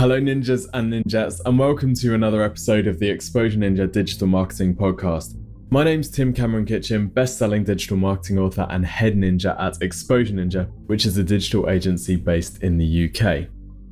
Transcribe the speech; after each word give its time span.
Hello, 0.00 0.18
ninjas 0.18 0.66
and 0.72 0.90
ninjas, 0.90 1.42
and 1.44 1.58
welcome 1.58 1.92
to 1.92 2.14
another 2.14 2.42
episode 2.42 2.86
of 2.86 2.98
the 2.98 3.10
Exposure 3.10 3.58
Ninja 3.58 3.92
Digital 3.92 4.26
Marketing 4.26 4.74
Podcast. 4.74 5.36
My 5.68 5.84
name's 5.84 6.08
Tim 6.08 6.32
Cameron 6.32 6.64
Kitchen, 6.64 7.08
best 7.08 7.36
selling 7.36 7.64
digital 7.64 7.98
marketing 7.98 8.38
author 8.38 8.66
and 8.70 8.86
head 8.86 9.14
ninja 9.14 9.60
at 9.60 9.82
Exposure 9.82 10.32
Ninja, 10.32 10.70
which 10.86 11.04
is 11.04 11.18
a 11.18 11.22
digital 11.22 11.68
agency 11.68 12.16
based 12.16 12.62
in 12.62 12.78
the 12.78 13.10
UK. 13.10 13.48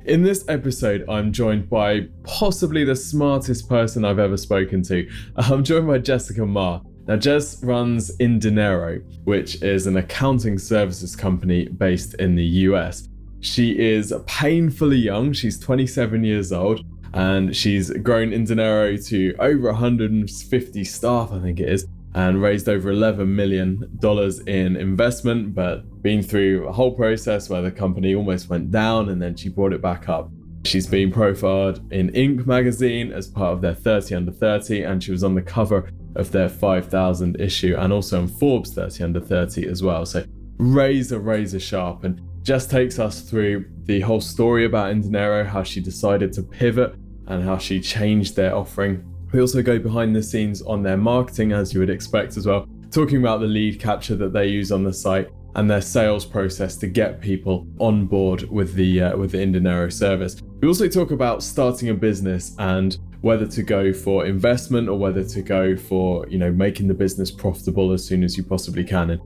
In 0.07 0.23
this 0.23 0.47
episode, 0.49 1.05
I'm 1.11 1.31
joined 1.31 1.69
by 1.69 2.09
possibly 2.25 2.85
the 2.85 2.97
smartest 2.97 3.69
person 3.69 4.06
I've 4.06 4.19
ever 4.19 4.38
spoken 4.38 4.83
to. 4.85 5.06
I'm 5.37 5.63
joined 5.63 5.88
by 5.88 5.99
Jessica 5.99 6.47
Ma. 6.47 6.81
Now, 7.06 7.17
Jess 7.17 7.63
runs 7.63 8.17
Indinero, 8.17 9.03
which 9.25 9.63
is 9.63 9.87
an 9.87 9.99
accounting 9.99 10.59
services 10.59 11.15
company 11.15 11.67
based 11.69 12.15
in 12.15 12.35
the 12.35 12.45
US. 12.45 13.09
She 13.41 13.79
is 13.79 14.13
painfully 14.27 14.99
young, 14.99 15.33
she's 15.33 15.59
27 15.59 16.25
years 16.25 16.52
old, 16.52 16.84
and 17.15 17.55
she's 17.55 17.91
grown 17.91 18.30
Indinero 18.30 19.05
to 19.09 19.34
over 19.38 19.69
150 19.69 20.84
staff, 20.84 21.33
I 21.33 21.41
think 21.41 21.60
it 21.60 21.69
is, 21.69 21.87
and 22.15 22.43
raised 22.43 22.69
over 22.69 22.93
$11 22.93 23.29
million 23.29 23.98
in 24.46 24.77
investment, 24.77 25.55
but 25.55 26.02
been 26.02 26.23
through 26.23 26.66
a 26.66 26.73
whole 26.73 26.93
process 26.93 27.48
where 27.48 27.62
the 27.62 27.70
company 27.70 28.15
almost 28.15 28.48
went 28.48 28.70
down 28.70 29.09
and 29.09 29.23
then 29.23 29.37
she 29.37 29.48
brought 29.48 29.73
it 29.73 29.80
back 29.80 30.09
up. 30.09 30.30
She's 30.65 30.87
been 30.87 31.12
profiled 31.12 31.93
in 31.93 32.10
Inc. 32.10 32.45
magazine 32.45 33.12
as 33.12 33.29
part 33.29 33.52
of 33.52 33.60
their 33.60 33.74
30 33.74 34.16
under 34.16 34.32
30, 34.32 34.82
and 34.82 35.02
she 35.02 35.12
was 35.12 35.23
on 35.23 35.34
the 35.34 35.43
cover 35.43 35.88
of 36.16 36.32
their 36.32 36.48
5000 36.48 37.41
issue 37.41 37.77
and 37.79 37.93
also 37.93 38.20
on 38.20 38.29
Forbes 38.29 38.74
30 38.74 39.05
under 39.05 39.20
30 39.20 39.68
as 39.68 39.82
well. 39.82 40.05
So 40.05 40.24
razor, 40.59 41.20
razor 41.20 41.60
sharp. 41.60 42.05
And 42.05 42.20
Jess 42.42 42.66
takes 42.66 42.98
us 42.98 43.20
through 43.23 43.66
the 43.84 44.01
whole 44.01 44.20
story 44.20 44.65
about 44.65 44.95
Indinero, 44.95 45.46
how 45.46 45.62
she 45.62 45.80
decided 45.80 46.33
to 46.34 46.42
pivot 46.42 46.95
and 47.27 47.42
how 47.42 47.59
she 47.59 47.80
changed 47.80 48.37
their 48.37 48.55
offering. 48.55 49.05
We 49.33 49.41
also 49.41 49.62
go 49.62 49.79
behind 49.79 50.16
the 50.16 50.23
scenes 50.23 50.62
on 50.62 50.82
their 50.82 50.96
marketing, 50.96 51.52
as 51.52 51.74
you 51.74 51.80
would 51.80 51.90
expect 51.90 52.37
as 52.37 52.46
well, 52.46 52.66
talking 52.90 53.18
about 53.18 53.40
the 53.40 53.46
lead 53.46 53.79
capture 53.79 54.16
that 54.16 54.32
they 54.32 54.46
use 54.46 54.73
on 54.73 54.82
the 54.82 54.93
site 54.93 55.29
and 55.54 55.71
their 55.71 55.82
sales 55.82 56.24
process 56.24 56.77
to 56.77 56.87
get 56.87 57.21
people 57.21 57.66
on 57.79 58.07
board 58.07 58.49
with 58.51 58.74
the 58.74 59.02
uh, 59.02 59.16
with 59.16 59.32
the 59.32 59.38
Indinero 59.38 59.93
service. 59.93 60.40
We 60.60 60.68
also 60.68 60.88
talk 60.88 61.10
about 61.10 61.43
starting 61.43 61.88
a 61.90 61.95
business 61.95 62.55
and 62.59 62.96
whether 63.21 63.46
to 63.46 63.62
go 63.62 63.93
for 63.93 64.27
investment 64.27 64.89
or 64.89 64.99
whether 64.99 65.25
to 65.25 65.43
go 65.43 65.77
for 65.77 66.27
you 66.29 66.39
know 66.39 66.53
making 66.53 66.89
the 66.89 66.95
business 66.95 67.31
profitable 67.31 67.93
as 67.93 68.05
soon 68.05 68.23
as 68.23 68.37
you 68.37 68.45
possibly 68.45 68.84
can. 68.84 69.11
And 69.11 69.21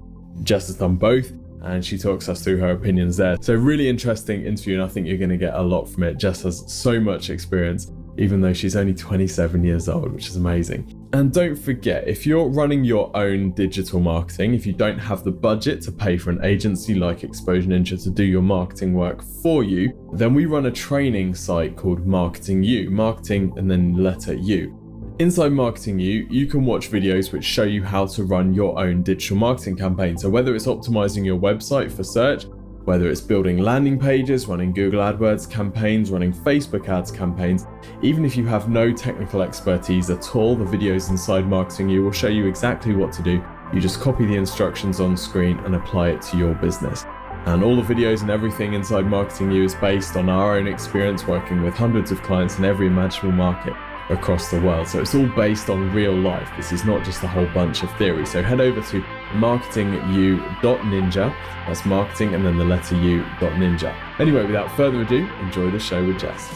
Jess 0.45 0.69
has 0.69 0.77
done 0.77 0.97
both 0.97 1.33
and 1.64 1.84
she 1.84 1.98
talks 1.98 2.28
us 2.28 2.42
through 2.42 2.58
her 2.58 2.70
opinions 2.70 3.16
there. 3.16 3.36
So, 3.41 3.55
really 3.55 3.88
interesting 3.88 4.44
interview, 4.44 4.74
and 4.74 4.82
I 4.82 4.88
think 4.88 5.06
you're 5.06 5.18
going 5.18 5.30
to 5.30 5.36
get 5.36 5.55
a 5.55 5.62
lot 5.62 5.86
from 5.86 6.02
it. 6.05 6.18
Jess 6.18 6.42
has 6.42 6.70
so 6.72 7.00
much 7.00 7.30
experience, 7.30 7.92
even 8.18 8.41
though 8.41 8.52
she's 8.52 8.77
only 8.77 8.94
27 8.94 9.64
years 9.64 9.88
old, 9.88 10.12
which 10.12 10.28
is 10.28 10.36
amazing. 10.36 10.98
And 11.14 11.33
don't 11.33 11.56
forget, 11.56 12.08
if 12.08 12.27
you're 12.27 12.48
running 12.48 12.84
your 12.84 13.14
own 13.14 13.52
digital 13.52 14.00
marketing, 14.00 14.55
if 14.55 14.64
you 14.64 14.72
don't 14.72 14.98
have 14.98 15.24
the 15.24 15.30
budget 15.30 15.83
to 15.83 15.92
pay 15.92 16.16
for 16.16 16.30
an 16.30 16.42
agency 16.42 16.94
like 16.94 17.22
Exposure 17.22 17.68
Ninja 17.68 18.02
to 18.02 18.10
do 18.10 18.24
your 18.24 18.40
marketing 18.40 18.94
work 18.94 19.22
for 19.42 19.62
you, 19.62 19.92
then 20.14 20.34
we 20.34 20.46
run 20.46 20.66
a 20.66 20.70
training 20.70 21.34
site 21.34 21.77
called 21.77 22.06
Marketing 22.06 22.62
You, 22.62 22.90
marketing 22.90 23.52
and 23.56 23.70
then 23.70 23.94
letter 23.94 24.34
U. 24.34 24.81
Inside 25.18 25.52
Marketing 25.52 25.98
You, 25.98 26.27
you 26.30 26.46
can 26.46 26.64
watch 26.64 26.91
videos 26.91 27.32
which 27.32 27.44
show 27.44 27.64
you 27.64 27.84
how 27.84 28.06
to 28.06 28.24
run 28.24 28.55
your 28.55 28.78
own 28.78 29.02
digital 29.02 29.36
marketing 29.36 29.77
campaign. 29.77 30.16
So, 30.16 30.30
whether 30.30 30.55
it's 30.55 30.66
optimizing 30.66 31.22
your 31.22 31.38
website 31.38 31.92
for 31.92 32.02
search, 32.02 32.46
whether 32.84 33.10
it's 33.10 33.20
building 33.20 33.58
landing 33.58 33.98
pages, 33.98 34.46
running 34.46 34.72
Google 34.72 35.00
AdWords 35.00 35.48
campaigns, 35.48 36.10
running 36.10 36.33
Facebook 36.33 36.88
ads 36.88 37.10
campaigns, 37.10 37.66
even 38.00 38.24
if 38.24 38.38
you 38.38 38.46
have 38.46 38.70
no 38.70 38.90
technical 38.90 39.42
expertise 39.42 40.08
at 40.08 40.34
all, 40.34 40.56
the 40.56 40.64
videos 40.64 41.10
inside 41.10 41.46
Marketing 41.46 41.90
You 41.90 42.02
will 42.02 42.12
show 42.12 42.28
you 42.28 42.46
exactly 42.46 42.94
what 42.94 43.12
to 43.12 43.22
do. 43.22 43.44
You 43.74 43.80
just 43.80 44.00
copy 44.00 44.24
the 44.24 44.36
instructions 44.36 44.98
on 44.98 45.14
screen 45.17 45.58
and 45.61 45.74
apply 45.74 46.08
it 46.08 46.22
to 46.22 46.39
your 46.39 46.55
business. 46.55 47.05
And 47.45 47.62
all 47.62 47.77
the 47.77 47.83
videos 47.83 48.22
and 48.22 48.30
everything 48.30 48.72
inside 48.72 49.06
Marketing 49.06 49.52
You 49.52 49.64
is 49.64 49.74
based 49.74 50.17
on 50.17 50.30
our 50.30 50.56
own 50.56 50.67
experience 50.67 51.27
working 51.27 51.62
with 51.62 51.74
hundreds 51.74 52.11
of 52.11 52.22
clients 52.22 52.58
in 52.58 52.64
every 52.64 52.86
imaginable 52.86 53.36
market 53.36 53.74
across 54.11 54.51
the 54.51 54.61
world. 54.61 54.89
So 54.89 55.01
it's 55.01 55.14
all 55.14 55.29
based 55.29 55.70
on 55.70 55.92
real 55.92 56.14
life. 56.14 56.51
This 56.57 56.73
is 56.73 56.85
not 56.85 57.05
just 57.05 57.23
a 57.23 57.29
whole 57.29 57.46
bunch 57.46 57.83
of 57.83 57.96
theory. 57.96 58.27
So 58.27 58.42
head 58.42 58.61
over 58.61 58.83
to 58.83 59.01
marketingu.ninja. 59.35 61.35
That's 61.67 61.85
marketing 61.85 62.35
and 62.35 62.45
then 62.45 62.58
the 62.58 62.64
letter 62.64 62.96
u.ninja. 62.96 63.95
Anyway, 64.18 64.45
without 64.45 64.70
further 64.77 65.02
ado, 65.02 65.29
enjoy 65.40 65.70
the 65.70 65.79
show 65.79 66.05
with 66.05 66.18
Jess. 66.18 66.48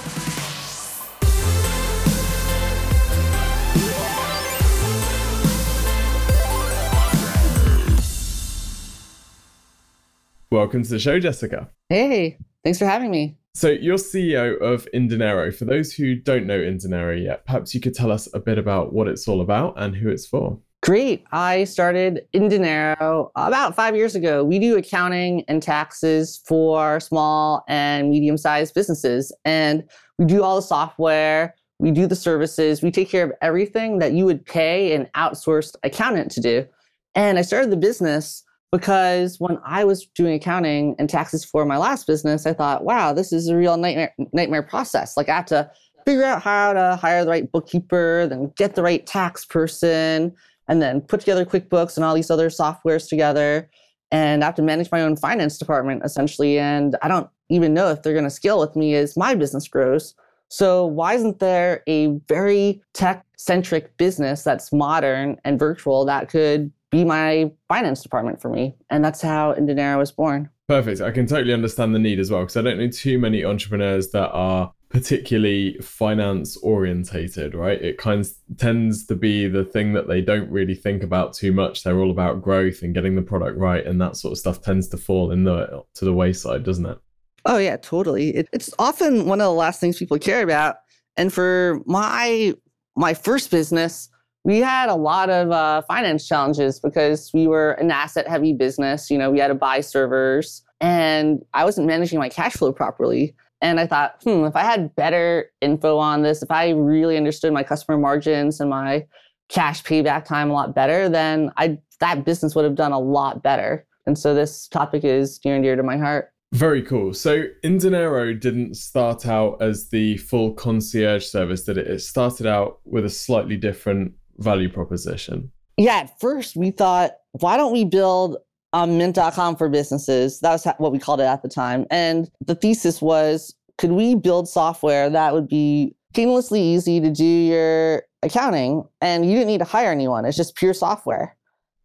Welcome 10.50 10.84
to 10.84 10.88
the 10.88 10.98
show, 10.98 11.18
Jessica. 11.18 11.68
Hey, 11.88 12.38
thanks 12.64 12.78
for 12.78 12.86
having 12.86 13.10
me. 13.10 13.36
So, 13.56 13.70
you're 13.70 13.96
CEO 13.96 14.60
of 14.60 14.86
Indinero. 14.92 15.50
For 15.50 15.64
those 15.64 15.90
who 15.90 16.14
don't 16.14 16.44
know 16.44 16.58
Indinero 16.58 17.18
yet, 17.18 17.46
perhaps 17.46 17.74
you 17.74 17.80
could 17.80 17.94
tell 17.94 18.12
us 18.12 18.28
a 18.34 18.38
bit 18.38 18.58
about 18.58 18.92
what 18.92 19.08
it's 19.08 19.26
all 19.26 19.40
about 19.40 19.72
and 19.78 19.96
who 19.96 20.10
it's 20.10 20.26
for. 20.26 20.58
Great. 20.82 21.24
I 21.32 21.64
started 21.64 22.28
Indinero 22.34 23.30
about 23.34 23.74
five 23.74 23.96
years 23.96 24.14
ago. 24.14 24.44
We 24.44 24.58
do 24.58 24.76
accounting 24.76 25.42
and 25.48 25.62
taxes 25.62 26.42
for 26.44 27.00
small 27.00 27.64
and 27.66 28.10
medium 28.10 28.36
sized 28.36 28.74
businesses. 28.74 29.32
And 29.46 29.84
we 30.18 30.26
do 30.26 30.42
all 30.42 30.56
the 30.56 30.60
software, 30.60 31.54
we 31.78 31.92
do 31.92 32.06
the 32.06 32.14
services, 32.14 32.82
we 32.82 32.90
take 32.90 33.08
care 33.08 33.24
of 33.24 33.32
everything 33.40 34.00
that 34.00 34.12
you 34.12 34.26
would 34.26 34.44
pay 34.44 34.94
an 34.94 35.08
outsourced 35.16 35.76
accountant 35.82 36.30
to 36.32 36.40
do. 36.42 36.66
And 37.14 37.38
I 37.38 37.42
started 37.42 37.70
the 37.72 37.78
business 37.78 38.44
because 38.72 39.38
when 39.38 39.58
I 39.64 39.84
was 39.84 40.06
doing 40.06 40.34
accounting 40.34 40.96
and 40.98 41.08
taxes 41.08 41.44
for 41.44 41.64
my 41.64 41.76
last 41.76 42.06
business, 42.06 42.46
I 42.46 42.52
thought, 42.52 42.84
wow, 42.84 43.12
this 43.12 43.32
is 43.32 43.48
a 43.48 43.56
real 43.56 43.76
nightmare 43.76 44.14
nightmare 44.32 44.62
process. 44.62 45.16
Like 45.16 45.28
I 45.28 45.36
have 45.36 45.46
to 45.46 45.70
figure 46.04 46.24
out 46.24 46.42
how 46.42 46.72
to 46.72 46.96
hire 46.96 47.24
the 47.24 47.30
right 47.30 47.50
bookkeeper, 47.50 48.26
then 48.28 48.52
get 48.56 48.74
the 48.74 48.82
right 48.82 49.04
tax 49.06 49.44
person, 49.44 50.32
and 50.68 50.82
then 50.82 51.00
put 51.00 51.20
together 51.20 51.44
QuickBooks 51.44 51.96
and 51.96 52.04
all 52.04 52.14
these 52.14 52.30
other 52.30 52.48
softwares 52.48 53.08
together. 53.08 53.68
And 54.12 54.42
I 54.42 54.46
have 54.46 54.54
to 54.56 54.62
manage 54.62 54.90
my 54.92 55.02
own 55.02 55.16
finance 55.16 55.58
department 55.58 56.02
essentially. 56.04 56.58
And 56.58 56.96
I 57.02 57.08
don't 57.08 57.28
even 57.48 57.74
know 57.74 57.90
if 57.90 58.02
they're 58.02 58.12
going 58.12 58.24
to 58.24 58.30
scale 58.30 58.60
with 58.60 58.76
me 58.76 58.94
as 58.94 59.16
my 59.16 59.34
business 59.34 59.68
grows. 59.68 60.14
So, 60.48 60.86
why 60.86 61.14
isn't 61.14 61.40
there 61.40 61.82
a 61.88 62.06
very 62.28 62.80
tech 62.94 63.24
centric 63.36 63.96
business 63.96 64.44
that's 64.44 64.72
modern 64.72 65.40
and 65.44 65.58
virtual 65.58 66.04
that 66.04 66.28
could 66.28 66.70
be 66.96 67.04
my 67.04 67.50
finance 67.68 68.02
department 68.02 68.40
for 68.40 68.48
me. 68.48 68.74
And 68.90 69.04
that's 69.04 69.20
how 69.20 69.54
Indinero 69.54 69.98
was 69.98 70.12
born. 70.12 70.50
Perfect. 70.68 71.00
I 71.00 71.10
can 71.10 71.26
totally 71.26 71.52
understand 71.52 71.94
the 71.94 71.98
need 71.98 72.18
as 72.18 72.30
well 72.30 72.40
because 72.40 72.56
I 72.56 72.62
don't 72.62 72.78
know 72.78 72.88
too 72.88 73.18
many 73.18 73.44
entrepreneurs 73.44 74.10
that 74.10 74.30
are 74.30 74.72
particularly 74.88 75.78
finance 75.78 76.56
orientated, 76.58 77.54
right? 77.54 77.80
It 77.80 77.98
kind 77.98 78.20
of 78.20 78.30
tends 78.56 79.06
to 79.06 79.14
be 79.14 79.46
the 79.46 79.64
thing 79.64 79.92
that 79.92 80.08
they 80.08 80.20
don't 80.20 80.50
really 80.50 80.74
think 80.74 81.02
about 81.02 81.34
too 81.34 81.52
much. 81.52 81.82
They're 81.82 81.98
all 81.98 82.10
about 82.10 82.42
growth 82.42 82.82
and 82.82 82.94
getting 82.94 83.14
the 83.14 83.22
product 83.22 83.58
right, 83.58 83.84
and 83.84 84.00
that 84.00 84.16
sort 84.16 84.32
of 84.32 84.38
stuff 84.38 84.62
tends 84.62 84.88
to 84.88 84.96
fall 84.96 85.30
in 85.30 85.44
the 85.44 85.84
to 85.94 86.04
the 86.04 86.12
wayside, 86.12 86.64
doesn't 86.64 86.86
it? 86.86 86.98
Oh 87.44 87.58
yeah, 87.58 87.76
totally. 87.76 88.30
It, 88.30 88.48
it's 88.52 88.72
often 88.78 89.26
one 89.26 89.40
of 89.40 89.44
the 89.44 89.52
last 89.52 89.80
things 89.80 89.98
people 89.98 90.18
care 90.18 90.42
about. 90.42 90.76
And 91.16 91.32
for 91.32 91.80
my 91.86 92.54
my 92.96 93.14
first 93.14 93.50
business, 93.50 94.08
we 94.46 94.58
had 94.58 94.88
a 94.88 94.94
lot 94.94 95.28
of 95.28 95.50
uh, 95.50 95.82
finance 95.82 96.24
challenges 96.24 96.78
because 96.78 97.32
we 97.34 97.48
were 97.48 97.72
an 97.72 97.90
asset 97.90 98.28
heavy 98.28 98.52
business. 98.52 99.10
You 99.10 99.18
know, 99.18 99.28
we 99.28 99.40
had 99.40 99.48
to 99.48 99.56
buy 99.56 99.80
servers 99.80 100.62
and 100.80 101.44
I 101.52 101.64
wasn't 101.64 101.88
managing 101.88 102.20
my 102.20 102.28
cash 102.28 102.52
flow 102.52 102.72
properly. 102.72 103.34
And 103.60 103.80
I 103.80 103.88
thought, 103.88 104.22
hmm, 104.22 104.44
if 104.44 104.54
I 104.54 104.62
had 104.62 104.94
better 104.94 105.50
info 105.60 105.98
on 105.98 106.22
this, 106.22 106.44
if 106.44 106.50
I 106.52 106.70
really 106.70 107.16
understood 107.16 107.52
my 107.52 107.64
customer 107.64 107.98
margins 107.98 108.60
and 108.60 108.70
my 108.70 109.04
cash 109.48 109.82
payback 109.82 110.24
time 110.24 110.50
a 110.50 110.52
lot 110.52 110.76
better, 110.76 111.08
then 111.08 111.50
I 111.56 111.78
that 111.98 112.24
business 112.24 112.54
would 112.54 112.64
have 112.64 112.76
done 112.76 112.92
a 112.92 113.00
lot 113.00 113.42
better. 113.42 113.84
And 114.06 114.16
so 114.16 114.32
this 114.32 114.68
topic 114.68 115.02
is 115.02 115.40
near 115.44 115.56
and 115.56 115.64
dear 115.64 115.74
to 115.74 115.82
my 115.82 115.96
heart. 115.96 116.30
Very 116.52 116.82
cool. 116.82 117.14
So 117.14 117.46
Indinero 117.64 118.38
didn't 118.38 118.76
start 118.76 119.26
out 119.26 119.60
as 119.60 119.88
the 119.88 120.18
full 120.18 120.52
concierge 120.52 121.24
service, 121.24 121.64
did 121.64 121.78
it? 121.78 121.88
It 121.88 122.00
started 122.00 122.46
out 122.46 122.78
with 122.84 123.04
a 123.04 123.10
slightly 123.10 123.56
different 123.56 124.12
value 124.38 124.68
proposition? 124.68 125.50
Yeah, 125.76 125.96
at 125.96 126.20
first 126.20 126.56
we 126.56 126.70
thought, 126.70 127.12
why 127.32 127.56
don't 127.56 127.72
we 127.72 127.84
build 127.84 128.38
um, 128.72 128.98
mint.com 128.98 129.56
for 129.56 129.68
businesses? 129.68 130.40
That 130.40 130.52
was 130.52 130.66
what 130.78 130.92
we 130.92 130.98
called 130.98 131.20
it 131.20 131.24
at 131.24 131.42
the 131.42 131.48
time. 131.48 131.86
And 131.90 132.30
the 132.44 132.54
thesis 132.54 133.02
was, 133.02 133.54
could 133.78 133.92
we 133.92 134.14
build 134.14 134.48
software 134.48 135.10
that 135.10 135.34
would 135.34 135.48
be 135.48 135.94
painlessly 136.14 136.62
easy 136.62 136.98
to 136.98 137.10
do 137.10 137.24
your 137.24 138.02
accounting 138.26 138.84
and 139.00 139.24
you 139.24 139.32
didn't 139.32 139.48
need 139.48 139.58
to 139.58 139.64
hire 139.64 139.90
anyone. 139.90 140.24
It's 140.24 140.36
just 140.36 140.56
pure 140.56 140.74
software. 140.74 141.36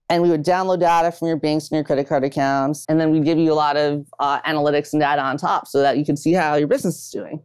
And 0.10 0.22
we 0.22 0.30
would 0.30 0.44
download 0.44 0.82
data 0.82 1.12
from 1.12 1.30
your 1.30 1.38
banks 1.38 1.70
and 1.70 1.78
your 1.78 1.86
credit 1.86 2.08
card 2.08 2.26
accounts. 2.26 2.86
And 2.90 3.00
then 3.00 3.12
we'd 3.12 3.24
give 3.24 3.38
you 3.38 3.54
a 3.54 3.56
lot 3.56 3.78
of 3.78 4.06
uh, 4.20 4.42
analytics 4.42 4.92
and 4.92 5.02
data 5.02 5.22
on 5.22 5.38
top 5.38 5.68
so 5.68 5.82
that 5.82 5.98
you 5.98 6.04
could 6.04 6.20
see 6.20 6.34
how 6.34 6.56
your 6.56 6.68
business 6.68 7.06
is 7.06 7.10
doing. 7.10 7.42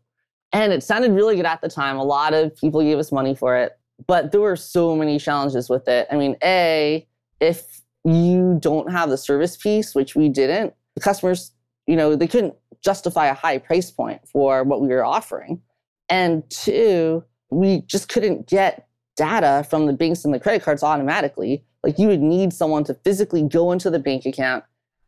And 0.53 0.73
it 0.73 0.83
sounded 0.83 1.13
really 1.13 1.37
good 1.37 1.45
at 1.45 1.61
the 1.61 1.69
time. 1.69 1.97
A 1.97 2.05
lot 2.05 2.35
of 2.35 2.57
people 2.57 2.83
gave 2.83 2.99
us 2.99 3.13
money 3.13 3.37
for 3.37 3.57
it, 3.57 3.73
but 4.07 4.33
there 4.33 4.41
were 4.41 4.57
so 4.57 4.95
many 4.95 5.19
challenges 5.19 5.69
with 5.69 5.89
it. 5.89 6.07
I 6.11 6.17
mean, 6.17 6.37
A, 6.43 7.07
if 7.41 7.81
you 8.05 8.59
don't 8.61 8.91
have 8.91 9.11
the 9.11 9.19
service 9.19 9.57
piece, 9.57 9.95
which 9.95 10.15
we 10.15 10.29
didn't, 10.29 10.75
the 10.95 11.01
customers, 11.01 11.53
you 11.87 11.97
know, 11.97 12.17
they 12.17 12.27
couldn't 12.27 12.55
justify 12.83 13.27
a 13.27 13.35
high 13.35 13.59
price 13.59 13.91
point 13.91 14.21
for 14.29 14.65
what 14.65 14.81
we 14.81 14.89
were 14.89 15.05
offering. 15.05 15.61
And 16.09 16.49
two, 16.51 17.25
we 17.51 17.83
just 17.83 18.09
couldn't 18.09 18.47
get 18.49 18.87
data 19.17 19.67
from 19.69 19.87
the 19.87 19.93
banks 19.93 20.25
and 20.25 20.33
the 20.33 20.41
credit 20.41 20.63
cards 20.63 20.83
automatically. 20.83 21.65
Like 21.83 21.99
you 21.99 22.09
would 22.09 22.23
need 22.23 22.53
someone 22.53 22.85
to 22.85 22.95
physically 22.95 23.43
go 23.43 23.73
into 23.73 23.91
the 23.91 23.99
bank 23.99 24.27
account, 24.27 24.65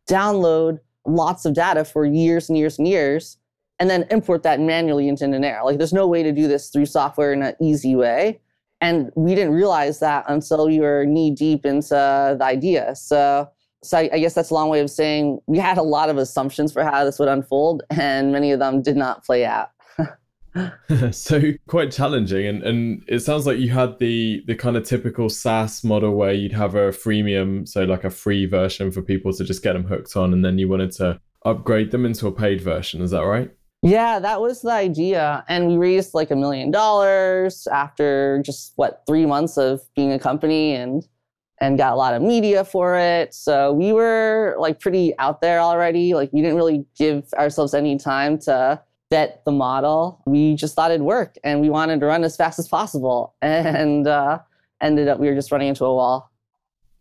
download 0.09 0.79
lots 1.07 1.45
of 1.45 1.55
data 1.55 1.85
for 1.85 2.05
years 2.05 2.49
and 2.49 2.59
years 2.59 2.79
and 2.79 2.89
years, 2.89 3.37
and 3.79 3.89
then 3.89 4.07
import 4.11 4.43
that 4.43 4.61
manually 4.61 5.09
into 5.09 5.27
Dinero. 5.27 5.65
Like 5.65 5.79
there's 5.79 5.93
no 5.93 6.07
way 6.07 6.23
to 6.23 6.33
do 6.33 6.49
this 6.49 6.71
through 6.71 6.87
software 6.87 7.33
in 7.33 7.43
an 7.43 7.55
easy 7.61 7.95
way. 7.95 8.41
And 8.81 9.11
we 9.17 9.35
didn't 9.35 9.55
realize 9.55 9.99
that 10.01 10.25
until 10.29 10.67
we 10.67 10.81
were 10.81 11.05
knee 11.05 11.31
deep 11.33 11.67
into 11.67 11.95
the 12.39 12.45
idea. 12.45 12.95
So 12.95 13.49
so 13.83 13.99
I, 13.99 14.11
I 14.13 14.19
guess 14.19 14.35
that's 14.35 14.51
a 14.51 14.55
long 14.55 14.69
way 14.69 14.81
of 14.81 14.91
saying 14.91 15.39
we 15.47 15.59
had 15.59 15.79
a 15.79 15.83
lot 15.83 16.11
of 16.11 16.19
assumptions 16.19 16.73
for 16.73 16.83
how 16.83 17.05
this 17.05 17.19
would 17.19 17.29
unfold, 17.29 17.83
and 17.91 18.33
many 18.33 18.51
of 18.51 18.59
them 18.59 18.83
did 18.83 18.97
not 18.97 19.25
play 19.25 19.45
out. 19.45 19.71
so 21.13 21.53
quite 21.69 21.93
challenging 21.93 22.47
and, 22.47 22.63
and 22.63 23.05
it 23.07 23.21
sounds 23.21 23.47
like 23.47 23.59
you 23.59 23.71
had 23.71 23.99
the 23.99 24.43
the 24.47 24.55
kind 24.55 24.77
of 24.77 24.85
typical 24.85 25.29
SaaS 25.29 25.85
model 25.85 26.17
where 26.17 26.33
you'd 26.33 26.53
have 26.53 26.75
a 26.75 26.91
freemium, 26.91 27.69
so 27.69 27.85
like 27.85 28.05
a 28.05 28.11
free 28.11 28.47
version 28.47 28.91
for 28.91 29.03
people 29.03 29.33
to 29.33 29.45
just 29.45 29.63
get 29.63 29.75
them 29.75 29.85
hooked 29.85 30.17
on, 30.17 30.33
and 30.33 30.45
then 30.45 30.59
you 30.59 30.69
wanted 30.69 30.93
to 30.93 31.21
upgrade 31.45 31.91
them 31.91 32.05
into 32.05 32.27
a 32.27 32.33
paid 32.33 32.61
version. 32.61 33.01
Is 33.03 33.11
that 33.13 33.23
right? 33.23 33.51
Yeah, 33.83 34.19
that 34.19 34.41
was 34.41 34.63
the 34.63 34.73
idea. 34.73 35.45
And 35.49 35.69
we 35.69 35.77
raised 35.77 36.15
like 36.15 36.31
a 36.31 36.37
million 36.37 36.71
dollars 36.71 37.67
after 37.69 38.43
just 38.45 38.73
what 38.77 39.03
three 39.07 39.25
months 39.25 39.57
of 39.57 39.83
being 39.95 40.13
a 40.13 40.19
company 40.19 40.75
and 40.75 41.07
and 41.61 41.77
got 41.77 41.93
a 41.93 41.97
lot 41.97 42.15
of 42.15 42.23
media 42.23 42.65
for 42.65 42.97
it. 42.97 43.35
So 43.35 43.73
we 43.73 43.93
were 43.93 44.57
like 44.59 44.81
pretty 44.81 45.17
out 45.19 45.41
there 45.41 45.61
already. 45.61 46.15
Like 46.15 46.33
we 46.33 46.41
didn't 46.41 46.57
really 46.57 46.87
give 46.97 47.33
ourselves 47.35 47.75
any 47.75 47.99
time 47.99 48.39
to 48.41 48.81
vet 49.11 49.43
the 49.45 49.53
model. 49.53 50.23
We 50.27 50.55
just 50.55 50.75
thought 50.75 50.91
it'd 50.91 51.03
work 51.03 51.37
and 51.43 51.61
we 51.61 51.71
wanted 51.71 52.01
to 52.01 52.07
run 52.07 52.25
as 52.25 52.37
fast 52.37 52.59
as 52.59 52.69
possible. 52.69 53.35
And 53.43 54.07
uh, 54.07 54.41
ended 54.81 55.09
up 55.09 55.19
we 55.19 55.29
were 55.29 55.35
just 55.35 55.53
running 55.53 55.69
into 55.69 55.85
a 55.85 55.95
wall. 55.95 56.33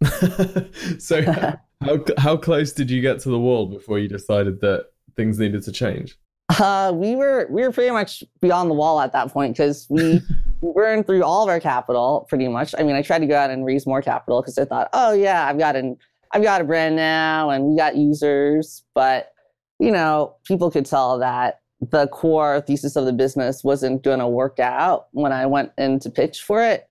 so 0.99 1.21
how 1.81 2.03
how 2.17 2.37
close 2.37 2.71
did 2.71 2.91
you 2.91 3.01
get 3.01 3.19
to 3.21 3.29
the 3.29 3.39
wall 3.39 3.65
before 3.65 3.97
you 3.99 4.07
decided 4.07 4.61
that 4.61 4.87
things 5.15 5.39
needed 5.39 5.63
to 5.63 5.71
change? 5.71 6.17
Uh, 6.49 6.93
we 6.95 7.15
were 7.15 7.47
we 7.49 7.61
were 7.61 7.71
pretty 7.71 7.91
much 7.91 8.23
beyond 8.41 8.69
the 8.69 8.73
wall 8.73 9.01
at 9.01 9.11
that 9.11 9.31
point 9.31 9.55
because 9.55 9.85
we 9.89 10.21
burned 10.61 11.05
through 11.05 11.23
all 11.23 11.43
of 11.43 11.49
our 11.49 11.59
capital 11.59 12.25
pretty 12.29 12.47
much. 12.47 12.73
I 12.77 12.83
mean, 12.83 12.95
I 12.95 13.01
tried 13.01 13.19
to 13.19 13.27
go 13.27 13.35
out 13.35 13.49
and 13.49 13.65
raise 13.65 13.85
more 13.85 14.01
capital 14.01 14.41
because 14.41 14.57
I 14.57 14.65
thought, 14.65 14.89
oh 14.93 15.13
yeah, 15.13 15.47
I've 15.47 15.57
got 15.57 15.75
an 15.75 15.97
I've 16.31 16.43
got 16.43 16.61
a 16.61 16.63
brand 16.63 16.95
now 16.95 17.49
and 17.49 17.65
we 17.65 17.77
got 17.77 17.95
users, 17.95 18.83
but 18.93 19.33
you 19.79 19.91
know, 19.91 20.35
people 20.45 20.71
could 20.71 20.85
tell 20.85 21.19
that 21.19 21.61
the 21.79 22.07
core 22.07 22.61
thesis 22.61 22.95
of 22.95 23.05
the 23.05 23.13
business 23.13 23.63
wasn't 23.63 24.03
going 24.03 24.19
to 24.19 24.27
work 24.27 24.59
out 24.59 25.07
when 25.11 25.31
I 25.31 25.45
went 25.45 25.71
in 25.77 25.99
to 25.99 26.09
pitch 26.09 26.41
for 26.41 26.63
it. 26.63 26.89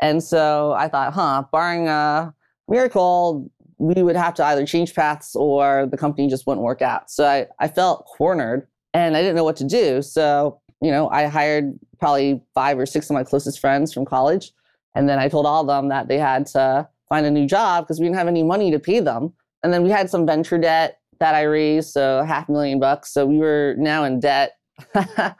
And 0.00 0.22
so 0.22 0.72
I 0.72 0.88
thought, 0.88 1.12
huh, 1.12 1.44
barring 1.50 1.88
a 1.88 2.32
miracle, 2.68 3.50
we 3.78 4.02
would 4.02 4.16
have 4.16 4.34
to 4.34 4.44
either 4.44 4.64
change 4.64 4.94
paths 4.94 5.34
or 5.34 5.88
the 5.90 5.96
company 5.96 6.28
just 6.28 6.46
wouldn't 6.46 6.64
work 6.64 6.80
out. 6.80 7.10
So 7.10 7.26
I, 7.26 7.48
I 7.58 7.66
felt 7.66 8.06
cornered 8.06 8.68
and 8.94 9.16
I 9.16 9.20
didn't 9.20 9.36
know 9.36 9.44
what 9.44 9.56
to 9.56 9.64
do. 9.64 10.02
So, 10.02 10.60
you 10.80 10.90
know, 10.90 11.08
I 11.10 11.26
hired 11.26 11.78
probably 11.98 12.42
five 12.54 12.78
or 12.78 12.86
six 12.86 13.10
of 13.10 13.14
my 13.14 13.24
closest 13.24 13.60
friends 13.60 13.92
from 13.92 14.04
college. 14.04 14.52
And 14.94 15.08
then 15.08 15.18
I 15.18 15.28
told 15.28 15.46
all 15.46 15.60
of 15.60 15.66
them 15.66 15.88
that 15.88 16.08
they 16.08 16.18
had 16.18 16.46
to 16.46 16.88
find 17.08 17.26
a 17.26 17.30
new 17.30 17.46
job 17.46 17.84
because 17.84 18.00
we 18.00 18.06
didn't 18.06 18.16
have 18.16 18.28
any 18.28 18.42
money 18.42 18.70
to 18.70 18.78
pay 18.78 19.00
them. 19.00 19.32
And 19.62 19.72
then 19.72 19.82
we 19.82 19.90
had 19.90 20.10
some 20.10 20.26
venture 20.26 20.58
debt 20.58 21.00
that 21.20 21.34
I 21.34 21.42
raised, 21.42 21.90
so 21.90 22.24
half 22.24 22.48
a 22.48 22.52
million 22.52 22.80
bucks. 22.80 23.12
So 23.12 23.26
we 23.26 23.38
were 23.38 23.74
now 23.78 24.04
in 24.04 24.20
debt. 24.20 24.56
oh, 24.94 25.34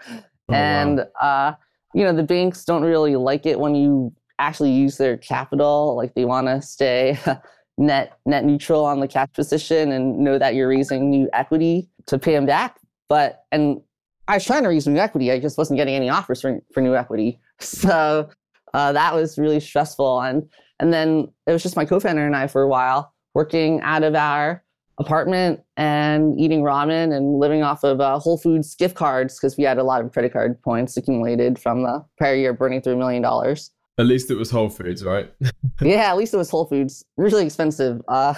and, 0.51 0.99
wow. 0.99 1.05
uh, 1.21 1.55
you 1.95 2.05
know, 2.05 2.13
the 2.13 2.23
banks 2.23 2.65
don't 2.65 2.83
really 2.83 3.17
like 3.17 3.47
it 3.47 3.59
when 3.59 3.75
you 3.75 4.13
actually 4.39 4.73
use 4.73 4.97
their 4.97 5.17
capital. 5.17 5.97
Like 5.97 6.15
they 6.15 6.25
want 6.25 6.47
to 6.47 6.63
stay 6.63 7.19
net 7.79 8.19
net 8.27 8.45
neutral 8.45 8.85
on 8.85 9.01
the 9.01 9.09
cash 9.09 9.29
position 9.35 9.93
and 9.93 10.19
know 10.19 10.39
that 10.39 10.55
you're 10.55 10.69
raising 10.69 11.11
new 11.11 11.29
equity 11.33 11.89
to 12.07 12.19
pay 12.19 12.33
them 12.33 12.47
back. 12.47 12.80
But 13.11 13.43
and 13.53 13.83
I 14.29 14.35
was 14.35 14.45
trying 14.45 14.63
to 14.63 14.69
raise 14.69 14.87
new 14.87 14.99
equity. 14.99 15.31
I 15.33 15.41
just 15.41 15.59
wasn't 15.59 15.77
getting 15.77 15.95
any 15.95 16.09
offers 16.09 16.41
for, 16.41 16.61
for 16.73 16.81
new 16.81 16.97
equity. 16.97 17.39
So 17.63 18.31
uh, 18.73 18.93
that 18.93 19.15
was 19.15 19.37
really 19.37 19.61
stressful. 19.61 20.23
And 20.23 20.49
and 20.79 20.95
then 20.95 21.29
it 21.47 21.53
was 21.53 21.63
just 21.63 21.77
my 21.77 21.85
co-founder 21.85 22.25
and 22.25 22.35
I 22.35 22.47
for 22.47 22.63
a 22.63 22.69
while 22.69 23.13
working 23.35 23.83
out 23.83 24.03
of 24.03 24.15
our 24.15 24.65
apartment 24.97 25.61
and 25.77 26.41
eating 26.41 26.63
ramen 26.63 27.15
and 27.15 27.39
living 27.39 27.63
off 27.63 27.85
of 27.85 28.01
uh, 28.01 28.19
Whole 28.19 28.39
Foods 28.39 28.75
gift 28.75 28.95
cards 28.95 29.39
because 29.39 29.59
we 29.59 29.65
had 29.65 29.77
a 29.77 29.83
lot 29.83 30.03
of 30.03 30.11
credit 30.11 30.33
card 30.33 30.61
points 30.63 30.97
accumulated 30.97 31.59
from 31.59 31.83
the 31.83 32.03
prior 32.17 32.35
year 32.35 32.55
burning 32.55 32.81
through 32.81 32.95
a 32.95 32.97
million 32.97 33.21
dollars. 33.21 33.71
At 33.99 34.07
least 34.07 34.31
it 34.31 34.37
was 34.37 34.51
Whole 34.51 34.71
Foods, 34.71 35.05
right? 35.05 35.31
yeah, 35.83 36.11
at 36.11 36.17
least 36.17 36.33
it 36.33 36.39
was 36.39 36.49
Whole 36.49 36.65
Foods. 36.65 37.05
Really 37.19 37.45
expensive. 37.45 38.01
Uh, 38.09 38.33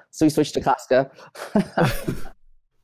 so 0.10 0.26
we 0.26 0.28
switched 0.28 0.52
to 0.54 0.60
Costco. 0.60 1.10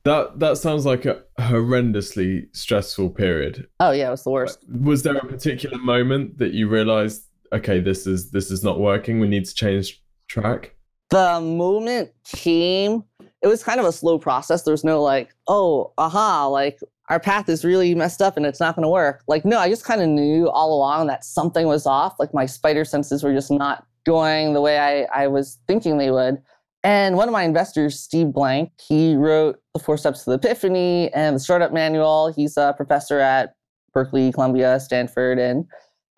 That 0.05 0.39
that 0.39 0.57
sounds 0.59 0.85
like 0.85 1.05
a 1.05 1.23
horrendously 1.39 2.55
stressful 2.55 3.09
period. 3.09 3.67
Oh 3.79 3.91
yeah, 3.91 4.07
it 4.07 4.11
was 4.11 4.23
the 4.23 4.29
worst. 4.29 4.59
Was 4.69 5.01
there 5.01 5.17
a 5.17 5.25
particular 5.25 5.79
moment 5.79 6.37
that 6.37 6.53
you 6.53 6.69
realized, 6.69 7.23
okay, 7.51 7.79
this 7.79 8.05
is 8.05 8.29
this 8.29 8.51
is 8.51 8.63
not 8.63 8.79
working. 8.79 9.19
We 9.19 9.27
need 9.27 9.45
to 9.45 9.53
change 9.53 10.01
track. 10.27 10.75
The 11.09 11.41
moment 11.41 12.11
came. 12.23 13.03
It 13.41 13.47
was 13.47 13.63
kind 13.63 13.79
of 13.79 13.85
a 13.87 13.91
slow 13.91 14.19
process. 14.19 14.61
There 14.61 14.71
was 14.71 14.83
no 14.83 15.01
like, 15.01 15.35
oh, 15.47 15.91
aha, 15.97 16.47
like 16.47 16.79
our 17.09 17.19
path 17.19 17.49
is 17.49 17.65
really 17.65 17.93
messed 17.95 18.21
up 18.21 18.37
and 18.37 18.45
it's 18.45 18.59
not 18.59 18.75
going 18.75 18.83
to 18.83 18.89
work. 18.89 19.23
Like, 19.27 19.45
no, 19.45 19.59
I 19.59 19.69
just 19.69 19.85
kind 19.85 20.01
of 20.01 20.07
knew 20.07 20.49
all 20.49 20.75
along 20.75 21.07
that 21.07 21.23
something 21.23 21.67
was 21.67 21.85
off. 21.85 22.15
Like 22.19 22.33
my 22.33 22.45
spider 22.45 22.85
senses 22.85 23.23
were 23.23 23.33
just 23.33 23.51
not 23.51 23.85
going 24.05 24.53
the 24.53 24.61
way 24.61 24.79
I, 24.79 25.23
I 25.23 25.27
was 25.27 25.59
thinking 25.67 25.97
they 25.97 26.11
would. 26.11 26.41
And 26.85 27.17
one 27.17 27.27
of 27.27 27.31
my 27.33 27.41
investors, 27.41 27.99
Steve 27.99 28.31
Blank, 28.31 28.69
he 28.79 29.15
wrote 29.15 29.59
The 29.73 29.79
Four 29.79 29.97
Steps 29.97 30.23
to 30.23 30.29
the 30.29 30.35
Epiphany 30.35 31.11
and 31.15 31.35
the 31.35 31.39
Startup 31.39 31.73
Manual. 31.73 32.31
He's 32.31 32.57
a 32.57 32.75
professor 32.77 33.19
at 33.19 33.55
Berkeley, 33.91 34.31
Columbia, 34.31 34.79
Stanford, 34.79 35.39
and 35.39 35.65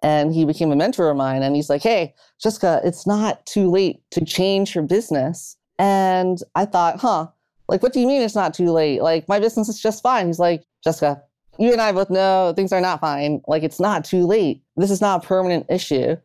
and 0.04 0.34
he 0.34 0.44
became 0.44 0.74
a 0.74 0.76
mentor 0.76 1.10
of 1.10 1.16
mine. 1.16 1.42
And 1.42 1.56
he's 1.56 1.70
like, 1.70 1.82
"Hey, 1.82 2.14
Jessica, 2.44 2.82
it's 2.84 3.08
not 3.08 3.46
too 3.46 3.72
late 3.72 4.02
to 4.12 4.26
change 4.26 4.76
your 4.76 4.84
business." 4.84 5.56
And 5.80 6.40
I 6.54 6.66
thought, 6.66 7.00
"Huh? 7.00 7.28
Like, 7.70 7.82
what 7.82 7.94
do 7.94 8.02
you 8.02 8.08
mean 8.08 8.22
it's 8.22 8.36
not 8.36 8.54
too 8.54 8.72
late? 8.72 9.02
Like, 9.02 9.30
my 9.30 9.40
business 9.40 9.70
is 9.70 9.80
just 9.80 10.04
fine." 10.04 10.28
He's 10.28 10.38
like, 10.38 10.66
"Jessica, 10.84 11.24
you 11.58 11.72
and 11.72 11.82
I 11.82 11.94
both 11.94 12.10
know 12.10 12.52
things 12.54 12.74
are 12.74 12.82
not 12.82 13.00
fine. 13.00 13.42
Like, 13.48 13.64
it's 13.64 13.80
not 13.80 14.04
too 14.04 14.28
late. 14.28 14.64
This 14.76 14.92
is 14.92 15.00
not 15.00 15.24
a 15.24 15.28
permanent 15.28 15.66
issue." 15.70 16.18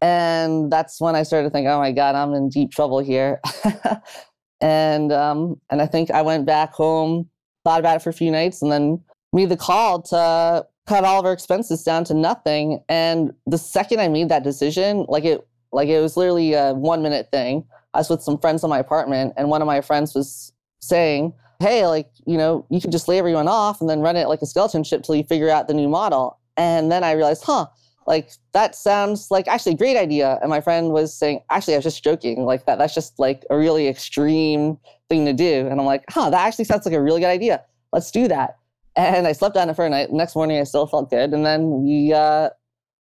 And 0.00 0.70
that's 0.70 1.00
when 1.00 1.16
I 1.16 1.22
started 1.22 1.48
to 1.48 1.50
think, 1.50 1.66
oh 1.66 1.78
my 1.78 1.92
God, 1.92 2.14
I'm 2.14 2.34
in 2.34 2.48
deep 2.48 2.70
trouble 2.70 2.98
here. 2.98 3.40
and 4.60 5.12
um, 5.12 5.60
and 5.70 5.80
I 5.80 5.86
think 5.86 6.10
I 6.10 6.22
went 6.22 6.46
back 6.46 6.72
home, 6.72 7.28
thought 7.64 7.80
about 7.80 7.96
it 7.96 8.02
for 8.02 8.10
a 8.10 8.14
few 8.14 8.30
nights, 8.30 8.62
and 8.62 8.70
then 8.70 9.02
made 9.32 9.48
the 9.48 9.56
call 9.56 10.02
to 10.02 10.66
cut 10.86 11.04
all 11.04 11.20
of 11.20 11.26
our 11.26 11.32
expenses 11.32 11.82
down 11.82 12.04
to 12.04 12.14
nothing. 12.14 12.82
And 12.88 13.32
the 13.46 13.58
second 13.58 14.00
I 14.00 14.08
made 14.08 14.28
that 14.28 14.44
decision, 14.44 15.06
like 15.08 15.24
it 15.24 15.46
like 15.72 15.88
it 15.88 16.00
was 16.00 16.16
literally 16.16 16.52
a 16.52 16.74
one 16.74 17.02
minute 17.02 17.28
thing. 17.30 17.64
I 17.94 17.98
was 17.98 18.10
with 18.10 18.22
some 18.22 18.38
friends 18.38 18.62
in 18.62 18.70
my 18.70 18.78
apartment, 18.78 19.32
and 19.36 19.48
one 19.48 19.62
of 19.62 19.66
my 19.66 19.80
friends 19.80 20.14
was 20.14 20.52
saying, 20.80 21.32
Hey, 21.58 21.86
like, 21.86 22.10
you 22.26 22.36
know, 22.36 22.66
you 22.68 22.82
could 22.82 22.92
just 22.92 23.08
lay 23.08 23.18
everyone 23.18 23.48
off 23.48 23.80
and 23.80 23.88
then 23.88 24.00
run 24.00 24.16
it 24.16 24.28
like 24.28 24.42
a 24.42 24.46
skeleton 24.46 24.84
ship 24.84 25.02
till 25.02 25.14
you 25.14 25.24
figure 25.24 25.48
out 25.48 25.68
the 25.68 25.74
new 25.74 25.88
model. 25.88 26.38
And 26.58 26.92
then 26.92 27.02
I 27.02 27.12
realized, 27.12 27.44
huh, 27.44 27.66
like 28.06 28.30
that 28.52 28.74
sounds 28.74 29.30
like 29.30 29.48
actually 29.48 29.72
a 29.72 29.76
great 29.76 29.96
idea. 29.96 30.38
And 30.40 30.50
my 30.50 30.60
friend 30.60 30.90
was 30.90 31.12
saying 31.14 31.40
actually 31.50 31.74
i 31.74 31.78
was 31.78 31.84
just 31.84 32.04
joking 32.04 32.44
like 32.44 32.66
that 32.66 32.78
that's 32.78 32.94
just 32.94 33.18
like 33.18 33.44
a 33.50 33.56
really 33.56 33.88
extreme 33.88 34.78
thing 35.08 35.24
to 35.26 35.32
do. 35.32 35.66
And 35.66 35.80
i'm 35.80 35.86
like 35.86 36.04
huh 36.08 36.30
that 36.30 36.46
actually 36.46 36.64
sounds 36.64 36.86
like 36.86 36.94
a 36.94 37.02
really 37.02 37.20
good 37.20 37.26
idea. 37.26 37.62
Let's 37.92 38.10
do 38.10 38.28
that. 38.28 38.56
And 38.94 39.26
i 39.26 39.32
slept 39.32 39.56
on 39.56 39.68
it 39.68 39.74
for 39.74 39.84
a 39.84 39.90
night. 39.90 40.12
Next 40.12 40.36
morning 40.36 40.58
i 40.58 40.64
still 40.64 40.86
felt 40.86 41.10
good. 41.10 41.32
And 41.32 41.44
then 41.44 41.82
we 41.82 42.12
uh 42.12 42.50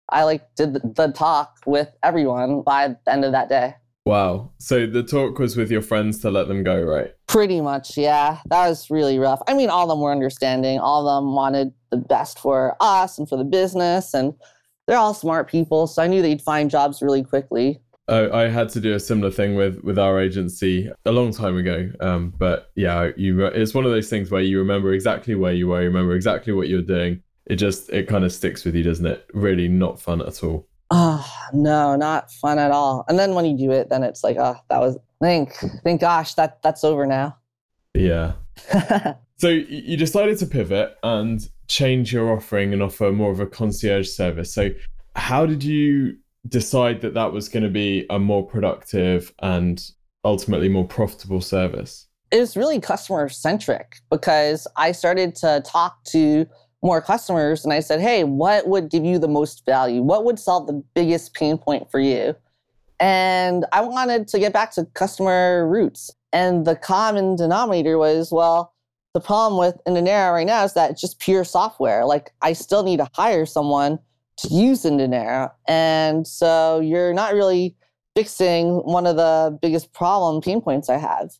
i 0.09 0.23
like 0.23 0.43
did 0.55 0.73
the, 0.73 0.79
the 0.95 1.11
talk 1.11 1.57
with 1.65 1.89
everyone 2.03 2.61
by 2.61 2.89
the 2.89 3.11
end 3.11 3.25
of 3.25 3.31
that 3.31 3.49
day. 3.49 3.75
Wow. 4.05 4.51
So 4.59 4.85
the 4.85 5.01
talk 5.01 5.39
was 5.39 5.57
with 5.57 5.71
your 5.71 5.81
friends 5.81 6.19
to 6.19 6.29
let 6.29 6.47
them 6.47 6.63
go 6.63 6.79
right? 6.81 7.11
Pretty 7.27 7.61
much 7.61 7.97
yeah. 7.97 8.39
That 8.47 8.67
was 8.67 8.89
really 8.89 9.19
rough. 9.19 9.41
I 9.47 9.53
mean 9.53 9.69
all 9.69 9.83
of 9.83 9.89
them 9.89 10.01
were 10.01 10.11
understanding. 10.11 10.79
All 10.79 11.07
of 11.07 11.21
them 11.21 11.35
wanted 11.35 11.73
the 11.91 11.97
best 11.97 12.39
for 12.39 12.75
us 12.79 13.19
and 13.19 13.29
for 13.29 13.37
the 13.37 13.43
business. 13.43 14.13
And 14.13 14.33
they're 14.87 14.97
all 14.97 15.13
smart 15.13 15.49
people, 15.49 15.87
so 15.87 16.01
I 16.01 16.07
knew 16.07 16.21
they'd 16.21 16.41
find 16.41 16.69
jobs 16.69 17.01
really 17.01 17.23
quickly. 17.23 17.81
Uh, 18.07 18.29
I 18.31 18.47
had 18.47 18.69
to 18.69 18.79
do 18.79 18.93
a 18.93 18.99
similar 18.99 19.31
thing 19.31 19.55
with 19.55 19.83
with 19.83 19.97
our 19.97 20.19
agency 20.19 20.91
a 21.05 21.11
long 21.11 21.31
time 21.31 21.57
ago. 21.57 21.91
Um, 21.99 22.33
but 22.37 22.71
yeah, 22.75 23.09
you 23.17 23.45
it's 23.45 23.73
one 23.73 23.85
of 23.85 23.91
those 23.91 24.09
things 24.09 24.29
where 24.29 24.41
you 24.41 24.59
remember 24.59 24.93
exactly 24.93 25.33
where 25.33 25.53
you 25.53 25.67
were, 25.69 25.81
you 25.81 25.87
remember 25.87 26.13
exactly 26.13 26.53
what 26.53 26.67
you're 26.67 26.83
doing, 26.83 27.23
it 27.45 27.55
just 27.55 27.89
it 27.89 28.07
kind 28.07 28.23
of 28.23 28.31
sticks 28.31 28.63
with 28.63 28.75
you, 28.75 28.83
doesn't 28.83 29.05
it? 29.05 29.25
Really 29.33 29.67
not 29.67 29.99
fun 29.99 30.21
at 30.21 30.43
all. 30.43 30.67
Oh 30.91 31.25
no, 31.53 31.95
not 31.95 32.31
fun 32.31 32.59
at 32.59 32.71
all. 32.71 33.05
And 33.07 33.17
then 33.17 33.33
when 33.33 33.45
you 33.45 33.57
do 33.57 33.71
it, 33.71 33.89
then 33.89 34.03
it's 34.03 34.23
like, 34.23 34.37
oh, 34.39 34.55
that 34.69 34.79
was 34.79 34.97
thank 35.21 35.53
thank 35.83 36.01
gosh 36.01 36.35
that 36.35 36.61
that's 36.61 36.83
over 36.83 37.05
now. 37.05 37.37
Yeah. 37.93 38.33
so 39.37 39.49
you 39.49 39.97
decided 39.97 40.37
to 40.39 40.45
pivot 40.45 40.97
and 41.03 41.47
change 41.67 42.13
your 42.13 42.31
offering 42.31 42.73
and 42.73 42.81
offer 42.81 43.11
more 43.11 43.31
of 43.31 43.39
a 43.39 43.45
concierge 43.45 44.09
service. 44.09 44.53
So 44.53 44.69
how 45.15 45.45
did 45.45 45.63
you 45.63 46.17
decide 46.47 47.01
that 47.01 47.13
that 47.13 47.31
was 47.31 47.49
going 47.49 47.63
to 47.63 47.69
be 47.69 48.05
a 48.09 48.19
more 48.19 48.45
productive 48.45 49.33
and 49.41 49.81
ultimately 50.23 50.69
more 50.69 50.87
profitable 50.87 51.41
service? 51.41 52.07
It 52.31 52.39
was 52.39 52.57
really 52.57 52.79
customer 52.79 53.29
centric 53.29 53.97
because 54.09 54.67
I 54.75 54.91
started 54.91 55.35
to 55.35 55.63
talk 55.65 56.03
to 56.05 56.45
more 56.83 57.01
customers 57.01 57.63
and 57.63 57.73
I 57.73 57.79
said, 57.79 57.99
hey, 57.99 58.23
what 58.23 58.67
would 58.67 58.91
give 58.91 59.03
you 59.03 59.17
the 59.17 59.27
most 59.27 59.65
value? 59.65 60.01
What 60.01 60.23
would 60.25 60.37
solve 60.37 60.67
the 60.67 60.83
biggest 60.93 61.33
pain 61.33 61.57
point 61.57 61.89
for 61.89 61.99
you? 61.99 62.35
And 62.99 63.65
I 63.71 63.81
wanted 63.81 64.27
to 64.29 64.39
get 64.39 64.53
back 64.53 64.71
to 64.73 64.85
customer 64.93 65.67
roots. 65.67 66.11
And 66.31 66.65
the 66.65 66.75
common 66.75 67.35
denominator 67.35 67.97
was, 67.97 68.31
well, 68.31 68.74
the 69.15 69.21
problem 69.21 69.57
with 69.57 69.81
Indinero 69.87 70.33
right 70.33 70.45
now 70.45 70.65
is 70.65 70.73
that 70.73 70.91
it's 70.91 70.99
just 70.99 71.19
pure 71.19 71.45
software. 71.45 72.03
Like 72.03 72.33
I 72.41 72.51
still 72.51 72.83
need 72.83 72.97
to 72.97 73.07
hire 73.13 73.45
someone 73.45 73.97
to 74.39 74.49
use 74.49 74.83
Indinero. 74.83 75.49
And 75.69 76.27
so 76.27 76.81
you're 76.81 77.13
not 77.13 77.33
really 77.33 77.77
fixing 78.13 78.79
one 78.79 79.07
of 79.07 79.15
the 79.15 79.57
biggest 79.61 79.93
problem 79.93 80.41
pain 80.41 80.59
points 80.59 80.89
I 80.89 80.97
have. 80.97 81.31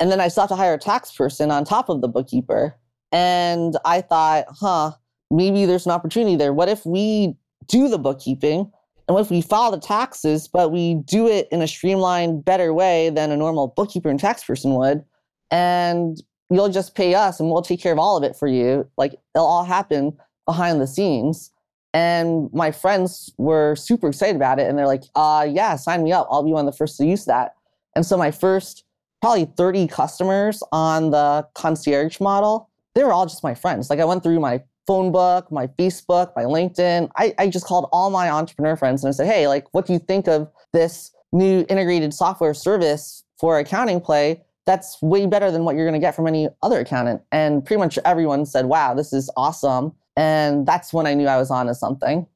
And 0.00 0.10
then 0.10 0.22
I 0.22 0.28
still 0.28 0.44
have 0.44 0.48
to 0.48 0.56
hire 0.56 0.72
a 0.72 0.78
tax 0.78 1.12
person 1.12 1.50
on 1.50 1.66
top 1.66 1.90
of 1.90 2.00
the 2.00 2.08
bookkeeper. 2.08 2.74
And 3.12 3.76
I 3.84 4.00
thought, 4.00 4.46
huh, 4.48 4.92
maybe 5.30 5.66
there's 5.66 5.84
an 5.84 5.92
opportunity 5.92 6.34
there. 6.34 6.54
What 6.54 6.70
if 6.70 6.86
we 6.86 7.36
do 7.66 7.90
the 7.90 7.98
bookkeeping 7.98 8.60
and 9.06 9.14
what 9.14 9.20
if 9.20 9.30
we 9.30 9.42
file 9.42 9.70
the 9.70 9.80
taxes, 9.80 10.48
but 10.48 10.72
we 10.72 10.94
do 10.94 11.28
it 11.28 11.46
in 11.52 11.60
a 11.60 11.68
streamlined, 11.68 12.46
better 12.46 12.72
way 12.72 13.10
than 13.10 13.30
a 13.30 13.36
normal 13.36 13.68
bookkeeper 13.68 14.08
and 14.08 14.18
tax 14.18 14.44
person 14.44 14.76
would? 14.76 15.04
And 15.50 16.22
you'll 16.50 16.68
just 16.68 16.94
pay 16.94 17.14
us 17.14 17.40
and 17.40 17.50
we'll 17.50 17.62
take 17.62 17.80
care 17.80 17.92
of 17.92 17.98
all 17.98 18.16
of 18.16 18.24
it 18.24 18.36
for 18.36 18.48
you. 18.48 18.88
Like 18.96 19.14
it'll 19.34 19.46
all 19.46 19.64
happen 19.64 20.16
behind 20.46 20.80
the 20.80 20.86
scenes. 20.86 21.50
And 21.94 22.50
my 22.52 22.70
friends 22.70 23.32
were 23.38 23.74
super 23.76 24.08
excited 24.08 24.36
about 24.36 24.58
it. 24.58 24.68
And 24.68 24.78
they're 24.78 24.86
like, 24.86 25.04
uh, 25.14 25.46
yeah, 25.48 25.76
sign 25.76 26.02
me 26.02 26.12
up. 26.12 26.28
I'll 26.30 26.42
be 26.42 26.52
one 26.52 26.66
of 26.66 26.72
the 26.72 26.76
first 26.76 26.96
to 26.98 27.06
use 27.06 27.24
that. 27.26 27.54
And 27.96 28.04
so 28.04 28.16
my 28.16 28.30
first 28.30 28.84
probably 29.20 29.46
30 29.56 29.88
customers 29.88 30.62
on 30.70 31.10
the 31.10 31.46
concierge 31.54 32.20
model, 32.20 32.70
they 32.94 33.02
were 33.02 33.12
all 33.12 33.26
just 33.26 33.42
my 33.42 33.54
friends. 33.54 33.90
Like 33.90 34.00
I 34.00 34.04
went 34.04 34.22
through 34.22 34.38
my 34.40 34.62
phone 34.86 35.12
book, 35.12 35.50
my 35.52 35.66
Facebook, 35.66 36.32
my 36.34 36.44
LinkedIn. 36.44 37.10
I, 37.16 37.34
I 37.38 37.48
just 37.48 37.66
called 37.66 37.88
all 37.92 38.10
my 38.10 38.30
entrepreneur 38.30 38.76
friends 38.76 39.04
and 39.04 39.08
I 39.08 39.12
said, 39.12 39.26
hey, 39.26 39.48
like, 39.48 39.66
what 39.72 39.86
do 39.86 39.92
you 39.92 39.98
think 39.98 40.28
of 40.28 40.50
this 40.72 41.10
new 41.32 41.66
integrated 41.68 42.14
software 42.14 42.54
service 42.54 43.22
for 43.38 43.58
accounting 43.58 44.00
play? 44.00 44.42
That's 44.68 45.00
way 45.00 45.24
better 45.24 45.50
than 45.50 45.64
what 45.64 45.76
you're 45.76 45.86
going 45.86 45.98
to 45.98 46.06
get 46.06 46.14
from 46.14 46.26
any 46.26 46.46
other 46.62 46.80
accountant. 46.80 47.22
And 47.32 47.64
pretty 47.64 47.80
much 47.80 47.98
everyone 48.04 48.44
said, 48.44 48.66
wow, 48.66 48.92
this 48.92 49.14
is 49.14 49.30
awesome. 49.34 49.94
And 50.14 50.66
that's 50.66 50.92
when 50.92 51.06
I 51.06 51.14
knew 51.14 51.26
I 51.26 51.38
was 51.38 51.50
onto 51.50 51.72
something. 51.72 52.26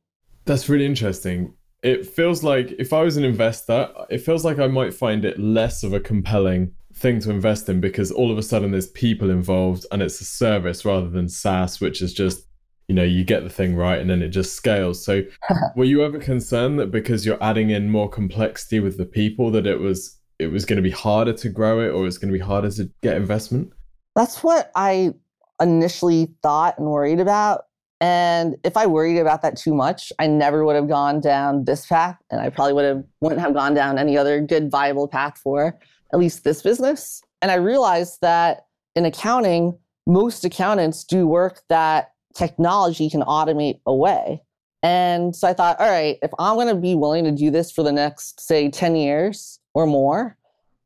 That's 0.47 0.67
really 0.67 0.87
interesting. 0.87 1.53
It 1.83 2.07
feels 2.07 2.43
like 2.43 2.73
if 2.79 2.95
I 2.95 3.03
was 3.03 3.19
an 3.19 3.25
investor, 3.25 3.87
it 4.09 4.23
feels 4.23 4.47
like 4.47 4.59
I 4.59 4.67
might 4.67 4.95
find 4.95 5.27
it 5.27 5.39
less 5.39 5.83
of 5.83 5.93
a 5.93 6.01
compelling 6.01 6.73
thing 6.95 7.21
to 7.21 7.31
invest 7.31 7.69
in 7.69 7.83
because 7.83 8.11
all 8.11 8.33
of 8.33 8.39
a 8.39 8.43
sudden 8.43 8.71
there's 8.71 8.87
people 8.87 9.29
involved 9.29 9.85
and 9.93 10.01
it's 10.01 10.19
a 10.23 10.25
service 10.25 10.87
rather 10.87 11.11
than 11.11 11.29
SaaS, 11.29 11.83
which 11.83 12.01
is 12.01 12.15
just, 12.15 12.47
you 12.89 12.95
know, 12.95 13.05
you 13.05 13.25
get 13.25 13.43
the 13.43 13.51
thing 13.51 13.77
right 13.77 14.01
and 14.01 14.09
then 14.09 14.23
it 14.23 14.29
just 14.29 14.55
scales. 14.55 15.05
So 15.05 15.23
were 15.77 15.85
you 15.85 16.03
ever 16.03 16.19
concerned 16.19 16.79
that 16.79 16.91
because 16.91 17.27
you're 17.27 17.43
adding 17.43 17.69
in 17.69 17.91
more 17.91 18.09
complexity 18.09 18.81
with 18.81 18.97
the 18.97 19.05
people 19.05 19.51
that 19.51 19.67
it 19.67 19.81
was 19.81 20.17
it 20.43 20.53
was 20.53 20.65
going 20.65 20.77
to 20.77 20.83
be 20.83 20.91
harder 20.91 21.33
to 21.33 21.49
grow 21.49 21.81
it 21.81 21.91
or 21.91 22.07
it's 22.07 22.19
going 22.19 22.33
to 22.33 22.39
be 22.39 22.45
harder 22.45 22.71
to 22.71 22.91
get 23.03 23.17
investment? 23.17 23.73
That's 24.15 24.43
what 24.43 24.71
I 24.75 25.15
initially 25.61 26.35
thought 26.43 26.79
and 26.79 26.89
worried 26.89 27.21
about. 27.21 27.65
And 28.01 28.57
if 28.65 28.77
I 28.77 28.87
worried 28.87 29.19
about 29.19 29.43
that 29.43 29.57
too 29.57 29.75
much, 29.75 30.13
I 30.19 30.27
never 30.27 30.65
would 30.65 30.75
have 30.75 30.89
gone 30.89 31.21
down 31.21 31.65
this 31.65 31.87
path, 31.87 32.19
and 32.33 32.41
I 32.41 32.51
probably 32.51 32.73
would 32.73 32.85
have 32.85 33.05
wouldn't 33.21 33.41
have 33.41 33.55
gone 33.55 33.75
down 33.75 33.97
any 33.97 34.19
other 34.19 34.41
good 34.41 34.73
viable 34.73 35.07
path 35.07 35.39
for 35.39 35.79
at 36.13 36.19
least 36.19 36.43
this 36.43 36.63
business. 36.63 37.23
And 37.41 37.53
I 37.53 37.55
realized 37.55 38.19
that 38.21 38.67
in 38.97 39.05
accounting, 39.05 39.79
most 40.07 40.45
accountants 40.45 41.05
do 41.05 41.29
work 41.29 41.61
that 41.69 42.11
technology 42.35 43.09
can 43.09 43.23
automate 43.23 43.81
away. 43.87 44.43
And 44.83 45.35
so 45.37 45.47
I 45.47 45.53
thought, 45.53 45.79
all 45.79 45.89
right, 45.89 46.19
if 46.23 46.31
I'm 46.41 46.57
going 46.57 46.67
to 46.67 46.75
be 46.75 46.97
willing 46.97 47.25
to 47.25 47.31
do 47.31 47.53
this 47.53 47.71
for 47.71 47.85
the 47.85 47.93
next, 47.93 48.41
say, 48.41 48.69
10 48.69 48.97
years 48.97 49.61
or 49.75 49.87
more, 49.87 50.37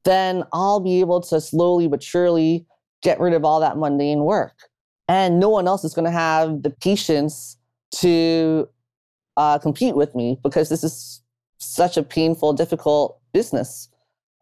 then 0.05 0.45
I'll 0.53 0.81
be 0.81 1.01
able 1.01 1.21
to 1.23 1.41
slowly 1.41 1.89
but 1.89 2.03
surely 2.03 2.67
get 3.03 3.21
rid 3.21 3.35
of 3.35 3.45
all 3.45 3.61
that 3.61 3.77
mundane 3.77 4.21
work 4.21 4.55
and 5.09 5.39
no 5.39 5.49
one 5.49 5.69
else 5.69 5.85
is 5.85 5.95
going 5.95 6.05
to 6.05 6.11
have 6.11 6.63
the 6.63 6.71
patience 6.71 7.57
to 7.93 8.69
uh, 9.37 9.59
compete 9.59 9.95
with 9.95 10.15
me 10.15 10.39
because 10.43 10.69
this 10.69 10.83
is 10.83 11.23
such 11.59 11.97
a 11.97 12.03
painful, 12.03 12.53
difficult 12.53 13.19
business. 13.33 13.89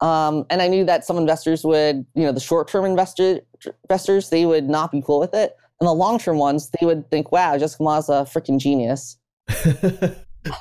Um, 0.00 0.46
and 0.50 0.60
I 0.62 0.68
knew 0.68 0.84
that 0.84 1.04
some 1.04 1.16
investors 1.16 1.64
would, 1.64 2.04
you 2.14 2.22
know, 2.22 2.32
the 2.32 2.40
short-term 2.40 2.84
investor, 2.84 3.40
investors, 3.84 4.30
they 4.30 4.46
would 4.46 4.68
not 4.68 4.90
be 4.90 5.02
cool 5.02 5.20
with 5.20 5.34
it. 5.34 5.56
And 5.80 5.88
the 5.88 5.92
long-term 5.92 6.38
ones, 6.38 6.70
they 6.78 6.86
would 6.86 7.10
think, 7.10 7.32
"Wow, 7.32 7.58
Jessica 7.58 7.82
Ma's 7.82 8.08
a 8.08 8.24
freaking 8.24 8.58
genius." 8.58 9.18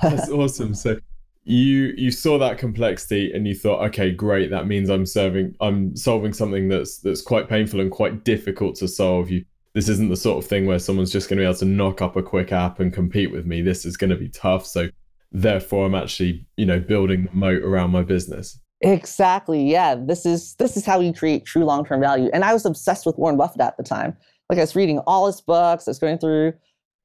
That's 0.02 0.30
awesome. 0.30 0.74
So 0.74 1.00
you 1.46 1.94
you 1.98 2.12
saw 2.12 2.38
that 2.40 2.58
complexity 2.58 3.32
and 3.34 3.48
you 3.48 3.56
thought, 3.56 3.86
okay, 3.88 4.12
great. 4.12 4.50
That 4.50 4.68
means 4.68 4.90
I'm 4.90 5.06
serving, 5.06 5.56
I'm 5.60 5.96
solving 5.96 6.34
something 6.34 6.70
that's 6.70 7.00
that's 7.00 7.22
quite 7.22 7.50
painful 7.50 7.82
and 7.82 7.92
quite 7.92 8.24
difficult 8.24 8.76
to 8.78 8.88
solve. 8.88 9.30
You 9.30 9.44
this 9.74 9.90
isn't 9.90 10.10
the 10.10 10.16
sort 10.16 10.44
of 10.44 10.50
thing 10.50 10.66
where 10.66 10.80
someone's 10.80 11.12
just 11.12 11.30
going 11.30 11.38
to 11.38 11.42
be 11.42 11.46
able 11.46 11.58
to 11.58 11.66
knock 11.66 12.02
up 12.02 12.16
a 12.16 12.24
quick 12.24 12.52
app 12.52 12.80
and 12.80 12.94
compete 12.94 13.32
with 13.32 13.46
me. 13.46 13.62
This 13.62 13.86
is 13.86 13.98
going 13.98 14.12
to 14.12 14.16
be 14.16 14.30
tough. 14.30 14.66
So 14.66 14.90
therefore 15.32 15.88
I'm 15.88 15.96
actually, 15.96 16.46
you 16.58 16.66
know, 16.66 16.80
building 16.80 17.28
a 17.32 17.36
moat 17.36 17.64
around 17.64 17.92
my 17.92 18.04
business. 18.04 18.60
Exactly. 18.82 19.64
Yeah. 19.70 19.96
This 19.96 20.26
is 20.26 20.56
this 20.56 20.78
is 20.78 20.86
how 20.86 21.00
you 21.00 21.14
create 21.14 21.46
true 21.46 21.66
long-term 21.66 22.02
value. 22.02 22.30
And 22.34 22.44
I 22.44 22.54
was 22.54 22.66
obsessed 22.66 23.06
with 23.06 23.18
Warren 23.18 23.38
Buffett 23.38 23.62
at 23.62 23.78
the 23.78 23.84
time. 23.84 24.16
Like 24.50 24.60
I 24.60 24.62
was 24.62 24.76
reading 24.76 25.00
all 25.00 25.26
his 25.26 25.42
books, 25.42 25.88
I 25.88 25.92
was 25.92 26.00
going 26.00 26.20
through 26.20 26.54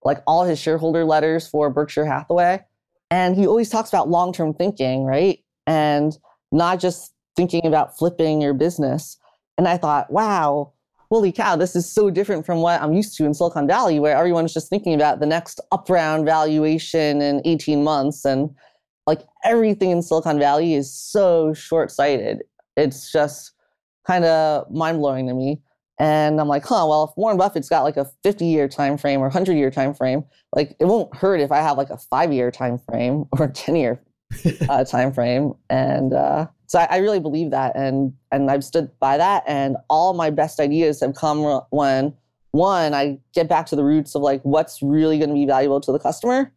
like 0.05 0.23
all 0.27 0.45
his 0.45 0.59
shareholder 0.61 1.05
letters 1.05 1.49
for 1.49 1.71
Berkshire 1.71 2.05
Hathaway. 2.05 2.61
And 3.11 3.37
he 3.37 3.47
always 3.47 3.71
talks 3.71 3.89
about 3.89 4.09
long-term 4.09 4.55
thinking, 4.55 5.05
right? 5.05 5.39
And 5.67 6.17
not 6.53 6.81
just 6.81 7.13
thinking 7.37 7.67
about 7.67 7.97
flipping 7.97 8.41
your 8.41 8.55
business. 8.55 9.17
And 9.57 9.67
I 9.67 9.77
thought, 9.77 10.13
wow, 10.13 10.73
holy 11.11 11.33
cow, 11.33 11.57
this 11.57 11.75
is 11.75 11.91
so 11.91 12.11
different 12.11 12.45
from 12.45 12.61
what 12.61 12.83
I'm 12.83 12.93
used 12.93 13.17
to 13.17 13.25
in 13.25 13.35
Silicon 13.35 13.67
Valley, 13.67 13.99
where 13.99 14.17
everyone's 14.17 14.53
just 14.53 14.69
thinking 14.69 14.95
about 14.95 15.21
the 15.21 15.27
next 15.27 15.61
up 15.73 15.89
round 15.89 16.27
valuation 16.27 17.23
in 17.23 17.41
18 17.45 17.83
months. 17.83 18.25
And 18.25 18.55
like 19.07 19.23
everything 19.45 19.91
in 19.91 20.03
Silicon 20.03 20.39
Valley 20.39 20.75
is 20.75 20.93
so 20.93 21.55
short 21.55 21.91
sighted. 21.91 22.43
It's 22.77 23.11
just 23.11 23.53
kind 24.07 24.25
of 24.25 24.71
mind 24.71 24.99
blowing 24.99 25.27
to 25.29 25.35
me. 25.35 25.61
And 25.99 26.41
I'm 26.41 26.49
like, 26.49 26.65
huh, 26.65 26.87
well, 26.89 27.05
if 27.05 27.17
Warren 27.17 27.37
Buffett's 27.37 27.69
got 27.69 27.83
like 27.83 27.97
a 27.97 28.07
50 28.23 28.47
year 28.47 28.69
time 28.69 28.97
frame 28.97 29.21
or 29.21 29.25
100 29.25 29.55
year 29.55 29.71
time 29.71 29.95
frame, 29.95 30.25
like 30.55 30.77
it 30.79 30.85
won't 30.85 31.15
hurt 31.15 31.41
if 31.41 31.51
I 31.51 31.59
have 31.59 31.77
like 31.77 31.91
a 31.91 31.99
five 31.99 32.33
year 32.33 32.51
time 32.51 32.79
frame 32.79 33.25
or 33.33 33.47
a 33.47 33.53
10 33.53 33.77
year 33.77 34.01
uh, 34.69 34.85
time 34.85 35.13
frame. 35.13 35.55
And 35.69 36.13
uh, 36.13 36.47
so 36.67 36.79
I, 36.79 36.85
I, 36.85 36.97
really 36.99 37.19
believe 37.19 37.51
that, 37.51 37.75
and 37.75 38.13
and 38.31 38.51
I've 38.51 38.63
stood 38.63 38.91
by 39.01 39.17
that. 39.17 39.43
And 39.47 39.77
all 39.89 40.13
my 40.13 40.31
best 40.31 40.61
ideas 40.61 41.01
have 41.01 41.15
come 41.15 41.63
when 41.71 42.15
one, 42.53 42.95
I 42.95 43.19
get 43.35 43.49
back 43.49 43.67
to 43.67 43.77
the 43.77 43.85
roots 43.85 44.15
of 44.15 44.23
like 44.23 44.43
what's 44.43 44.83
really 44.83 45.19
going 45.19 45.31
to 45.31 45.35
be 45.35 45.47
valuable 45.47 45.81
to 45.81 45.93
the 45.93 45.99
customer, 45.99 46.53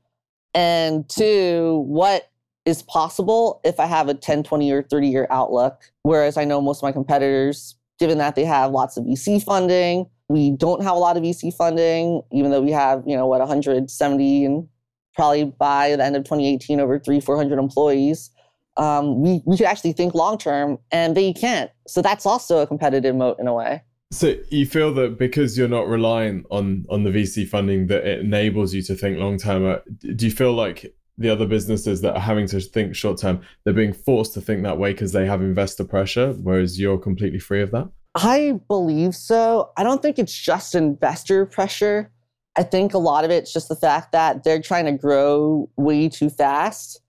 and 0.53 1.07
two, 1.09 1.83
what 1.87 2.29
is 2.65 2.83
possible 2.83 3.59
if 3.63 3.79
I 3.79 3.85
have 3.85 4.07
a 4.07 4.13
10, 4.13 4.43
20, 4.43 4.71
or 4.71 4.83
30 4.83 5.07
year 5.07 5.27
outlook. 5.29 5.91
Whereas 6.03 6.37
I 6.37 6.45
know 6.45 6.61
most 6.61 6.79
of 6.79 6.83
my 6.83 6.91
competitors, 6.91 7.75
given 8.01 8.17
that 8.17 8.35
they 8.35 8.43
have 8.43 8.71
lots 8.71 8.97
of 8.97 9.05
VC 9.05 9.41
funding, 9.41 10.05
we 10.27 10.51
don't 10.51 10.83
have 10.83 10.97
a 10.97 10.99
lot 10.99 11.15
of 11.15 11.23
VC 11.23 11.53
funding, 11.53 12.21
even 12.33 12.51
though 12.51 12.61
we 12.61 12.71
have, 12.71 13.01
you 13.07 13.15
know, 13.15 13.27
what, 13.27 13.39
170 13.39 14.45
and 14.45 14.67
probably 15.15 15.45
by 15.45 15.95
the 15.95 16.03
end 16.03 16.17
of 16.17 16.23
2018 16.25 16.81
over 16.81 16.99
three, 16.99 17.21
400 17.21 17.57
employees 17.57 18.31
um, 18.77 19.21
we, 19.21 19.41
we 19.45 19.57
could 19.57 19.65
actually 19.65 19.93
think 19.93 20.13
long 20.13 20.37
term 20.37 20.77
and 20.91 21.15
they 21.15 21.33
can't. 21.33 21.71
So 21.87 22.01
that's 22.01 22.25
also 22.25 22.59
a 22.59 22.67
competitive 22.67 23.15
moat 23.15 23.37
in 23.39 23.47
a 23.47 23.53
way. 23.53 23.83
So 24.11 24.35
you 24.49 24.65
feel 24.65 24.93
that 24.95 25.17
because 25.17 25.57
you're 25.57 25.69
not 25.69 25.87
relying 25.87 26.43
on 26.51 26.85
on 26.89 27.03
the 27.03 27.11
VC 27.11 27.47
funding 27.47 27.87
that 27.87 28.05
it 28.05 28.19
enables 28.19 28.73
you 28.73 28.81
to 28.83 28.95
think 28.95 29.17
long 29.17 29.37
term. 29.37 29.65
Uh, 29.65 29.77
do 30.15 30.25
you 30.25 30.31
feel 30.31 30.53
like 30.53 30.93
the 31.21 31.29
other 31.29 31.45
businesses 31.45 32.01
that 32.01 32.15
are 32.15 32.21
having 32.21 32.47
to 32.47 32.59
think 32.59 32.95
short 32.95 33.17
term, 33.19 33.41
they're 33.63 33.73
being 33.73 33.93
forced 33.93 34.33
to 34.33 34.41
think 34.41 34.63
that 34.63 34.77
way 34.77 34.91
because 34.91 35.11
they 35.11 35.25
have 35.25 35.41
investor 35.41 35.83
pressure, 35.83 36.33
whereas 36.33 36.79
you're 36.79 36.97
completely 36.97 37.39
free 37.39 37.61
of 37.61 37.71
that? 37.71 37.89
I 38.15 38.59
believe 38.67 39.15
so. 39.15 39.71
I 39.77 39.83
don't 39.83 40.01
think 40.01 40.19
it's 40.19 40.33
just 40.33 40.75
investor 40.75 41.45
pressure. 41.45 42.11
I 42.57 42.63
think 42.63 42.93
a 42.93 42.97
lot 42.97 43.23
of 43.23 43.31
it's 43.31 43.53
just 43.53 43.69
the 43.69 43.75
fact 43.75 44.11
that 44.11 44.43
they're 44.43 44.61
trying 44.61 44.85
to 44.85 44.91
grow 44.91 45.69
way 45.77 46.09
too 46.09 46.29
fast. 46.29 47.01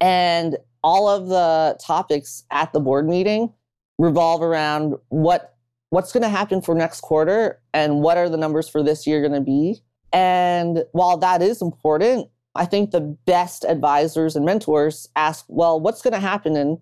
And 0.00 0.56
all 0.82 1.08
of 1.08 1.28
the 1.28 1.78
topics 1.84 2.44
at 2.50 2.72
the 2.72 2.80
board 2.80 3.06
meeting 3.06 3.52
revolve 3.98 4.42
around 4.42 4.94
what 5.08 5.54
what's 5.90 6.12
going 6.12 6.22
to 6.22 6.28
happen 6.28 6.60
for 6.60 6.74
next 6.74 7.00
quarter 7.00 7.60
and 7.72 8.02
what 8.02 8.16
are 8.16 8.28
the 8.28 8.36
numbers 8.36 8.68
for 8.68 8.82
this 8.82 9.06
year 9.06 9.20
going 9.20 9.32
to 9.32 9.40
be. 9.40 9.80
And 10.12 10.84
while 10.92 11.16
that 11.18 11.42
is 11.42 11.62
important, 11.62 12.28
I 12.56 12.64
think 12.64 12.90
the 12.90 13.00
best 13.00 13.64
advisors 13.64 14.36
and 14.36 14.44
mentors 14.44 15.08
ask, 15.16 15.44
well, 15.48 15.80
what's 15.80 16.02
going 16.02 16.14
to 16.14 16.20
happen 16.20 16.56
in 16.56 16.80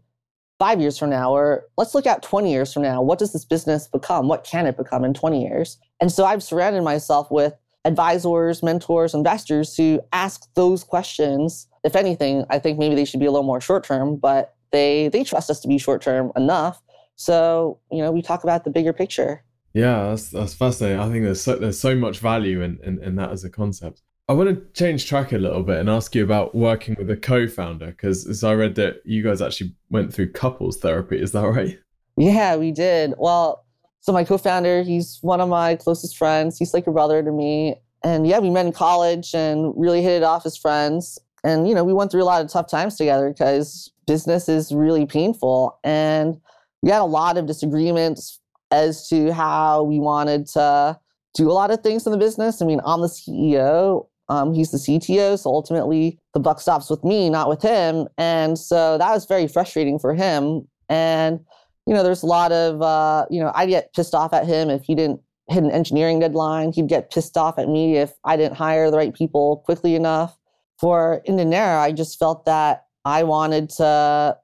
five 0.59 0.81
years 0.81 0.99
from 0.99 1.11
now? 1.11 1.33
Or 1.33 1.65
let's 1.77 1.95
look 1.95 2.07
at 2.07 2.23
20 2.23 2.51
years 2.51 2.73
from 2.73 2.83
now. 2.83 3.03
What 3.03 3.19
does 3.19 3.33
this 3.33 3.45
business 3.45 3.89
become? 3.89 4.29
What 4.29 4.45
can 4.45 4.67
it 4.67 4.77
become 4.77 5.05
in 5.05 5.15
20 5.15 5.43
years? 5.43 5.79
And 6.01 6.11
so 6.11 6.25
I've 6.25 6.43
surrounded 6.43 6.83
myself 6.83 7.31
with 7.31 7.55
advisors, 7.85 8.63
mentors, 8.63 9.15
investors 9.15 9.77
who 9.77 10.01
ask 10.13 10.43
those 10.55 10.85
questions. 10.85 11.67
If 11.85 11.97
anything, 11.97 12.45
I 12.51 12.59
think 12.59 12.79
maybe 12.79 12.95
they 12.95 13.05
should 13.05 13.21
be 13.21 13.27
a 13.27 13.31
little 13.31 13.47
more 13.47 13.61
short 13.61 13.85
term, 13.85 14.17
but 14.17 14.55
they 14.73 15.09
they 15.09 15.23
trust 15.23 15.51
us 15.51 15.61
to 15.61 15.69
be 15.69 15.79
short 15.79 16.03
term 16.03 16.33
enough. 16.37 16.83
So, 17.17 17.79
you 17.93 18.03
know, 18.03 18.11
we 18.11 18.23
talk 18.23 18.43
about 18.43 18.65
the 18.65 18.71
bigger 18.71 18.93
picture. 18.93 19.45
Yeah, 19.73 20.09
that's 20.09 20.31
that's 20.31 20.55
fascinating. 20.55 21.01
I 21.01 21.11
think 21.11 21.25
there's 21.25 21.43
so, 21.43 21.57
there's 21.57 21.79
so 21.79 21.95
much 21.95 22.21
value 22.21 22.63
in, 22.63 22.79
in, 22.83 23.03
in 23.03 23.17
that 23.17 23.31
as 23.31 23.45
a 23.45 23.51
concept. 23.51 24.03
I 24.27 24.33
want 24.33 24.49
to 24.49 24.65
change 24.73 25.07
track 25.07 25.33
a 25.33 25.39
little 25.39 25.63
bit 25.63 25.77
and 25.79 25.91
ask 25.91 26.15
you 26.15 26.25
about 26.25 26.55
working 26.55 26.97
with 26.99 27.11
a 27.11 27.17
co-founder 27.17 27.89
because 27.89 28.27
as 28.27 28.43
I 28.43 28.55
read 28.55 28.75
that 28.77 29.03
you 29.05 29.23
guys 29.23 29.43
actually 29.43 29.75
went 29.91 30.15
through 30.15 30.33
couples 30.33 30.79
therapy. 30.79 31.21
Is 31.21 31.33
that 31.33 31.47
right? 31.47 31.79
Yeah, 32.17 32.57
we 32.57 32.73
did. 32.73 33.13
Well, 33.19 33.67
so 34.01 34.13
my 34.13 34.25
co-founder, 34.25 34.83
he's 34.83 35.19
one 35.21 35.43
of 35.43 35.51
my 35.51 35.77
closest 35.77 36.17
friends. 36.17 36.59
He's 36.59 36.73
like 36.73 36.87
a 36.87 36.91
brother 36.91 37.23
to 37.23 37.31
me. 37.31 37.77
And 38.03 38.27
yeah, 38.27 38.39
we 38.39 38.49
met 38.49 38.65
in 38.65 38.73
college 38.73 39.35
and 39.35 39.75
really 39.77 40.01
hit 40.01 40.13
it 40.13 40.23
off 40.23 40.47
as 40.47 40.57
friends. 40.57 41.19
And 41.43 41.69
you 41.69 41.75
know, 41.75 41.85
we 41.85 41.93
went 41.93 42.11
through 42.11 42.23
a 42.23 42.25
lot 42.25 42.43
of 42.43 42.51
tough 42.51 42.71
times 42.71 42.97
together 42.97 43.29
because 43.29 43.93
business 44.07 44.49
is 44.49 44.73
really 44.73 45.05
painful. 45.05 45.79
And 45.85 46.41
we 46.81 46.91
had 46.91 47.03
a 47.03 47.05
lot 47.05 47.37
of 47.37 47.45
disagreements 47.45 48.41
as 48.71 49.07
to 49.09 49.35
how 49.35 49.83
we 49.83 50.01
wanted 50.01 50.47
to 50.49 50.99
do 51.35 51.51
a 51.51 51.53
lot 51.53 51.71
of 51.71 51.83
things 51.83 52.07
in 52.07 52.13
the 52.13 52.19
business. 52.19 52.63
I 52.63 52.65
mean, 52.65 52.81
I'm 52.87 53.03
the 53.03 53.09
CEO. 53.09 54.07
Um, 54.29 54.55
he's 54.55 54.71
the 54.71 54.79
CTO, 54.79 55.39
so 55.39 55.51
ultimately 55.51 56.19
the 56.33 56.41
buck 56.41 56.61
stops 56.61 56.89
with 56.89 57.05
me, 57.05 57.29
not 57.29 57.49
with 57.49 57.63
him. 57.63 58.09
And 58.17 58.59
so 58.59 58.97
that 58.99 59.11
was 59.11 59.27
very 59.27 59.47
frustrating 59.47 59.99
for 59.99 60.15
him. 60.15 60.67
And 60.89 61.41
you 61.87 61.93
know, 61.93 62.03
there's 62.03 62.23
a 62.23 62.27
lot 62.27 62.53
of, 62.53 62.81
uh, 62.81 63.27
you 63.31 63.41
know, 63.41 63.53
I'd 63.55 63.69
get 63.69 63.93
pissed 63.93 64.15
off 64.15 64.33
at 64.33 64.47
him 64.47 64.71
if 64.71 64.85
he 64.85 64.95
didn't 64.95 65.21
hit 65.49 65.63
an 65.63 65.71
engineering 65.71 66.19
deadline. 66.19 66.73
He'd 66.73 66.89
get 66.89 67.11
pissed 67.11 67.37
off 67.37 67.59
at 67.59 67.69
me 67.69 67.97
if 67.99 68.13
I 68.25 68.37
didn't 68.37 68.57
hire 68.57 68.91
the 68.91 68.97
right 68.97 69.15
people 69.15 69.59
quickly 69.67 69.95
enough. 69.95 70.37
For 70.81 71.23
Indinero, 71.29 71.79
I 71.79 71.93
just 71.93 72.19
felt 72.19 72.47
that 72.47 72.87
I 73.05 73.23
wanted 73.23 73.71
to 73.71 74.37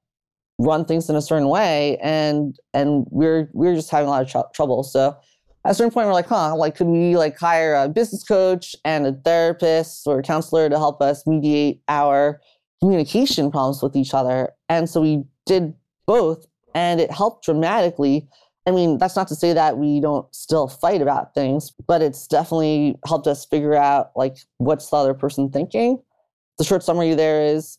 run 0.58 0.84
things 0.84 1.08
in 1.08 1.16
a 1.16 1.22
certain 1.22 1.48
way, 1.48 1.96
and 2.02 2.56
and 2.72 3.06
we're 3.10 3.50
we're 3.52 3.74
just 3.74 3.90
having 3.90 4.06
a 4.06 4.10
lot 4.10 4.22
of 4.22 4.30
tr- 4.30 4.52
trouble. 4.54 4.84
So 4.84 5.16
at 5.64 5.72
a 5.72 5.74
certain 5.74 5.92
point, 5.92 6.06
we're 6.06 6.14
like, 6.14 6.28
huh, 6.28 6.56
like 6.56 6.76
could 6.76 6.86
we 6.86 7.16
like 7.16 7.38
hire 7.38 7.74
a 7.74 7.88
business 7.88 8.24
coach 8.24 8.74
and 8.84 9.06
a 9.06 9.12
therapist 9.12 10.06
or 10.06 10.20
a 10.20 10.22
counselor 10.22 10.68
to 10.70 10.78
help 10.78 11.02
us 11.02 11.26
mediate 11.26 11.82
our 11.88 12.40
communication 12.80 13.50
problems 13.50 13.82
with 13.82 13.94
each 13.94 14.14
other? 14.14 14.50
And 14.68 14.88
so 14.88 15.02
we 15.02 15.24
did 15.44 15.74
both 16.06 16.46
and 16.74 17.00
it 17.00 17.10
helped 17.10 17.44
dramatically. 17.44 18.26
I 18.66 18.70
mean, 18.70 18.96
that's 18.96 19.16
not 19.16 19.28
to 19.28 19.34
say 19.34 19.52
that 19.52 19.76
we 19.76 20.00
don't 20.00 20.32
still 20.34 20.66
fight 20.66 21.02
about 21.02 21.34
things, 21.34 21.72
but 21.86 22.00
it's 22.00 22.26
definitely 22.26 22.98
helped 23.06 23.26
us 23.26 23.44
figure 23.44 23.74
out 23.74 24.12
like 24.16 24.36
what's 24.58 24.88
the 24.88 24.96
other 24.96 25.14
person 25.14 25.50
thinking. 25.50 26.02
The 26.56 26.64
short 26.64 26.82
summary 26.82 27.14
there 27.14 27.42
is 27.42 27.78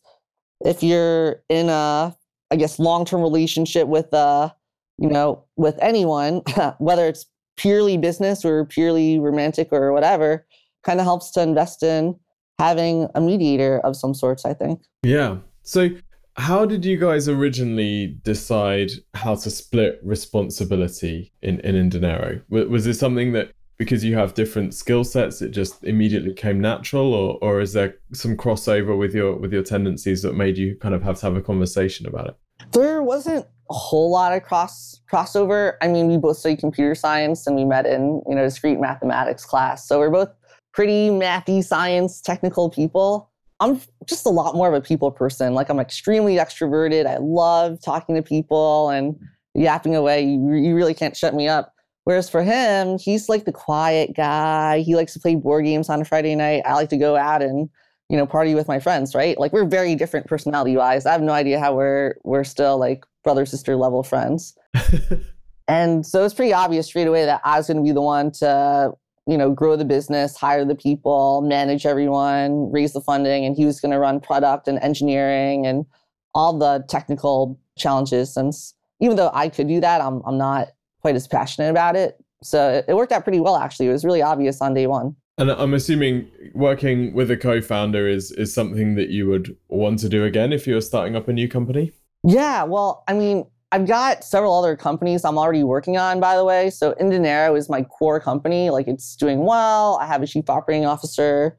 if 0.64 0.84
you're 0.84 1.42
in 1.48 1.68
a, 1.68 2.16
I 2.50 2.56
guess, 2.56 2.78
long-term 2.78 3.22
relationship 3.22 3.88
with 3.88 4.12
uh, 4.14 4.50
you 4.98 5.08
know, 5.08 5.44
with 5.56 5.76
anyone, 5.80 6.42
whether 6.78 7.06
it's 7.06 7.26
purely 7.56 7.96
business 7.96 8.44
or 8.44 8.64
purely 8.64 9.18
romantic 9.18 9.68
or 9.72 9.92
whatever, 9.92 10.46
kind 10.84 11.00
of 11.00 11.04
helps 11.04 11.30
to 11.32 11.42
invest 11.42 11.82
in 11.82 12.18
having 12.58 13.08
a 13.14 13.20
mediator 13.20 13.80
of 13.80 13.96
some 13.96 14.14
sorts, 14.14 14.44
I 14.44 14.54
think. 14.54 14.80
Yeah. 15.02 15.38
So 15.62 15.90
how 16.36 16.64
did 16.64 16.84
you 16.84 16.96
guys 16.96 17.28
originally 17.28 18.18
decide 18.22 18.90
how 19.14 19.34
to 19.34 19.50
split 19.50 20.00
responsibility 20.02 21.32
in, 21.42 21.60
in 21.60 21.90
Indinero? 21.90 22.42
Was 22.48 22.84
this 22.84 22.98
something 22.98 23.32
that 23.32 23.52
because 23.78 24.04
you 24.04 24.14
have 24.14 24.34
different 24.34 24.74
skill 24.74 25.02
sets, 25.02 25.42
it 25.42 25.50
just 25.50 25.82
immediately 25.82 26.32
came 26.32 26.60
natural, 26.60 27.12
or 27.14 27.38
or 27.42 27.60
is 27.60 27.72
there 27.72 27.96
some 28.12 28.36
crossover 28.36 28.96
with 28.96 29.14
your 29.14 29.36
with 29.36 29.52
your 29.52 29.62
tendencies 29.62 30.22
that 30.22 30.34
made 30.34 30.56
you 30.56 30.76
kind 30.76 30.94
of 30.94 31.02
have 31.02 31.18
to 31.18 31.26
have 31.26 31.36
a 31.36 31.42
conversation 31.42 32.06
about 32.06 32.28
it? 32.28 32.36
There 32.72 33.02
wasn't 33.02 33.46
a 33.70 33.74
whole 33.74 34.10
lot 34.10 34.32
of 34.32 34.42
cross 34.42 35.00
crossover. 35.10 35.74
I 35.80 35.88
mean, 35.88 36.08
we 36.08 36.16
both 36.16 36.38
studied 36.38 36.58
computer 36.58 36.94
science 36.94 37.46
and 37.46 37.56
we 37.56 37.64
met 37.64 37.86
in 37.86 38.22
you 38.28 38.34
know 38.34 38.44
discrete 38.44 38.80
mathematics 38.80 39.44
class, 39.44 39.86
so 39.86 39.98
we're 39.98 40.10
both 40.10 40.30
pretty 40.72 41.10
mathy 41.10 41.62
science 41.62 42.20
technical 42.20 42.70
people. 42.70 43.30
I'm 43.60 43.80
just 44.06 44.26
a 44.26 44.30
lot 44.30 44.56
more 44.56 44.68
of 44.68 44.74
a 44.74 44.80
people 44.80 45.10
person. 45.12 45.54
Like 45.54 45.68
I'm 45.68 45.78
extremely 45.78 46.36
extroverted. 46.36 47.06
I 47.06 47.18
love 47.18 47.78
talking 47.80 48.16
to 48.16 48.22
people 48.22 48.90
and 48.90 49.16
yapping 49.54 49.94
away. 49.94 50.22
You, 50.24 50.54
you 50.54 50.74
really 50.74 50.94
can't 50.94 51.16
shut 51.16 51.34
me 51.34 51.46
up. 51.46 51.72
Whereas 52.04 52.28
for 52.28 52.42
him, 52.42 52.98
he's 52.98 53.28
like 53.28 53.44
the 53.44 53.52
quiet 53.52 54.16
guy. 54.16 54.80
He 54.80 54.96
likes 54.96 55.12
to 55.12 55.20
play 55.20 55.36
board 55.36 55.64
games 55.64 55.88
on 55.88 56.00
a 56.00 56.04
Friday 56.04 56.34
night. 56.34 56.62
I 56.66 56.74
like 56.74 56.88
to 56.88 56.96
go 56.96 57.14
out 57.14 57.42
and 57.42 57.68
you 58.12 58.16
know 58.16 58.26
party 58.26 58.54
with 58.54 58.68
my 58.68 58.78
friends. 58.78 59.12
Right? 59.14 59.36
Like 59.40 59.52
we're 59.52 59.64
very 59.64 59.96
different 59.96 60.28
personality 60.28 60.76
wise. 60.76 61.04
I 61.04 61.12
have 61.12 61.22
no 61.22 61.32
idea 61.32 61.58
how 61.58 61.74
we're 61.74 62.14
we're 62.22 62.44
still 62.44 62.78
like 62.78 63.04
brother 63.24 63.44
sister 63.44 63.74
level 63.74 64.04
friends. 64.04 64.56
and 65.68 66.06
so 66.06 66.24
it's 66.24 66.34
pretty 66.34 66.52
obvious 66.52 66.86
straight 66.86 67.08
away 67.08 67.24
that 67.24 67.40
I 67.44 67.58
was 67.58 67.66
going 67.66 67.78
to 67.78 67.82
be 67.82 67.92
the 67.92 68.00
one 68.00 68.30
to 68.32 68.92
you 69.26 69.36
know, 69.38 69.52
grow 69.52 69.76
the 69.76 69.84
business, 69.84 70.36
hire 70.36 70.64
the 70.64 70.74
people, 70.74 71.42
manage 71.42 71.86
everyone, 71.86 72.70
raise 72.72 72.92
the 72.92 73.00
funding, 73.00 73.44
and 73.44 73.56
he 73.56 73.64
was 73.64 73.80
going 73.80 73.92
to 73.92 73.98
run 73.98 74.20
product 74.20 74.66
and 74.66 74.78
engineering 74.80 75.66
and 75.66 75.86
all 76.34 76.58
the 76.58 76.84
technical 76.88 77.58
challenges. 77.78 78.34
Since 78.34 78.74
even 79.00 79.16
though 79.16 79.30
I 79.32 79.48
could 79.48 79.68
do 79.68 79.80
that, 79.80 80.00
I'm 80.00 80.22
I'm 80.26 80.38
not 80.38 80.68
quite 81.00 81.14
as 81.14 81.28
passionate 81.28 81.70
about 81.70 81.96
it. 81.96 82.16
So 82.42 82.70
it, 82.70 82.86
it 82.88 82.94
worked 82.94 83.12
out 83.12 83.22
pretty 83.22 83.40
well 83.40 83.56
actually. 83.56 83.86
It 83.86 83.92
was 83.92 84.04
really 84.04 84.22
obvious 84.22 84.60
on 84.60 84.74
day 84.74 84.86
one. 84.86 85.14
And 85.42 85.50
I'm 85.50 85.74
assuming 85.74 86.30
working 86.54 87.14
with 87.14 87.28
a 87.28 87.36
co-founder 87.36 88.06
is 88.06 88.30
is 88.30 88.54
something 88.54 88.94
that 88.94 89.08
you 89.08 89.26
would 89.26 89.56
want 89.66 89.98
to 89.98 90.08
do 90.08 90.24
again 90.24 90.52
if 90.52 90.68
you 90.68 90.74
were 90.74 90.80
starting 90.80 91.16
up 91.16 91.26
a 91.26 91.32
new 91.32 91.48
company. 91.48 91.90
Yeah, 92.22 92.62
well, 92.62 93.02
I 93.08 93.14
mean, 93.14 93.46
I've 93.72 93.88
got 93.88 94.22
several 94.22 94.56
other 94.56 94.76
companies 94.76 95.24
I'm 95.24 95.36
already 95.36 95.64
working 95.64 95.96
on, 95.96 96.20
by 96.20 96.36
the 96.36 96.44
way. 96.44 96.70
So 96.70 96.92
Indinero 96.92 97.58
is 97.58 97.68
my 97.68 97.82
core 97.82 98.20
company. 98.20 98.70
Like 98.70 98.86
it's 98.86 99.16
doing 99.16 99.44
well. 99.44 99.98
I 100.00 100.06
have 100.06 100.22
a 100.22 100.28
chief 100.28 100.48
operating 100.48 100.86
officer, 100.86 101.58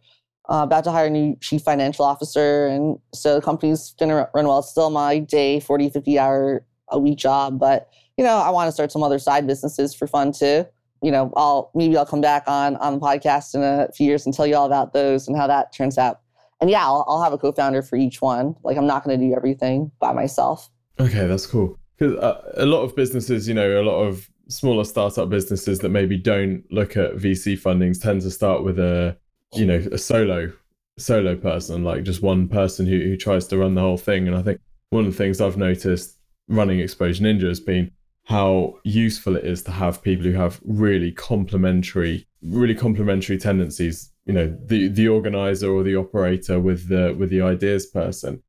uh, 0.50 0.62
about 0.64 0.86
to 0.86 0.92
hire 0.92 1.08
a 1.08 1.10
new 1.10 1.36
chief 1.42 1.64
financial 1.64 2.06
officer. 2.06 2.68
And 2.68 2.98
so 3.14 3.36
the 3.36 3.42
company's 3.42 3.96
going 4.00 4.08
to 4.08 4.30
run 4.34 4.48
well. 4.48 4.60
It's 4.60 4.70
still 4.70 4.92
my 4.92 5.20
day, 5.20 5.60
40, 5.60 5.90
50 5.90 6.18
hour 6.18 6.66
a 6.88 6.98
week 6.98 7.18
job. 7.18 7.60
But, 7.60 7.90
you 8.16 8.24
know, 8.24 8.38
I 8.38 8.50
want 8.50 8.70
to 8.70 8.72
start 8.72 8.94
some 8.94 9.04
other 9.04 9.20
side 9.20 9.46
businesses 9.46 9.94
for 9.94 10.08
fun 10.08 10.32
too. 10.32 10.68
You 11.04 11.12
know, 11.12 11.32
I'll 11.36 11.70
maybe 11.76 11.98
I'll 11.98 12.06
come 12.06 12.22
back 12.22 12.44
on 12.48 12.78
on 12.78 12.94
the 12.94 13.00
podcast 13.00 13.54
in 13.54 13.62
a 13.62 13.92
few 13.92 14.08
years 14.08 14.26
and 14.26 14.34
tell 14.34 14.48
you 14.48 14.56
all 14.56 14.66
about 14.66 14.94
those 14.94 15.28
and 15.28 15.38
how 15.38 15.46
that 15.48 15.74
turns 15.74 15.98
out. 15.98 16.22
And 16.62 16.70
yeah, 16.70 16.86
I'll, 16.86 17.04
I'll 17.08 17.22
have 17.22 17.34
a 17.34 17.38
co-founder 17.38 17.82
for 17.82 17.98
each 17.98 18.22
one. 18.22 18.56
Like 18.64 18.78
I'm 18.78 18.88
not 18.88 19.04
going 19.04 19.20
to 19.20 19.28
do 19.28 19.36
everything 19.36 19.92
by 20.00 20.14
myself. 20.14 20.70
Okay, 21.00 21.28
that's 21.28 21.46
cool 21.46 21.78
because 21.98 22.16
uh, 22.18 22.54
a 22.56 22.66
lot 22.66 22.84
of 22.84 22.96
businesses, 22.96 23.48
you 23.48 23.54
know, 23.54 23.82
a 23.82 23.84
lot 23.84 24.02
of 24.02 24.30
smaller 24.48 24.84
startup 24.84 25.30
businesses 25.30 25.80
that 25.80 25.90
maybe 25.90 26.18
don't 26.18 26.64
look 26.72 26.98
at 26.98 27.16
VC 27.16 27.60
fundings 27.60 28.02
tend 28.02 28.22
to 28.22 28.32
start 28.32 28.64
with 28.64 28.80
a, 28.80 29.18
you 29.54 29.66
know, 29.66 29.84
a 29.92 29.98
solo 29.98 30.52
solo 31.00 31.36
person, 31.36 31.84
like 31.84 32.04
just 32.04 32.22
one 32.22 32.48
person 32.48 32.86
who, 32.86 33.00
who 33.00 33.18
tries 33.18 33.48
to 33.48 33.58
run 33.58 33.76
the 33.76 33.82
whole 33.82 33.98
thing. 33.98 34.28
And 34.28 34.38
I 34.38 34.42
think 34.42 34.60
one 34.90 35.06
of 35.06 35.12
the 35.12 35.18
things 35.18 35.42
I've 35.42 35.58
noticed 35.58 36.18
running 36.48 36.80
Exposure 36.80 37.24
Ninja 37.24 37.48
has 37.48 37.60
been 37.60 37.92
how 38.26 38.76
useful 38.84 39.36
it 39.36 39.44
is 39.44 39.64
to 39.64 39.72
have 39.72 40.02
people 40.02 40.26
who 40.26 40.34
have 40.34 40.62
really 40.64 41.12
complementary, 41.12 42.28
really 42.42 42.76
complementary 42.76 43.38
tendencies. 43.38 44.12
You 44.26 44.34
know, 44.34 44.58
the 44.66 44.88
the 44.88 45.08
organizer 45.08 45.70
or 45.70 45.84
the 45.84 45.96
operator 45.96 46.60
with 46.60 46.88
the 46.88 47.14
with 47.18 47.30
the 47.30 47.42
ideas 47.42 47.86
person 47.86 48.42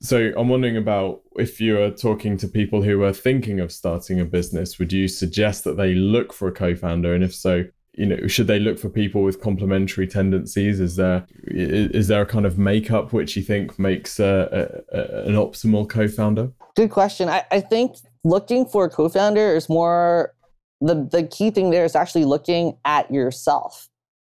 so 0.00 0.32
I'm 0.36 0.48
wondering 0.48 0.76
about 0.76 1.22
if 1.36 1.60
you 1.60 1.80
are 1.80 1.90
talking 1.90 2.36
to 2.38 2.48
people 2.48 2.82
who 2.82 3.02
are 3.02 3.12
thinking 3.12 3.60
of 3.60 3.72
starting 3.72 4.20
a 4.20 4.24
business, 4.24 4.78
would 4.78 4.92
you 4.92 5.08
suggest 5.08 5.64
that 5.64 5.76
they 5.76 5.94
look 5.94 6.32
for 6.32 6.48
a 6.48 6.52
co-founder? 6.52 7.14
And 7.14 7.24
if 7.24 7.34
so, 7.34 7.64
you 7.94 8.04
know, 8.04 8.26
should 8.26 8.46
they 8.46 8.58
look 8.58 8.78
for 8.78 8.90
people 8.90 9.22
with 9.22 9.40
complementary 9.40 10.06
tendencies? 10.06 10.80
Is 10.80 10.96
there 10.96 11.26
is 11.46 12.08
there 12.08 12.22
a 12.22 12.26
kind 12.26 12.44
of 12.44 12.58
makeup 12.58 13.14
which 13.14 13.36
you 13.36 13.42
think 13.42 13.78
makes 13.78 14.20
a, 14.20 14.84
a, 14.92 14.98
a, 14.98 15.22
an 15.28 15.34
optimal 15.34 15.88
co-founder? 15.88 16.52
Good 16.74 16.90
question. 16.90 17.30
I, 17.30 17.44
I 17.50 17.60
think 17.60 17.96
looking 18.26 18.66
for 18.66 18.84
a 18.84 18.90
co-founder 18.90 19.54
is 19.54 19.68
more 19.68 20.34
the 20.80 21.08
the 21.10 21.22
key 21.22 21.50
thing 21.50 21.70
there 21.70 21.84
is 21.84 21.94
actually 21.94 22.24
looking 22.24 22.76
at 22.84 23.10
yourself 23.10 23.88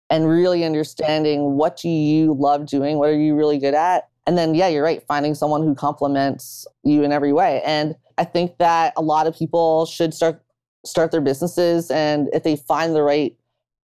and 0.09 0.27
really 0.27 0.63
understanding 0.65 1.53
what 1.55 1.77
do 1.77 1.89
you 1.89 2.33
love 2.33 2.65
doing, 2.65 2.97
what 2.97 3.09
are 3.09 3.19
you 3.19 3.35
really 3.35 3.57
good 3.57 3.73
at, 3.73 4.09
and 4.25 4.37
then 4.37 4.55
yeah, 4.55 4.67
you're 4.67 4.83
right, 4.83 5.03
finding 5.07 5.35
someone 5.35 5.61
who 5.61 5.75
complements 5.75 6.65
you 6.83 7.03
in 7.03 7.11
every 7.11 7.33
way. 7.33 7.61
And 7.65 7.95
I 8.17 8.23
think 8.23 8.57
that 8.57 8.93
a 8.97 9.01
lot 9.01 9.27
of 9.27 9.35
people 9.35 9.85
should 9.85 10.13
start 10.13 10.41
start 10.85 11.11
their 11.11 11.21
businesses 11.21 11.91
and 11.91 12.27
if 12.33 12.43
they 12.43 12.55
find 12.55 12.95
the 12.95 13.03
right 13.03 13.35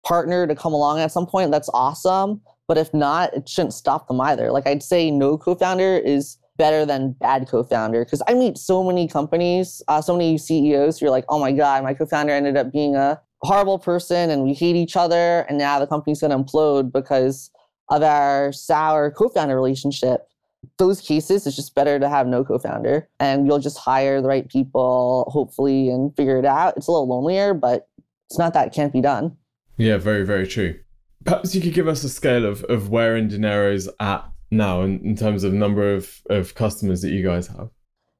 partner 0.06 0.46
to 0.46 0.54
come 0.54 0.72
along 0.72 1.00
at 1.00 1.12
some 1.12 1.26
point, 1.26 1.50
that's 1.50 1.68
awesome. 1.74 2.40
But 2.66 2.78
if 2.78 2.94
not, 2.94 3.34
it 3.34 3.48
shouldn't 3.48 3.74
stop 3.74 4.08
them 4.08 4.20
either. 4.20 4.50
Like 4.52 4.66
I'd 4.66 4.82
say 4.82 5.10
no 5.10 5.36
co-founder 5.36 5.98
is 5.98 6.38
better 6.58 6.84
than 6.84 7.12
bad 7.12 7.48
co-founder. 7.48 8.04
Because 8.04 8.20
I 8.28 8.34
meet 8.34 8.58
so 8.58 8.84
many 8.84 9.08
companies, 9.08 9.80
uh, 9.88 10.02
so 10.02 10.14
many 10.14 10.36
CEOs 10.36 10.98
who 10.98 11.06
are 11.06 11.10
like, 11.10 11.24
oh 11.28 11.38
my 11.38 11.52
God, 11.52 11.84
my 11.84 11.94
co-founder 11.94 12.32
ended 12.32 12.56
up 12.56 12.72
being 12.72 12.96
a 12.96 13.20
horrible 13.42 13.78
person 13.78 14.30
and 14.30 14.42
we 14.42 14.52
hate 14.52 14.76
each 14.76 14.96
other 14.96 15.46
and 15.48 15.56
now 15.56 15.78
the 15.78 15.86
company's 15.86 16.20
going 16.20 16.30
to 16.30 16.36
implode 16.36 16.92
because 16.92 17.50
of 17.88 18.02
our 18.02 18.52
sour 18.52 19.10
co-founder 19.10 19.54
relationship. 19.54 20.26
Those 20.78 21.00
cases 21.00 21.46
it's 21.46 21.54
just 21.54 21.74
better 21.76 22.00
to 22.00 22.08
have 22.08 22.26
no 22.26 22.44
co-founder 22.44 23.08
and 23.20 23.46
you'll 23.46 23.60
just 23.60 23.78
hire 23.78 24.20
the 24.20 24.26
right 24.26 24.48
people 24.48 25.30
hopefully 25.32 25.88
and 25.88 26.14
figure 26.16 26.36
it 26.36 26.44
out. 26.44 26.76
It's 26.76 26.88
a 26.88 26.90
little 26.90 27.08
lonelier 27.08 27.54
but 27.54 27.88
it's 28.28 28.38
not 28.38 28.54
that 28.54 28.66
it 28.66 28.72
can't 28.72 28.92
be 28.92 29.00
done. 29.00 29.36
Yeah 29.76 29.98
very 29.98 30.26
very 30.26 30.48
true. 30.48 30.80
Perhaps 31.24 31.54
you 31.54 31.60
could 31.60 31.74
give 31.74 31.86
us 31.86 32.02
a 32.02 32.08
scale 32.08 32.44
of, 32.44 32.64
of 32.64 32.90
where 32.90 33.16
Indinero's 33.16 33.88
at 34.00 34.28
now 34.50 34.82
in, 34.82 35.00
in 35.04 35.16
terms 35.16 35.44
of 35.44 35.52
number 35.52 35.94
of, 35.94 36.20
of 36.30 36.54
customers 36.54 37.02
that 37.02 37.10
you 37.10 37.22
guys 37.22 37.46
have 37.46 37.70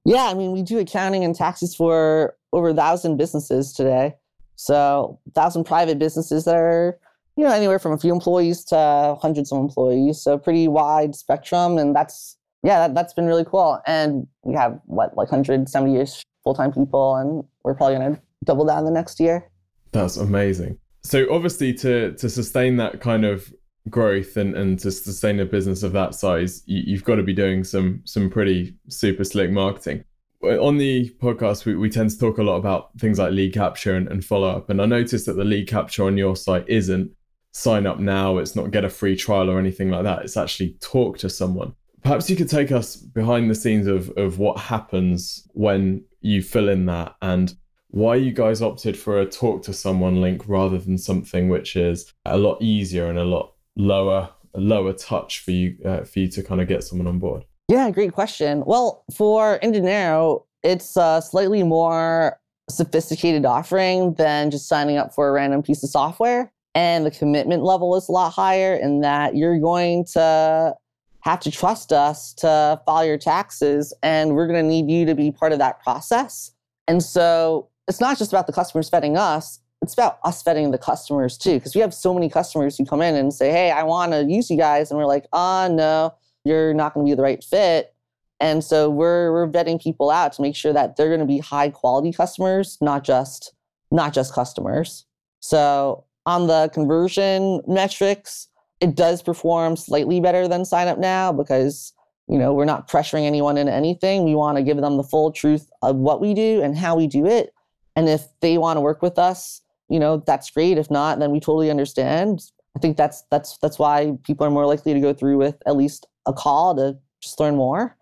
yeah 0.04 0.24
i 0.24 0.34
mean 0.34 0.52
we 0.52 0.62
do 0.62 0.78
accounting 0.78 1.24
and 1.24 1.34
taxes 1.34 1.74
for 1.74 2.36
over 2.52 2.68
a 2.68 2.74
thousand 2.74 3.16
businesses 3.16 3.72
today 3.72 4.14
so 4.56 5.18
a 5.28 5.30
thousand 5.32 5.64
private 5.64 5.98
businesses 5.98 6.44
that 6.44 6.56
are 6.56 6.98
you 7.38 7.44
know, 7.44 7.52
anywhere 7.52 7.78
from 7.78 7.92
a 7.92 7.98
few 7.98 8.12
employees 8.12 8.64
to 8.64 9.16
hundreds 9.22 9.52
of 9.52 9.58
employees. 9.58 10.20
So 10.20 10.36
pretty 10.36 10.66
wide 10.66 11.14
spectrum. 11.14 11.78
And 11.78 11.94
that's, 11.94 12.36
yeah, 12.64 12.80
that, 12.80 12.96
that's 12.96 13.14
been 13.14 13.26
really 13.26 13.44
cool. 13.44 13.80
And 13.86 14.26
we 14.42 14.54
have 14.54 14.80
what, 14.86 15.16
like 15.16 15.30
170 15.30 16.00
ish 16.00 16.24
full 16.42 16.54
time 16.54 16.72
people. 16.72 17.14
And 17.14 17.44
we're 17.62 17.76
probably 17.76 17.96
going 17.96 18.16
to 18.16 18.20
double 18.42 18.64
down 18.64 18.84
the 18.84 18.90
next 18.90 19.20
year. 19.20 19.48
That's 19.92 20.16
amazing. 20.16 20.78
So 21.04 21.32
obviously 21.32 21.72
to, 21.74 22.12
to 22.14 22.28
sustain 22.28 22.76
that 22.78 23.00
kind 23.00 23.24
of 23.24 23.54
growth 23.90 24.36
and, 24.36 24.54
and 24.54 24.78
to 24.80 24.90
sustain 24.90 25.40
a 25.40 25.44
business 25.44 25.82
of 25.82 25.92
that 25.92 26.14
size, 26.14 26.62
you, 26.66 26.82
you've 26.86 27.04
got 27.04 27.16
to 27.16 27.22
be 27.22 27.32
doing 27.32 27.64
some, 27.64 28.02
some 28.04 28.30
pretty 28.30 28.74
super 28.88 29.24
slick 29.24 29.50
marketing 29.50 30.04
on 30.42 30.78
the 30.78 31.10
podcast, 31.20 31.64
we, 31.64 31.74
we 31.74 31.90
tend 31.90 32.10
to 32.10 32.18
talk 32.18 32.38
a 32.38 32.42
lot 32.42 32.56
about 32.56 32.90
things 32.98 33.18
like 33.18 33.32
lead 33.32 33.52
capture 33.52 33.96
and, 33.96 34.08
and 34.08 34.24
follow 34.24 34.48
up. 34.48 34.70
And 34.70 34.80
I 34.80 34.86
noticed 34.86 35.26
that 35.26 35.34
the 35.34 35.44
lead 35.44 35.68
capture 35.68 36.04
on 36.04 36.16
your 36.16 36.36
site 36.36 36.64
isn't 36.68 37.10
sign 37.52 37.86
up 37.86 37.98
now, 37.98 38.38
it's 38.38 38.54
not 38.54 38.70
get 38.70 38.84
a 38.84 38.90
free 38.90 39.16
trial 39.16 39.50
or 39.50 39.58
anything 39.58 39.90
like 39.90 40.04
that. 40.04 40.22
It's 40.22 40.36
actually 40.36 40.76
talk 40.80 41.18
to 41.18 41.30
someone. 41.30 41.74
Perhaps 42.02 42.30
you 42.30 42.36
could 42.36 42.48
take 42.48 42.70
us 42.70 42.96
behind 42.96 43.50
the 43.50 43.54
scenes 43.54 43.86
of, 43.86 44.10
of 44.10 44.38
what 44.38 44.58
happens 44.58 45.46
when 45.54 46.04
you 46.20 46.42
fill 46.42 46.68
in 46.68 46.86
that 46.86 47.16
and 47.20 47.54
why 47.90 48.14
you 48.14 48.30
guys 48.32 48.62
opted 48.62 48.96
for 48.96 49.20
a 49.20 49.26
talk 49.26 49.62
to 49.64 49.72
someone 49.72 50.20
link 50.20 50.46
rather 50.46 50.78
than 50.78 50.98
something 50.98 51.48
which 51.48 51.74
is 51.74 52.12
a 52.26 52.38
lot 52.38 52.60
easier 52.62 53.08
and 53.08 53.18
a 53.18 53.24
lot 53.24 53.54
lower 53.78 54.30
lower 54.54 54.92
touch 54.92 55.40
for 55.40 55.52
you 55.52 55.76
uh, 55.84 56.02
for 56.02 56.18
you 56.18 56.28
to 56.28 56.42
kind 56.42 56.60
of 56.60 56.68
get 56.68 56.84
someone 56.84 57.06
on 57.06 57.18
board. 57.18 57.44
Yeah, 57.68 57.90
great 57.90 58.12
question. 58.12 58.62
Well, 58.66 59.04
for 59.14 59.58
Indinero, 59.60 60.44
it's 60.62 60.96
a 60.96 61.22
slightly 61.24 61.62
more 61.62 62.38
sophisticated 62.70 63.46
offering 63.46 64.14
than 64.14 64.50
just 64.50 64.68
signing 64.68 64.98
up 64.98 65.14
for 65.14 65.28
a 65.28 65.32
random 65.32 65.62
piece 65.62 65.82
of 65.82 65.90
software 65.90 66.52
and 66.74 67.06
the 67.06 67.10
commitment 67.10 67.62
level 67.62 67.96
is 67.96 68.08
a 68.08 68.12
lot 68.12 68.30
higher 68.30 68.74
in 68.76 69.00
that 69.00 69.34
you're 69.34 69.58
going 69.58 70.04
to 70.04 70.74
have 71.20 71.40
to 71.40 71.50
trust 71.50 71.92
us 71.92 72.34
to 72.34 72.80
file 72.84 73.04
your 73.04 73.18
taxes 73.18 73.94
and 74.02 74.34
we're 74.34 74.46
going 74.46 74.62
to 74.62 74.68
need 74.68 74.90
you 74.90 75.06
to 75.06 75.14
be 75.14 75.30
part 75.30 75.52
of 75.52 75.58
that 75.58 75.82
process 75.82 76.52
and 76.86 77.02
so 77.02 77.68
it's 77.88 78.00
not 78.00 78.18
just 78.18 78.32
about 78.32 78.46
the 78.46 78.52
customers 78.52 78.90
vetting 78.90 79.16
us 79.16 79.60
it's 79.82 79.94
about 79.94 80.18
us 80.24 80.42
vetting 80.42 80.72
the 80.72 80.78
customers 80.78 81.38
too 81.38 81.54
because 81.54 81.74
we 81.74 81.80
have 81.80 81.94
so 81.94 82.12
many 82.12 82.28
customers 82.28 82.76
who 82.76 82.84
come 82.84 83.00
in 83.00 83.14
and 83.14 83.32
say 83.32 83.50
hey 83.50 83.70
i 83.70 83.82
want 83.82 84.12
to 84.12 84.24
use 84.24 84.50
you 84.50 84.56
guys 84.56 84.90
and 84.90 84.98
we're 84.98 85.06
like 85.06 85.26
oh 85.32 85.68
no 85.70 86.12
you're 86.48 86.74
not 86.74 86.94
going 86.94 87.06
to 87.06 87.10
be 87.10 87.14
the 87.14 87.22
right 87.22 87.42
fit. 87.44 87.94
And 88.40 88.62
so 88.62 88.88
we're 88.88 89.32
we're 89.32 89.48
vetting 89.48 89.80
people 89.80 90.10
out 90.10 90.32
to 90.34 90.42
make 90.42 90.56
sure 90.56 90.72
that 90.72 90.96
they're 90.96 91.08
going 91.08 91.20
to 91.20 91.26
be 91.26 91.38
high 91.38 91.70
quality 91.70 92.12
customers 92.12 92.78
not 92.80 93.04
just 93.04 93.52
not 93.90 94.12
just 94.12 94.32
customers. 94.32 95.04
So 95.40 96.04
on 96.26 96.46
the 96.46 96.70
conversion 96.72 97.62
metrics, 97.66 98.48
it 98.80 98.94
does 98.94 99.22
perform 99.22 99.76
slightly 99.76 100.20
better 100.20 100.46
than 100.46 100.64
sign 100.64 100.88
up 100.88 100.98
now 100.98 101.32
because 101.32 101.92
you 102.28 102.38
know 102.38 102.52
we're 102.52 102.64
not 102.64 102.88
pressuring 102.88 103.24
anyone 103.24 103.58
into 103.58 103.72
anything. 103.72 104.24
We 104.24 104.34
want 104.34 104.56
to 104.56 104.62
give 104.62 104.76
them 104.76 104.96
the 104.96 105.04
full 105.04 105.32
truth 105.32 105.68
of 105.82 105.96
what 105.96 106.20
we 106.20 106.32
do 106.32 106.62
and 106.62 106.76
how 106.76 106.96
we 106.96 107.06
do 107.06 107.26
it. 107.26 107.52
And 107.96 108.08
if 108.08 108.28
they 108.40 108.56
want 108.56 108.76
to 108.76 108.80
work 108.80 109.02
with 109.02 109.18
us 109.18 109.62
you 109.88 109.98
know 109.98 110.18
that's 110.26 110.50
great 110.50 110.78
if 110.78 110.90
not 110.90 111.18
then 111.18 111.30
we 111.30 111.40
totally 111.40 111.70
understand 111.70 112.42
i 112.76 112.78
think 112.78 112.96
that's 112.96 113.22
that's 113.30 113.58
that's 113.58 113.78
why 113.78 114.16
people 114.24 114.46
are 114.46 114.50
more 114.50 114.66
likely 114.66 114.94
to 114.94 115.00
go 115.00 115.12
through 115.12 115.36
with 115.36 115.56
at 115.66 115.76
least 115.76 116.06
a 116.26 116.32
call 116.32 116.74
to 116.74 116.96
just 117.20 117.38
learn 117.40 117.56
more 117.56 117.96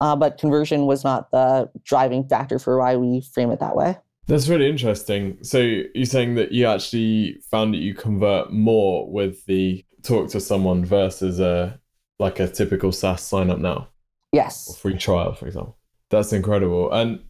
uh, 0.00 0.16
but 0.16 0.36
conversion 0.38 0.86
was 0.86 1.04
not 1.04 1.30
the 1.30 1.70
driving 1.84 2.26
factor 2.28 2.58
for 2.58 2.78
why 2.78 2.96
we 2.96 3.20
frame 3.20 3.50
it 3.50 3.60
that 3.60 3.76
way 3.76 3.96
that's 4.26 4.48
really 4.48 4.68
interesting. 4.68 5.38
So 5.42 5.58
you're 5.58 6.06
saying 6.06 6.36
that 6.36 6.52
you 6.52 6.66
actually 6.66 7.40
found 7.50 7.74
that 7.74 7.78
you 7.78 7.94
convert 7.94 8.52
more 8.52 9.10
with 9.10 9.44
the 9.46 9.84
talk 10.02 10.30
to 10.30 10.40
someone 10.40 10.84
versus 10.84 11.40
a 11.40 11.80
like 12.18 12.38
a 12.38 12.48
typical 12.48 12.92
SaaS 12.92 13.22
sign 13.22 13.50
up 13.50 13.58
now. 13.58 13.88
Yes. 14.32 14.70
Or 14.70 14.74
free 14.74 14.96
trial, 14.96 15.34
for 15.34 15.46
example. 15.46 15.76
That's 16.08 16.32
incredible. 16.32 16.92
And 16.92 17.20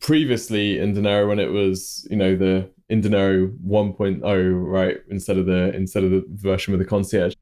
previously 0.00 0.76
Indinero, 0.76 1.28
when 1.28 1.38
it 1.38 1.50
was, 1.50 2.06
you 2.10 2.16
know, 2.16 2.36
the 2.36 2.70
Indinero 2.90 3.56
1.0, 3.66 4.64
right, 4.64 4.98
instead 5.10 5.38
of 5.38 5.46
the 5.46 5.74
instead 5.74 6.04
of 6.04 6.10
the 6.10 6.24
version 6.30 6.72
with 6.72 6.80
the 6.80 6.86
concierge, 6.86 7.34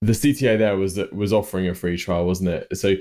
the 0.00 0.12
CTA 0.12 0.58
there 0.58 0.76
was 0.76 0.98
was 1.12 1.32
offering 1.32 1.68
a 1.68 1.74
free 1.74 1.96
trial, 1.96 2.26
wasn't 2.26 2.50
it? 2.50 2.76
So 2.76 2.96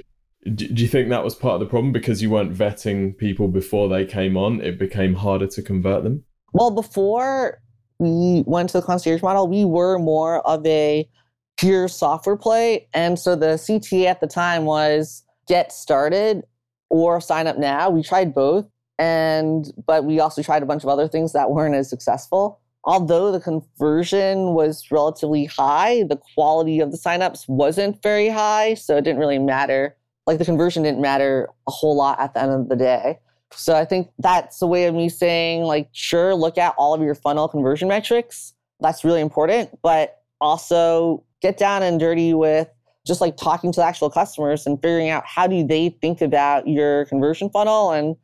do 0.56 0.66
you 0.66 0.88
think 0.88 1.10
that 1.10 1.24
was 1.24 1.36
part 1.36 1.56
of 1.56 1.60
the 1.60 1.66
problem 1.66 1.92
because 1.92 2.22
you 2.22 2.30
weren't 2.30 2.54
vetting 2.54 3.18
people 3.18 3.48
before 3.48 3.90
they 3.90 4.06
came 4.06 4.38
on? 4.38 4.62
It 4.62 4.80
became 4.80 5.14
harder 5.14 5.48
to 5.48 5.62
convert 5.62 6.04
them? 6.04 6.24
Well, 6.54 6.72
before 6.72 7.60
we 8.00 8.44
went 8.46 8.70
to 8.70 8.80
the 8.80 8.86
concierge 8.86 9.22
model, 9.22 9.48
we 9.48 9.66
were 9.66 9.98
more 9.98 10.46
of 10.48 10.66
a 10.66 11.10
pure 11.58 11.88
software 11.88 12.38
play. 12.38 12.88
And 12.94 13.20
so 13.20 13.36
the 13.36 13.58
CTA 13.58 14.06
at 14.06 14.22
the 14.22 14.28
time 14.28 14.66
was 14.66 15.24
get 15.48 15.72
started 15.72 16.44
or 16.90 17.20
sign 17.20 17.48
up 17.48 17.58
now. 17.58 17.90
We 17.90 18.04
tried 18.04 18.34
both. 18.34 18.66
And 19.00 19.72
but 19.86 20.06
we 20.06 20.20
also 20.20 20.42
tried 20.42 20.64
a 20.64 20.66
bunch 20.66 20.84
of 20.84 20.90
other 20.90 21.08
things 21.08 21.34
that 21.34 21.52
weren't 21.52 21.76
as 21.76 21.90
successful. 21.90 22.60
Although 22.84 23.32
the 23.32 23.40
conversion 23.40 24.54
was 24.54 24.86
relatively 24.92 25.46
high, 25.46 26.04
the 26.04 26.20
quality 26.34 26.80
of 26.80 26.92
the 26.92 26.98
signups 26.98 27.48
wasn't 27.48 28.02
very 28.02 28.30
high. 28.30 28.76
So 28.76 28.98
it 28.98 29.04
didn't 29.04 29.20
really 29.20 29.40
matter 29.40 29.98
like 30.28 30.38
the 30.38 30.46
conversion 30.46 30.84
didn't 30.84 31.02
matter 31.02 31.50
a 31.68 31.72
whole 31.72 31.96
lot 31.96 32.20
at 32.20 32.34
the 32.34 32.44
end 32.44 32.52
of 32.52 32.70
the 32.70 32.76
day. 32.76 33.18
So 33.54 33.76
I 33.76 33.86
think 33.86 34.10
that's 34.20 34.62
a 34.62 34.68
way 34.68 34.86
of 34.86 34.94
me 34.94 35.08
saying, 35.08 35.64
like, 35.64 35.88
sure, 35.94 36.36
look 36.36 36.58
at 36.58 36.76
all 36.78 36.94
of 36.94 37.02
your 37.02 37.16
funnel 37.16 37.48
conversion 37.48 37.88
metrics. 37.88 38.54
That's 38.82 39.06
really 39.06 39.22
important, 39.22 39.80
but 39.82 40.22
also 40.42 41.24
get 41.42 41.58
down 41.58 41.82
and 41.82 42.00
dirty 42.00 42.34
with 42.34 42.68
just 43.08 43.22
like 43.22 43.38
talking 43.38 43.72
to 43.72 43.80
the 43.80 43.86
actual 43.86 44.10
customers 44.10 44.68
and 44.68 44.80
figuring 44.82 45.10
out 45.10 45.26
how 45.26 45.48
do 45.48 45.66
they 45.66 45.90
think 46.02 46.22
about 46.22 46.68
your 46.68 47.06
conversion 47.06 47.50
funnel 47.50 47.92
and 47.92 48.18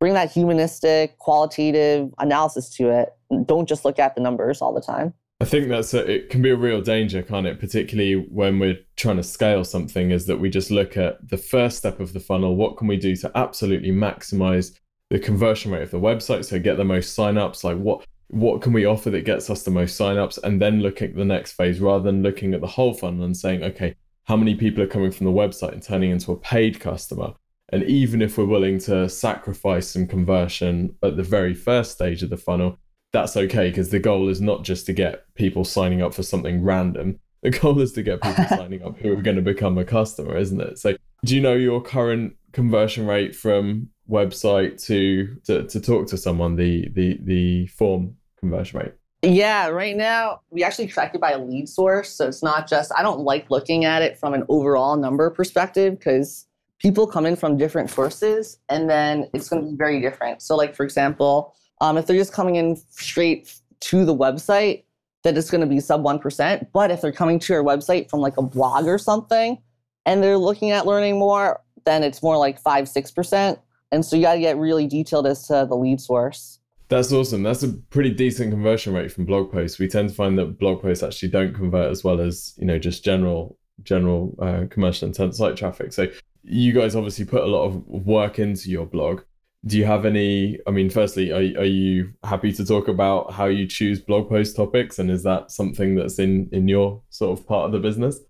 bring 0.00 0.14
that 0.14 0.30
humanistic, 0.30 1.18
qualitative 1.18 2.12
analysis 2.18 2.68
to 2.70 2.90
it. 2.90 3.14
Don't 3.46 3.68
just 3.68 3.84
look 3.84 3.98
at 3.98 4.14
the 4.14 4.20
numbers 4.20 4.60
all 4.60 4.74
the 4.74 4.80
time. 4.80 5.14
I 5.40 5.44
think 5.44 5.68
that's 5.68 5.92
a, 5.92 6.10
it 6.10 6.30
can 6.30 6.40
be 6.40 6.50
a 6.50 6.56
real 6.56 6.80
danger, 6.80 7.22
can't 7.22 7.46
it? 7.46 7.60
Particularly 7.60 8.14
when 8.14 8.58
we're 8.58 8.78
trying 8.96 9.18
to 9.18 9.22
scale 9.22 9.64
something, 9.64 10.10
is 10.10 10.26
that 10.26 10.38
we 10.38 10.48
just 10.48 10.70
look 10.70 10.96
at 10.96 11.28
the 11.28 11.36
first 11.36 11.76
step 11.76 12.00
of 12.00 12.14
the 12.14 12.20
funnel. 12.20 12.56
What 12.56 12.78
can 12.78 12.86
we 12.86 12.96
do 12.96 13.14
to 13.16 13.30
absolutely 13.34 13.90
maximize 13.90 14.78
the 15.10 15.18
conversion 15.18 15.72
rate 15.72 15.82
of 15.82 15.90
the 15.90 16.00
website? 16.00 16.46
So 16.46 16.58
get 16.58 16.78
the 16.78 16.84
most 16.84 17.16
signups. 17.16 17.64
Like 17.64 17.76
what 17.76 18.06
what 18.28 18.60
can 18.60 18.72
we 18.72 18.86
offer 18.86 19.08
that 19.10 19.24
gets 19.24 19.50
us 19.50 19.62
the 19.62 19.70
most 19.70 19.98
signups? 20.00 20.38
And 20.42 20.60
then 20.60 20.80
look 20.80 21.02
at 21.02 21.14
the 21.14 21.24
next 21.24 21.52
phase 21.52 21.80
rather 21.80 22.02
than 22.02 22.22
looking 22.22 22.54
at 22.54 22.60
the 22.60 22.66
whole 22.66 22.94
funnel 22.94 23.24
and 23.24 23.36
saying, 23.36 23.62
okay, 23.62 23.94
how 24.24 24.36
many 24.36 24.54
people 24.54 24.82
are 24.82 24.88
coming 24.88 25.12
from 25.12 25.26
the 25.26 25.32
website 25.32 25.72
and 25.72 25.82
turning 25.82 26.10
into 26.10 26.32
a 26.32 26.36
paid 26.36 26.80
customer? 26.80 27.34
And 27.70 27.82
even 27.84 28.22
if 28.22 28.38
we're 28.38 28.44
willing 28.44 28.78
to 28.80 29.08
sacrifice 29.08 29.88
some 29.88 30.06
conversion 30.06 30.94
at 31.02 31.16
the 31.16 31.22
very 31.22 31.54
first 31.54 31.92
stage 31.92 32.22
of 32.22 32.30
the 32.30 32.36
funnel, 32.36 32.78
that's 33.12 33.36
okay 33.36 33.70
because 33.70 33.90
the 33.90 33.98
goal 33.98 34.28
is 34.28 34.40
not 34.40 34.62
just 34.62 34.86
to 34.86 34.92
get 34.92 35.24
people 35.34 35.64
signing 35.64 36.02
up 36.02 36.14
for 36.14 36.22
something 36.22 36.62
random. 36.62 37.18
The 37.42 37.50
goal 37.50 37.80
is 37.80 37.92
to 37.92 38.02
get 38.02 38.22
people 38.22 38.44
signing 38.48 38.82
up 38.82 38.98
who 38.98 39.12
are 39.12 39.22
going 39.22 39.36
to 39.36 39.42
become 39.42 39.78
a 39.78 39.84
customer, 39.84 40.36
isn't 40.36 40.60
it? 40.60 40.78
So, 40.78 40.96
do 41.24 41.34
you 41.36 41.40
know 41.40 41.52
your 41.52 41.80
current 41.80 42.34
conversion 42.52 43.06
rate 43.06 43.36
from 43.36 43.90
website 44.10 44.82
to 44.86 45.36
to, 45.44 45.64
to 45.68 45.80
talk 45.80 46.08
to 46.08 46.16
someone, 46.16 46.56
the 46.56 46.88
the 46.88 47.18
the 47.22 47.66
form 47.68 48.16
conversion 48.40 48.80
rate? 48.80 48.94
Yeah, 49.22 49.68
right 49.68 49.96
now 49.96 50.40
we 50.50 50.64
actually 50.64 50.88
track 50.88 51.14
it 51.14 51.20
by 51.20 51.32
a 51.32 51.38
lead 51.38 51.68
source. 51.68 52.10
So 52.10 52.26
it's 52.26 52.42
not 52.42 52.68
just, 52.68 52.92
I 52.96 53.02
don't 53.02 53.20
like 53.20 53.50
looking 53.50 53.84
at 53.84 54.02
it 54.02 54.18
from 54.18 54.34
an 54.34 54.44
overall 54.48 54.96
number 54.96 55.30
perspective 55.30 55.98
because 55.98 56.46
people 56.78 57.06
come 57.06 57.26
in 57.26 57.36
from 57.36 57.56
different 57.56 57.90
sources 57.90 58.58
and 58.68 58.88
then 58.88 59.28
it's 59.32 59.48
going 59.48 59.64
to 59.64 59.70
be 59.70 59.76
very 59.76 60.00
different. 60.00 60.42
So, 60.42 60.56
like, 60.56 60.74
for 60.74 60.84
example, 60.84 61.54
um, 61.80 61.98
if 61.98 62.06
they're 62.06 62.16
just 62.16 62.32
coming 62.32 62.56
in 62.56 62.76
straight 62.90 63.54
to 63.80 64.04
the 64.04 64.14
website, 64.14 64.84
then 65.22 65.36
it's 65.36 65.50
going 65.50 65.60
to 65.60 65.66
be 65.66 65.80
sub 65.80 66.02
1%. 66.02 66.68
But 66.72 66.90
if 66.90 67.00
they're 67.00 67.12
coming 67.12 67.38
to 67.40 67.52
your 67.52 67.64
website 67.64 68.08
from 68.08 68.20
like 68.20 68.36
a 68.36 68.42
blog 68.42 68.86
or 68.86 68.98
something 68.98 69.58
and 70.04 70.22
they're 70.22 70.38
looking 70.38 70.70
at 70.70 70.86
learning 70.86 71.18
more, 71.18 71.60
then 71.84 72.02
it's 72.02 72.22
more 72.22 72.36
like 72.36 72.60
5 72.60 72.84
6%. 72.84 73.58
And 73.92 74.04
so 74.04 74.16
you 74.16 74.22
got 74.22 74.34
to 74.34 74.40
get 74.40 74.56
really 74.56 74.86
detailed 74.86 75.26
as 75.26 75.46
to 75.48 75.66
the 75.68 75.76
lead 75.76 76.00
source. 76.00 76.60
That's 76.88 77.12
awesome. 77.12 77.42
That's 77.42 77.64
a 77.64 77.72
pretty 77.90 78.10
decent 78.10 78.52
conversion 78.52 78.94
rate 78.94 79.10
from 79.10 79.24
blog 79.24 79.50
posts. 79.50 79.78
We 79.78 79.88
tend 79.88 80.08
to 80.10 80.14
find 80.14 80.38
that 80.38 80.58
blog 80.58 80.82
posts 80.82 81.02
actually 81.02 81.30
don't 81.30 81.52
convert 81.52 81.90
as 81.90 82.04
well 82.04 82.20
as 82.20 82.54
you 82.58 82.64
know 82.64 82.78
just 82.78 83.04
general 83.04 83.58
general 83.82 84.36
uh, 84.40 84.66
commercial 84.70 85.08
intent 85.08 85.34
site 85.34 85.56
traffic. 85.56 85.92
So 85.92 86.06
you 86.46 86.72
guys 86.72 86.94
obviously 86.94 87.24
put 87.24 87.42
a 87.42 87.46
lot 87.46 87.64
of 87.64 87.86
work 87.86 88.38
into 88.38 88.70
your 88.70 88.86
blog. 88.86 89.22
Do 89.64 89.76
you 89.76 89.84
have 89.84 90.04
any? 90.04 90.60
I 90.66 90.70
mean, 90.70 90.90
firstly, 90.90 91.32
are 91.32 91.60
are 91.60 91.64
you 91.64 92.12
happy 92.22 92.52
to 92.52 92.64
talk 92.64 92.88
about 92.88 93.32
how 93.32 93.46
you 93.46 93.66
choose 93.66 94.00
blog 94.00 94.28
post 94.28 94.54
topics, 94.54 94.98
and 94.98 95.10
is 95.10 95.24
that 95.24 95.50
something 95.50 95.96
that's 95.96 96.18
in 96.18 96.48
in 96.52 96.68
your 96.68 97.02
sort 97.10 97.38
of 97.38 97.46
part 97.46 97.66
of 97.66 97.72
the 97.72 97.80
business? 97.80 98.20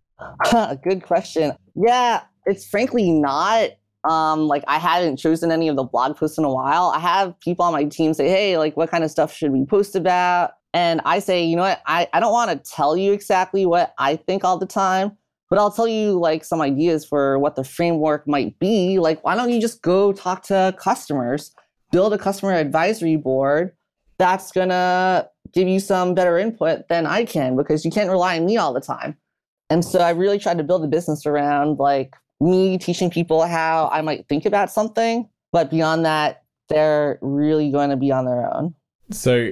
Good 0.82 1.02
question. 1.02 1.52
Yeah, 1.74 2.22
it's 2.46 2.66
frankly 2.66 3.10
not. 3.10 3.70
Um, 4.04 4.46
like 4.46 4.62
I 4.68 4.78
haven't 4.78 5.16
chosen 5.16 5.50
any 5.50 5.68
of 5.68 5.74
the 5.74 5.82
blog 5.82 6.16
posts 6.16 6.38
in 6.38 6.44
a 6.44 6.52
while. 6.52 6.92
I 6.94 7.00
have 7.00 7.38
people 7.40 7.64
on 7.64 7.72
my 7.72 7.84
team 7.84 8.14
say, 8.14 8.28
"Hey, 8.28 8.56
like, 8.56 8.76
what 8.76 8.90
kind 8.90 9.04
of 9.04 9.10
stuff 9.10 9.32
should 9.32 9.50
we 9.50 9.66
post 9.66 9.94
about?" 9.94 10.52
And 10.76 11.00
I 11.06 11.20
say, 11.20 11.42
you 11.42 11.56
know 11.56 11.62
what? 11.62 11.80
I, 11.86 12.06
I 12.12 12.20
don't 12.20 12.32
want 12.32 12.50
to 12.50 12.70
tell 12.70 12.98
you 12.98 13.14
exactly 13.14 13.64
what 13.64 13.94
I 13.98 14.16
think 14.16 14.44
all 14.44 14.58
the 14.58 14.66
time, 14.66 15.16
but 15.48 15.58
I'll 15.58 15.70
tell 15.70 15.88
you 15.88 16.18
like 16.18 16.44
some 16.44 16.60
ideas 16.60 17.04
for 17.04 17.38
what 17.38 17.56
the 17.56 17.64
framework 17.64 18.26
might 18.26 18.58
be. 18.58 18.98
Like, 18.98 19.22
why 19.24 19.34
don't 19.36 19.50
you 19.50 19.60
just 19.60 19.82
go 19.82 20.12
talk 20.12 20.42
to 20.44 20.74
customers, 20.78 21.54
build 21.92 22.12
a 22.12 22.18
customer 22.18 22.52
advisory 22.52 23.16
board 23.16 23.72
that's 24.18 24.50
gonna 24.50 25.28
give 25.52 25.68
you 25.68 25.78
some 25.78 26.14
better 26.14 26.38
input 26.38 26.88
than 26.88 27.06
I 27.06 27.24
can 27.24 27.56
because 27.56 27.84
you 27.84 27.90
can't 27.90 28.10
rely 28.10 28.38
on 28.38 28.46
me 28.46 28.56
all 28.56 28.72
the 28.72 28.80
time. 28.80 29.16
And 29.70 29.84
so 29.84 29.98
I 29.98 30.10
really 30.10 30.38
tried 30.38 30.58
to 30.58 30.64
build 30.64 30.84
a 30.84 30.88
business 30.88 31.26
around 31.26 31.78
like 31.78 32.14
me 32.40 32.78
teaching 32.78 33.10
people 33.10 33.46
how 33.46 33.88
I 33.92 34.00
might 34.00 34.28
think 34.28 34.46
about 34.46 34.70
something, 34.70 35.28
but 35.52 35.70
beyond 35.70 36.04
that, 36.04 36.44
they're 36.68 37.18
really 37.20 37.70
going 37.70 37.90
to 37.90 37.96
be 37.96 38.12
on 38.12 38.24
their 38.24 38.52
own. 38.54 38.74
So, 39.10 39.50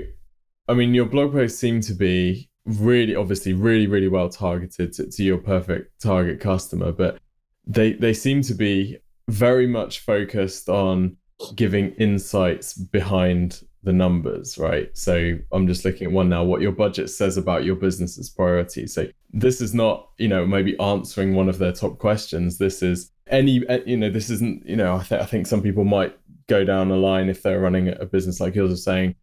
I 0.69 0.75
mean, 0.75 0.95
your 0.95 1.07
blog 1.07 1.33
posts 1.33 1.59
seem 1.59 1.81
to 1.83 1.95
be 1.95 2.49
really, 2.67 3.15
obviously, 3.15 3.53
really, 3.53 3.87
really 3.87 4.09
well 4.09 4.29
targeted 4.29 4.93
to, 4.95 5.11
to 5.11 5.23
your 5.23 5.39
perfect 5.39 6.01
target 6.01 6.41
customer, 6.41 6.93
but 6.93 7.19
they 7.67 7.93
they 7.93 8.13
seem 8.13 8.43
to 8.43 8.55
be 8.55 8.99
very 9.29 9.67
much 9.67 10.01
focused 10.01 10.69
on 10.69 11.17
giving 11.55 11.91
insights 11.95 12.75
behind 12.75 13.63
the 13.83 13.93
numbers, 13.93 14.59
right? 14.59 14.91
So 14.97 15.33
I'm 15.53 15.67
just 15.67 15.85
looking 15.85 16.07
at 16.07 16.13
one 16.13 16.29
now, 16.29 16.43
what 16.43 16.63
your 16.63 16.73
budget 16.73 17.11
says 17.11 17.37
about 17.37 17.65
your 17.65 17.77
business's 17.77 18.31
priorities. 18.31 18.95
So 18.95 19.09
this 19.33 19.61
is 19.61 19.75
not, 19.75 20.09
you 20.19 20.29
know, 20.29 20.47
maybe 20.47 20.79
answering 20.79 21.35
one 21.35 21.49
of 21.49 21.59
their 21.59 21.73
top 21.73 21.99
questions. 21.99 22.59
This 22.59 22.83
is 22.83 23.11
any, 23.29 23.67
uh, 23.67 23.81
you 23.85 23.97
know, 23.97 24.11
this 24.11 24.31
isn't, 24.31 24.67
you 24.67 24.77
know, 24.77 24.97
I, 24.97 25.03
th- 25.03 25.21
I 25.21 25.27
think 25.27 25.47
some 25.47 25.63
people 25.63 25.85
might 25.85 26.17
go 26.47 26.65
down 26.65 26.91
a 26.91 26.97
line 26.97 27.29
if 27.29 27.43
they're 27.43 27.61
running 27.61 27.89
a 27.89 28.07
business 28.07 28.41
like 28.41 28.55
yours 28.55 28.73
of 28.73 28.79
saying, 28.79 29.15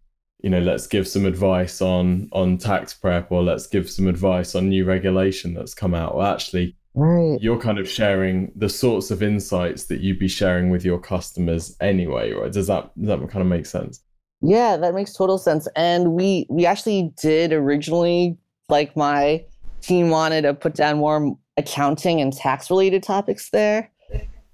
you 0.41 0.49
know, 0.49 0.59
let's 0.59 0.87
give 0.87 1.07
some 1.07 1.25
advice 1.25 1.81
on 1.81 2.29
on 2.31 2.57
tax 2.57 2.93
prep 2.93 3.31
or 3.31 3.43
let's 3.43 3.67
give 3.67 3.89
some 3.89 4.07
advice 4.07 4.55
on 4.55 4.69
new 4.69 4.85
regulation 4.85 5.53
that's 5.53 5.73
come 5.73 5.93
out. 5.93 6.15
Well, 6.15 6.27
actually, 6.27 6.75
Right. 6.93 7.37
You're 7.41 7.59
kind 7.59 7.79
of 7.79 7.87
sharing 7.87 8.51
the 8.55 8.67
sorts 8.67 9.11
of 9.11 9.23
insights 9.23 9.85
that 9.85 10.01
you'd 10.01 10.19
be 10.19 10.27
sharing 10.27 10.69
with 10.69 10.83
your 10.83 10.99
customers 10.99 11.75
anyway, 11.79 12.33
right? 12.33 12.51
Does 12.51 12.67
that 12.67 12.91
does 12.99 13.07
that 13.07 13.29
kind 13.29 13.41
of 13.41 13.47
make 13.47 13.65
sense? 13.65 14.01
Yeah, 14.41 14.75
that 14.75 14.93
makes 14.93 15.13
total 15.13 15.37
sense. 15.37 15.67
And 15.75 16.13
we 16.13 16.47
we 16.49 16.65
actually 16.65 17.13
did 17.15 17.53
originally 17.53 18.37
like 18.67 18.95
my 18.97 19.45
team 19.81 20.09
wanted 20.09 20.41
to 20.41 20.53
put 20.53 20.73
down 20.73 20.97
more 20.97 21.37
accounting 21.55 22.19
and 22.19 22.33
tax 22.33 22.69
related 22.69 23.03
topics 23.03 23.49
there. 23.51 23.89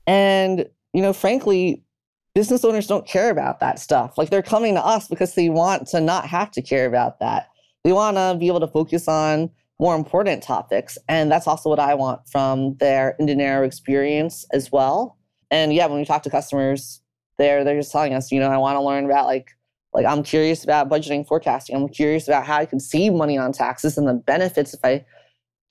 And 0.06 0.68
you 0.94 1.02
know, 1.02 1.14
frankly, 1.14 1.82
business 2.38 2.64
owners 2.64 2.86
don't 2.86 3.08
care 3.08 3.32
about 3.32 3.60
that 3.60 3.80
stuff. 3.80 4.16
Like 4.16 4.30
they're 4.30 4.44
coming 4.44 4.76
to 4.76 4.86
us 4.86 5.08
because 5.08 5.34
they 5.34 5.50
want 5.50 5.88
to 5.88 6.00
not 6.00 6.28
have 6.28 6.52
to 6.52 6.62
care 6.62 6.86
about 6.86 7.20
that. 7.20 7.50
They 7.84 7.92
want 7.92 8.16
to 8.16 8.38
be 8.40 8.46
able 8.46 8.60
to 8.60 8.68
focus 8.68 9.08
on 9.08 9.50
more 9.80 9.96
important 9.96 10.44
topics. 10.44 11.00
And 11.10 11.32
that's 11.32 11.48
also 11.48 11.68
what 11.68 11.80
I 11.80 11.96
want 11.96 12.30
from 12.30 12.76
their 12.76 13.16
Indinero 13.20 13.66
experience 13.66 14.46
as 14.54 14.72
well. 14.72 15.18
And 15.50 15.74
yeah, 15.74 15.88
when 15.88 15.98
we 15.98 16.06
talk 16.06 16.22
to 16.24 16.30
customers, 16.30 17.02
they're 17.40 17.64
they're 17.64 17.80
just 17.80 17.92
telling 17.92 18.14
us, 18.14 18.32
you 18.32 18.40
know, 18.40 18.52
I 18.52 18.58
want 18.58 18.76
to 18.76 18.82
learn 18.82 19.06
about 19.06 19.26
like 19.26 19.48
like 19.96 20.06
I'm 20.06 20.22
curious 20.22 20.64
about 20.64 20.90
budgeting 20.90 21.26
forecasting. 21.26 21.76
I'm 21.76 21.90
curious 21.90 22.28
about 22.28 22.46
how 22.46 22.58
I 22.58 22.68
can 22.68 22.80
save 22.80 23.14
money 23.14 23.40
on 23.40 23.52
taxes 23.52 23.98
and 23.98 24.08
the 24.08 24.14
benefits 24.14 24.76
if 24.76 24.82
I 24.84 25.04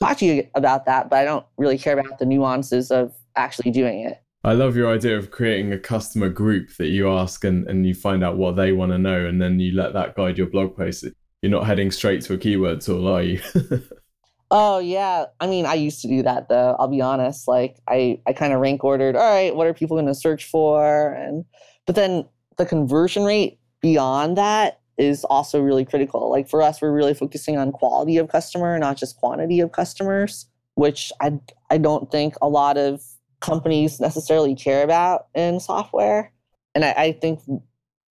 talk 0.00 0.18
to 0.18 0.26
you 0.26 0.48
about 0.56 0.84
that, 0.86 1.10
but 1.10 1.20
I 1.20 1.24
don't 1.24 1.46
really 1.58 1.78
care 1.78 1.96
about 1.96 2.18
the 2.18 2.26
nuances 2.26 2.90
of 2.90 3.14
actually 3.36 3.70
doing 3.70 4.00
it. 4.00 4.20
I 4.44 4.52
love 4.52 4.76
your 4.76 4.92
idea 4.92 5.18
of 5.18 5.30
creating 5.30 5.72
a 5.72 5.78
customer 5.78 6.28
group 6.28 6.76
that 6.76 6.88
you 6.88 7.10
ask 7.10 7.42
and, 7.44 7.66
and 7.68 7.84
you 7.84 7.94
find 7.94 8.22
out 8.22 8.36
what 8.36 8.56
they 8.56 8.72
want 8.72 8.92
to 8.92 8.98
know 8.98 9.26
and 9.26 9.42
then 9.42 9.58
you 9.58 9.72
let 9.72 9.92
that 9.94 10.14
guide 10.14 10.38
your 10.38 10.46
blog 10.46 10.76
post. 10.76 11.04
You're 11.42 11.50
not 11.50 11.66
heading 11.66 11.90
straight 11.90 12.22
to 12.22 12.34
a 12.34 12.38
keyword 12.38 12.80
tool, 12.80 13.08
are 13.08 13.22
you? 13.22 13.40
oh 14.50 14.78
yeah. 14.78 15.24
I 15.40 15.48
mean 15.48 15.66
I 15.66 15.74
used 15.74 16.00
to 16.02 16.08
do 16.08 16.22
that 16.22 16.48
though, 16.48 16.76
I'll 16.78 16.88
be 16.88 17.00
honest. 17.00 17.48
Like 17.48 17.78
I, 17.88 18.20
I 18.26 18.32
kind 18.32 18.52
of 18.52 18.60
rank 18.60 18.84
ordered, 18.84 19.16
all 19.16 19.30
right, 19.30 19.54
what 19.54 19.66
are 19.66 19.74
people 19.74 19.96
gonna 19.96 20.14
search 20.14 20.44
for? 20.44 21.12
And 21.12 21.44
but 21.86 21.96
then 21.96 22.24
the 22.56 22.66
conversion 22.66 23.24
rate 23.24 23.58
beyond 23.80 24.36
that 24.36 24.80
is 24.98 25.24
also 25.24 25.60
really 25.60 25.84
critical. 25.84 26.30
Like 26.30 26.48
for 26.48 26.62
us, 26.62 26.80
we're 26.80 26.92
really 26.92 27.14
focusing 27.14 27.58
on 27.58 27.72
quality 27.72 28.16
of 28.16 28.28
customer, 28.28 28.78
not 28.78 28.96
just 28.96 29.16
quantity 29.16 29.60
of 29.60 29.72
customers, 29.72 30.46
which 30.74 31.12
I 31.20 31.38
I 31.70 31.78
don't 31.78 32.10
think 32.10 32.34
a 32.40 32.48
lot 32.48 32.78
of 32.78 33.02
companies 33.40 34.00
necessarily 34.00 34.54
care 34.54 34.82
about 34.82 35.26
in 35.34 35.60
software. 35.60 36.32
And 36.74 36.84
I, 36.84 36.92
I 36.92 37.12
think 37.12 37.40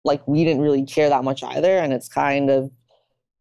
like 0.03 0.27
we 0.27 0.43
didn't 0.43 0.61
really 0.61 0.85
care 0.85 1.09
that 1.09 1.23
much 1.23 1.43
either. 1.43 1.77
And 1.77 1.91
it's 1.91 2.07
kind 2.07 2.49
of 2.49 2.71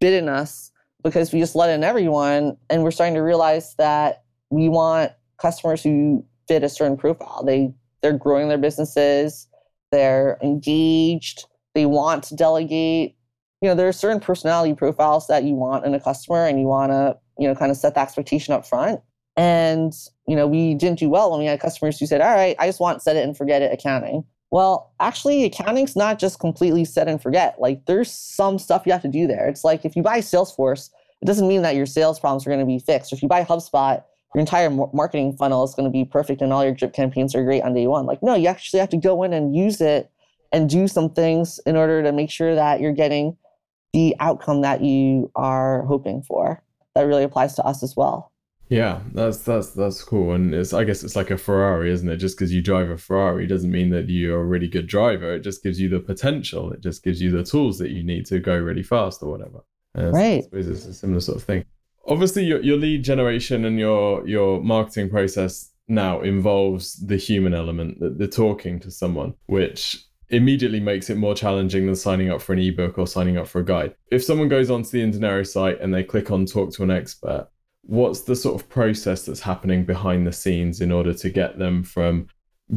bitten 0.01 0.29
us 0.29 0.71
because 1.03 1.33
we 1.33 1.41
just 1.41 1.55
let 1.55 1.71
in 1.71 1.85
everyone 1.85 2.57
and 2.71 2.83
we're 2.83 2.91
starting 2.91 3.15
to 3.15 3.21
realize 3.21 3.75
that 3.77 4.25
we 4.51 4.69
want 4.69 5.13
customers 5.41 5.83
who 5.83 6.25
fit 6.49 6.65
a 6.65 6.69
certain 6.69 6.97
profile. 6.97 7.45
They 7.45 7.73
they're 8.03 8.13
growing 8.13 8.49
their 8.49 8.59
businesses, 8.59 9.49
they're 9.91 10.39
engaged, 10.43 11.47
they 11.75 11.87
want 11.87 12.25
to 12.25 12.37
delegate. 12.37 13.17
You 13.61 13.69
know, 13.69 13.75
there 13.75 13.89
are 13.89 13.93
certain 13.93 14.21
personality 14.21 14.75
profiles 14.75 15.27
that 15.29 15.45
you 15.45 15.55
want 15.55 15.87
in 15.87 15.95
a 15.95 16.01
customer 16.01 16.47
and 16.47 16.61
you 16.61 16.67
want 16.67 16.93
to, 16.93 17.17
you 17.39 17.49
know, 17.49 17.55
kind 17.55 17.71
of 17.71 17.79
set 17.79 17.95
the 17.95 18.01
expectation 18.01 18.53
up 18.53 18.67
front. 18.67 19.01
And, 19.37 19.93
you 20.29 20.37
know, 20.37 20.47
we 20.47 20.75
didn't 20.75 20.99
do 20.99 21.11
well 21.11 21.31
when 21.31 21.41
we 21.41 21.47
had 21.47 21.61
customers 21.61 21.99
who 21.99 22.07
said, 22.07 22.21
all 22.21 22.35
right, 22.35 22.57
I 22.59 22.67
just 22.67 22.81
want 22.81 23.03
set 23.03 23.17
it 23.17 23.25
and 23.25 23.37
forget 23.37 23.63
it 23.63 23.73
accounting. 23.73 24.25
Well, 24.51 24.93
actually, 25.01 25.45
accounting's 25.45 25.97
not 25.97 26.21
just 26.21 26.39
completely 26.39 26.85
set 26.85 27.09
and 27.09 27.21
forget. 27.21 27.57
Like, 27.59 27.87
there's 27.87 28.13
some 28.13 28.59
stuff 28.59 28.85
you 28.87 28.93
have 28.93 29.03
to 29.03 29.09
do 29.09 29.27
there. 29.27 29.49
It's 29.49 29.65
like 29.65 29.85
if 29.85 29.97
you 29.97 30.03
buy 30.03 30.21
Salesforce, 30.21 30.91
it 31.21 31.27
doesn't 31.27 31.49
mean 31.49 31.63
that 31.63 31.75
your 31.75 31.87
sales 31.87 32.21
problems 32.21 32.47
are 32.47 32.51
going 32.51 32.61
to 32.61 32.67
be 32.67 32.79
fixed. 32.79 33.13
If 33.13 33.23
you 33.23 33.29
buy 33.29 33.43
HubSpot, 33.43 34.05
your 34.35 34.41
entire 34.41 34.71
marketing 34.71 35.37
funnel 35.37 35.65
is 35.65 35.75
going 35.75 35.85
to 35.85 35.91
be 35.91 36.05
perfect 36.05 36.43
and 36.43 36.53
all 36.53 36.65
your 36.65 36.75
drip 36.75 36.93
campaigns 36.93 37.35
are 37.35 37.45
great 37.45 37.63
on 37.63 37.73
day 37.73 37.87
one. 37.87 38.05
Like, 38.05 38.23
no, 38.23 38.35
you 38.35 38.49
actually 38.49 38.81
have 38.81 38.91
to 38.91 38.97
go 38.97 39.23
in 39.23 39.33
and 39.33 39.57
use 39.57 39.81
it 39.81 40.11
and 40.53 40.69
do 40.69 40.87
some 40.87 41.11
things 41.11 41.59
in 41.67 41.77
order 41.77 42.03
to 42.03 42.13
make 42.13 42.31
sure 42.31 42.55
that 42.55 42.81
you're 42.81 42.93
getting 42.93 43.37
the 43.93 44.15
outcome 44.21 44.61
that 44.63 44.83
you 44.83 45.31
are 45.35 45.83
hoping 45.83 46.23
for. 46.23 46.63
That 46.95 47.03
really 47.03 47.23
applies 47.23 47.55
to 47.55 47.65
us 47.65 47.83
as 47.83 47.97
well. 47.97 48.33
Yeah, 48.69 49.01
that's 49.13 49.39
that's 49.39 49.71
that's 49.71 50.03
cool, 50.03 50.33
and 50.33 50.55
it's 50.55 50.73
I 50.73 50.85
guess 50.85 51.05
it's 51.05 51.17
like 51.17 51.31
a 51.31 51.37
Ferrari, 51.37 51.93
isn't 51.93 52.09
it? 52.09 52.17
Just 52.17 52.37
because 52.37 52.53
you 52.53 52.63
drive 52.63 52.89
a 52.89 52.97
Ferrari 52.97 53.47
doesn't 53.47 53.71
mean 53.71 53.91
that 53.91 54.09
you're 54.09 54.41
a 54.41 54.45
really 54.45 54.69
good 54.69 54.87
driver. 54.87 55.35
It 55.35 55.41
just 55.41 55.63
gives 55.63 55.81
you 55.81 55.89
the 55.89 56.01
potential. 56.01 56.73
It 56.73 56.81
just 56.81 57.05
gives 57.05 57.21
you 57.21 57.31
the 57.31 57.45
tools 57.45 57.79
that 57.79 57.91
you 57.91 58.03
need 58.03 58.27
to 58.27 58.39
go 58.39 58.57
really 58.57 58.83
fast 58.83 59.23
or 59.23 59.31
whatever. 59.31 59.61
right. 59.95 60.39
I 60.39 60.41
suppose 60.41 60.69
it's 60.69 60.87
a 60.87 60.95
similar 60.95 61.21
sort 61.21 61.39
of 61.39 61.45
thing. 61.45 61.65
Obviously, 62.07 62.45
your 62.45 62.61
your 62.63 62.79
lead 62.79 63.05
generation 63.05 63.65
and 63.67 63.79
your 63.79 64.27
your 64.27 64.63
marketing 64.63 65.11
process 65.11 65.71
now 65.87 66.23
involves 66.23 66.95
the 67.07 67.17
human 67.17 67.53
element, 67.53 68.01
the, 68.01 68.11
the 68.11 68.29
talking 68.29 68.81
to 68.81 68.91
someone, 68.91 69.35
which 69.47 70.05
immediately 70.31 70.81
makes 70.81 71.11
it 71.11 71.17
more 71.17 71.35
challenging 71.35 71.87
than 71.87 71.95
signing 71.95 72.31
up 72.31 72.41
for 72.41 72.55
an 72.55 72.59
ebook 72.59 72.99
or 72.99 73.07
signing 73.07 73.37
up 73.37 73.47
for 73.47 73.61
a 73.61 73.65
guide. 73.65 73.95
If 74.11 74.25
someone 74.25 74.49
goes 74.49 74.71
onto 74.71 74.91
the 74.91 75.03
Indinero 75.03 75.47
site 75.47 75.81
and 75.81 75.93
they 75.93 76.03
click 76.03 76.31
on 76.31 76.47
talk 76.47 76.73
to 76.75 76.83
an 76.83 76.91
expert, 76.91 77.49
what's 77.87 78.23
the 78.23 78.37
sort 78.37 78.61
of 78.61 78.69
process 78.69 79.25
that's 79.25 79.41
happening 79.41 79.85
behind 79.85 80.27
the 80.27 80.33
scenes 80.33 80.81
in 80.81 80.91
order 80.91 81.13
to 81.15 81.31
get 81.31 81.59
them 81.59 81.83
from 81.83 82.27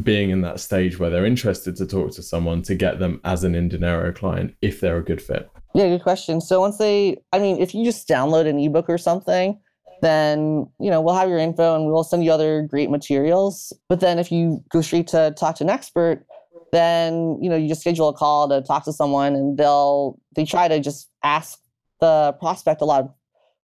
being 0.02 0.30
in 0.30 0.42
that 0.42 0.60
stage 0.60 0.98
where 0.98 1.08
they're 1.08 1.24
interested 1.24 1.74
to 1.76 1.86
talk 1.86 2.12
to 2.12 2.22
someone 2.22 2.62
to 2.62 2.74
get 2.74 2.98
them 2.98 3.20
as 3.24 3.42
an 3.42 3.54
Indinero 3.54 4.14
client 4.14 4.54
if 4.60 4.80
they're 4.80 4.98
a 4.98 5.04
good 5.04 5.22
fit? 5.22 5.50
Yeah, 5.74 5.88
good 5.88 6.02
question. 6.02 6.40
So 6.40 6.60
once 6.60 6.78
they, 6.78 7.18
I 7.32 7.38
mean, 7.38 7.58
if 7.58 7.74
you 7.74 7.84
just 7.84 8.08
download 8.08 8.46
an 8.46 8.58
ebook 8.58 8.86
or 8.88 8.98
something, 8.98 9.58
then 10.00 10.66
you 10.78 10.90
know 10.90 11.00
we'll 11.00 11.14
have 11.14 11.28
your 11.28 11.38
info 11.38 11.74
and 11.74 11.86
we'll 11.86 12.04
send 12.04 12.24
you 12.24 12.30
other 12.30 12.62
great 12.62 12.90
materials. 12.90 13.72
But 13.88 14.00
then 14.00 14.18
if 14.18 14.30
you 14.30 14.62
go 14.68 14.80
straight 14.80 15.08
to 15.08 15.34
talk 15.36 15.56
to 15.56 15.64
an 15.64 15.70
expert, 15.70 16.24
then 16.72 17.38
you 17.40 17.48
know 17.48 17.56
you 17.56 17.68
just 17.68 17.80
schedule 17.80 18.08
a 18.08 18.12
call 18.12 18.48
to 18.48 18.62
talk 18.62 18.84
to 18.84 18.92
someone, 18.92 19.34
and 19.34 19.58
they'll 19.58 20.18
they 20.36 20.44
try 20.44 20.68
to 20.68 20.80
just 20.80 21.10
ask 21.24 21.58
the 22.00 22.36
prospect 22.38 22.80
a 22.80 22.84
lot 22.84 23.04
of 23.04 23.10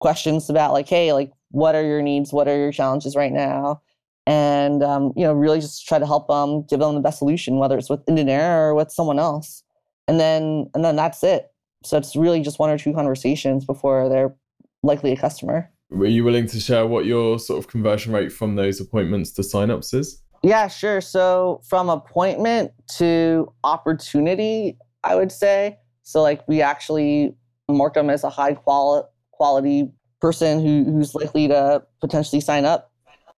questions 0.02 0.50
about 0.50 0.74
like, 0.74 0.90
hey, 0.90 1.14
like 1.14 1.32
what 1.52 1.76
are 1.76 1.84
your 1.84 2.02
needs, 2.02 2.34
what 2.34 2.48
are 2.48 2.58
your 2.58 2.74
challenges 2.74 3.16
right 3.16 3.32
now, 3.32 3.82
and 4.28 4.84
um, 4.84 5.14
you 5.16 5.24
know 5.24 5.34
really 5.34 5.62
just 5.62 5.88
try 5.88 6.00
to 6.00 6.06
help 6.06 6.28
them, 6.28 6.66
give 6.70 6.80
them 6.80 6.96
the 6.96 7.02
best 7.02 7.20
solution, 7.20 7.58
whether 7.58 7.78
it's 7.78 7.90
with 7.90 8.06
Indinero 8.08 8.58
or 8.58 8.76
with 8.76 8.92
someone 8.92 9.20
else, 9.20 9.64
and 10.10 10.20
then 10.20 10.70
and 10.76 10.84
then 10.84 10.98
that's 10.98 11.24
it 11.24 11.52
so 11.84 11.98
it's 11.98 12.16
really 12.16 12.42
just 12.42 12.60
one 12.60 12.70
or 12.70 12.78
two 12.78 12.94
conversations 12.94 13.66
before 13.66 14.08
they're 14.10 14.36
likely 14.84 15.12
a 15.12 15.18
customer. 15.18 15.70
Were 15.90 16.06
you 16.06 16.24
willing 16.24 16.48
to 16.48 16.60
share 16.60 16.86
what 16.88 17.06
your 17.06 17.40
sort 17.40 17.60
of 17.60 17.68
conversion 17.68 18.14
rate 18.14 18.32
from 18.32 18.56
those 18.56 18.80
appointments 18.80 19.32
to 19.32 19.42
signups 19.42 19.94
is? 19.94 20.22
Yeah, 20.44 20.68
sure. 20.68 21.02
So 21.02 21.62
from 21.68 21.90
appointment 21.90 22.72
to 22.98 23.52
opportunity, 23.64 24.78
I 25.04 25.16
would 25.16 25.32
say. 25.32 25.78
So 26.04 26.22
like 26.22 26.48
we 26.48 26.62
actually 26.62 27.36
mark 27.68 27.96
them 27.96 28.10
as 28.10 28.24
a 28.24 28.30
high 28.30 28.54
quali- 28.54 29.04
quality 29.41 29.89
person 30.21 30.63
who, 30.63 30.84
who's 30.84 31.15
likely 31.15 31.47
to 31.47 31.82
potentially 31.99 32.39
sign 32.39 32.63
up. 32.63 32.91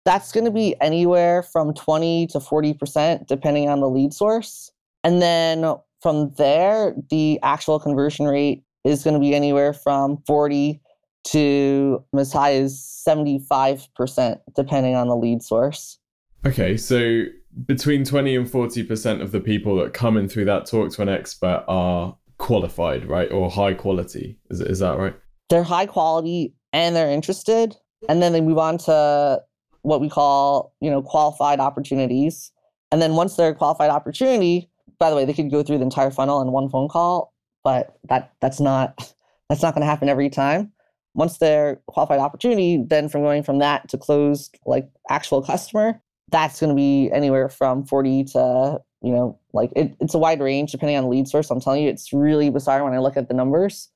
That's 0.04 0.32
going 0.32 0.46
to 0.46 0.52
be 0.52 0.74
anywhere 0.82 1.44
from 1.44 1.76
20 1.76 2.26
to 2.32 2.40
40%, 2.40 3.28
depending 3.28 3.70
on 3.70 3.82
the 3.82 3.88
lead 3.88 4.12
source. 4.12 4.72
And 5.04 5.22
then 5.22 5.76
from 6.02 6.32
there, 6.40 6.96
the 7.12 7.40
actual 7.44 7.80
conversion 7.80 8.26
rate 8.26 8.64
is 8.84 9.04
going 9.04 9.14
to 9.14 9.20
be 9.20 9.36
anywhere 9.36 9.74
from 9.74 10.18
40 10.26 10.82
to 11.26 12.04
as 12.18 12.34
high 12.34 12.56
as 12.56 12.80
75%, 13.08 14.40
depending 14.56 14.96
on 14.96 15.08
the 15.08 15.16
lead 15.16 15.44
source. 15.44 16.00
Okay, 16.48 16.78
so 16.78 17.26
between 17.68 18.04
20 18.06 18.38
and 18.38 18.48
40% 18.48 19.22
of 19.22 19.32
the 19.32 19.40
people 19.40 19.76
that 19.76 19.94
come 19.94 20.18
in 20.18 20.28
through 20.28 20.46
that 20.46 20.66
talk 20.66 20.92
to 20.94 21.04
an 21.04 21.10
expert 21.10 21.64
are 21.68 22.18
qualified, 22.40 23.08
right? 23.08 23.32
Or 23.32 23.52
high 23.52 23.76
quality. 23.76 24.40
Is, 24.50 24.62
is 24.62 24.80
that 24.80 24.98
right? 24.98 25.14
They're 25.52 25.64
high 25.64 25.86
quality 25.86 26.54
and 26.72 26.96
they're 26.96 27.12
interested. 27.12 27.76
And 28.08 28.24
then 28.24 28.32
they 28.32 28.40
move 28.40 28.58
on 28.58 28.78
to 28.80 29.42
what 29.82 30.00
we 30.00 30.08
call, 30.08 30.74
you 30.80 30.90
know, 30.90 31.02
qualified 31.02 31.60
opportunities. 31.60 32.54
And 32.90 33.02
then 33.02 33.16
once 33.16 33.36
they're 33.36 33.50
a 33.50 33.56
qualified 33.56 33.90
opportunity, 33.90 34.70
by 34.98 35.10
the 35.10 35.16
way, 35.18 35.26
they 35.26 35.34
could 35.34 35.52
go 35.52 35.62
through 35.62 35.80
the 35.80 35.84
entire 35.84 36.10
funnel 36.10 36.42
in 36.42 36.54
one 36.54 36.70
phone 36.70 36.88
call, 36.88 37.34
but 37.66 37.98
that 38.08 38.32
that's 38.40 38.62
not 38.62 39.14
that's 39.50 39.62
not 39.62 39.74
going 39.74 39.82
to 39.82 39.88
happen 39.88 40.08
every 40.08 40.30
time. 40.30 40.72
Once 41.16 41.38
they're 41.40 41.82
qualified 41.88 42.20
opportunity, 42.20 42.82
then 42.88 43.10
from 43.10 43.22
going 43.22 43.44
from 43.44 43.60
that 43.60 43.90
to 43.90 43.98
closed 43.98 44.58
like 44.66 44.90
actual 45.10 45.42
customer, 45.42 46.02
that's 46.30 46.62
going 46.62 46.70
to 46.70 46.76
be 46.76 47.12
anywhere 47.12 47.50
from 47.50 47.86
40 47.86 48.24
to 48.24 48.80
you 49.04 49.12
know 49.12 49.38
like 49.52 49.72
it, 49.76 49.96
it's 50.00 50.14
a 50.14 50.18
wide 50.18 50.40
range 50.40 50.72
depending 50.72 50.96
on 50.96 51.04
the 51.04 51.10
lead 51.10 51.28
source 51.28 51.50
i'm 51.50 51.60
telling 51.60 51.84
you 51.84 51.90
it's 51.90 52.14
really 52.14 52.50
bizarre 52.50 52.84
when 52.84 52.94
i 52.94 53.00
look 53.00 53.18
at 53.18 53.28
the 53.28 53.34
numbers 53.34 53.90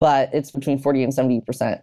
but 0.00 0.30
it's 0.32 0.50
between 0.50 0.78
40 0.78 1.04
and 1.04 1.14
70 1.14 1.42
percent 1.42 1.80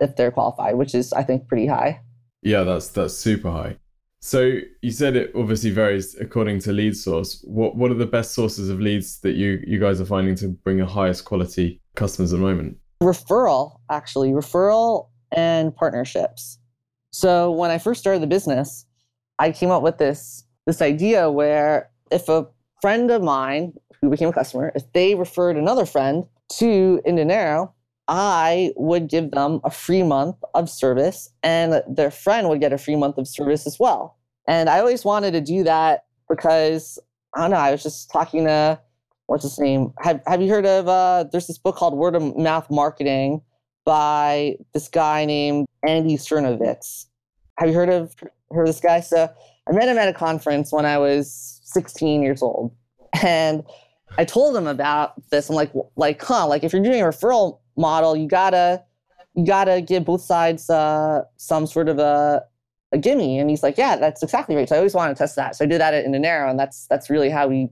if 0.00 0.16
they're 0.16 0.30
qualified 0.30 0.76
which 0.76 0.94
is 0.94 1.12
i 1.12 1.22
think 1.22 1.46
pretty 1.48 1.66
high 1.66 2.00
yeah 2.42 2.62
that's 2.62 2.88
that's 2.88 3.14
super 3.14 3.50
high 3.50 3.76
so 4.20 4.58
you 4.82 4.90
said 4.90 5.16
it 5.16 5.30
obviously 5.34 5.70
varies 5.70 6.16
according 6.16 6.58
to 6.60 6.72
lead 6.72 6.96
source. 6.96 7.40
What 7.44 7.76
what 7.76 7.90
are 7.90 7.94
the 7.94 8.06
best 8.06 8.32
sources 8.32 8.68
of 8.68 8.80
leads 8.80 9.20
that 9.20 9.34
you 9.34 9.62
you 9.66 9.78
guys 9.78 10.00
are 10.00 10.04
finding 10.06 10.34
to 10.36 10.48
bring 10.48 10.78
the 10.78 10.86
highest 10.86 11.24
quality 11.24 11.80
customers 11.94 12.32
at 12.32 12.38
the 12.38 12.42
moment? 12.42 12.78
Referral, 13.00 13.78
actually, 13.90 14.30
referral 14.30 15.08
and 15.30 15.74
partnerships. 15.74 16.58
So 17.12 17.52
when 17.52 17.70
I 17.70 17.78
first 17.78 18.00
started 18.00 18.20
the 18.20 18.26
business, 18.26 18.86
I 19.38 19.52
came 19.52 19.70
up 19.70 19.82
with 19.82 19.98
this 19.98 20.44
this 20.66 20.82
idea 20.82 21.30
where 21.30 21.90
if 22.10 22.28
a 22.28 22.46
friend 22.82 23.10
of 23.10 23.22
mine 23.22 23.72
who 24.00 24.10
became 24.10 24.28
a 24.28 24.32
customer, 24.32 24.72
if 24.74 24.92
they 24.92 25.14
referred 25.14 25.56
another 25.56 25.86
friend 25.86 26.24
to 26.54 27.00
Indinero, 27.06 27.72
I 28.08 28.72
would 28.76 29.08
give 29.08 29.30
them 29.32 29.60
a 29.64 29.70
free 29.70 30.02
month 30.02 30.36
of 30.54 30.70
service 30.70 31.30
and 31.42 31.82
their 31.88 32.10
friend 32.10 32.48
would 32.48 32.60
get 32.60 32.72
a 32.72 32.78
free 32.78 32.96
month 32.96 33.18
of 33.18 33.28
service 33.28 33.66
as 33.66 33.78
well. 33.78 34.16
And 34.46 34.70
I 34.70 34.78
always 34.78 35.04
wanted 35.04 35.32
to 35.32 35.42
do 35.42 35.62
that 35.64 36.04
because 36.28 36.98
I 37.34 37.42
don't 37.42 37.50
know, 37.50 37.58
I 37.58 37.70
was 37.70 37.82
just 37.82 38.10
talking 38.10 38.44
to 38.44 38.80
what's 39.26 39.42
his 39.42 39.58
name? 39.58 39.92
Have 40.00 40.22
have 40.26 40.40
you 40.40 40.48
heard 40.48 40.64
of 40.64 40.88
uh 40.88 41.24
there's 41.30 41.46
this 41.46 41.58
book 41.58 41.76
called 41.76 41.94
Word 41.94 42.16
of 42.16 42.36
Mouth 42.36 42.70
Marketing 42.70 43.42
by 43.84 44.56
this 44.72 44.88
guy 44.88 45.26
named 45.26 45.66
Andy 45.86 46.16
Sernovitz. 46.16 47.06
Have 47.58 47.68
you 47.68 47.74
heard 47.74 47.90
of 47.90 48.14
heard 48.50 48.62
of 48.62 48.68
this 48.68 48.80
guy? 48.80 49.00
So 49.00 49.30
I 49.68 49.72
met 49.72 49.88
him 49.88 49.98
at 49.98 50.08
a 50.08 50.14
conference 50.14 50.72
when 50.72 50.86
I 50.86 50.96
was 50.96 51.60
16 51.64 52.22
years 52.22 52.42
old. 52.42 52.74
And 53.22 53.64
I 54.16 54.24
told 54.24 54.56
him 54.56 54.66
about 54.66 55.14
this. 55.30 55.48
I'm 55.48 55.56
like, 55.56 55.72
like, 55.96 56.22
huh, 56.22 56.46
like 56.46 56.64
if 56.64 56.72
you're 56.72 56.82
doing 56.82 57.00
a 57.00 57.04
referral 57.04 57.60
model, 57.76 58.16
you 58.16 58.26
gotta 58.26 58.82
you 59.34 59.44
gotta 59.44 59.80
give 59.80 60.04
both 60.04 60.22
sides 60.22 60.68
uh, 60.70 61.22
some 61.36 61.66
sort 61.66 61.88
of 61.88 61.98
a 61.98 62.44
a 62.92 62.98
gimme. 62.98 63.38
And 63.38 63.50
he's 63.50 63.62
like, 63.62 63.76
yeah, 63.76 63.96
that's 63.96 64.22
exactly 64.22 64.56
right. 64.56 64.68
So 64.68 64.74
I 64.74 64.78
always 64.78 64.94
want 64.94 65.14
to 65.14 65.18
test 65.18 65.36
that. 65.36 65.56
So 65.56 65.64
I 65.64 65.68
did 65.68 65.80
that 65.80 65.94
in 65.94 66.12
Indinero, 66.12 66.50
and 66.50 66.58
that's 66.58 66.86
that's 66.86 67.10
really 67.10 67.30
how 67.30 67.48
we 67.48 67.68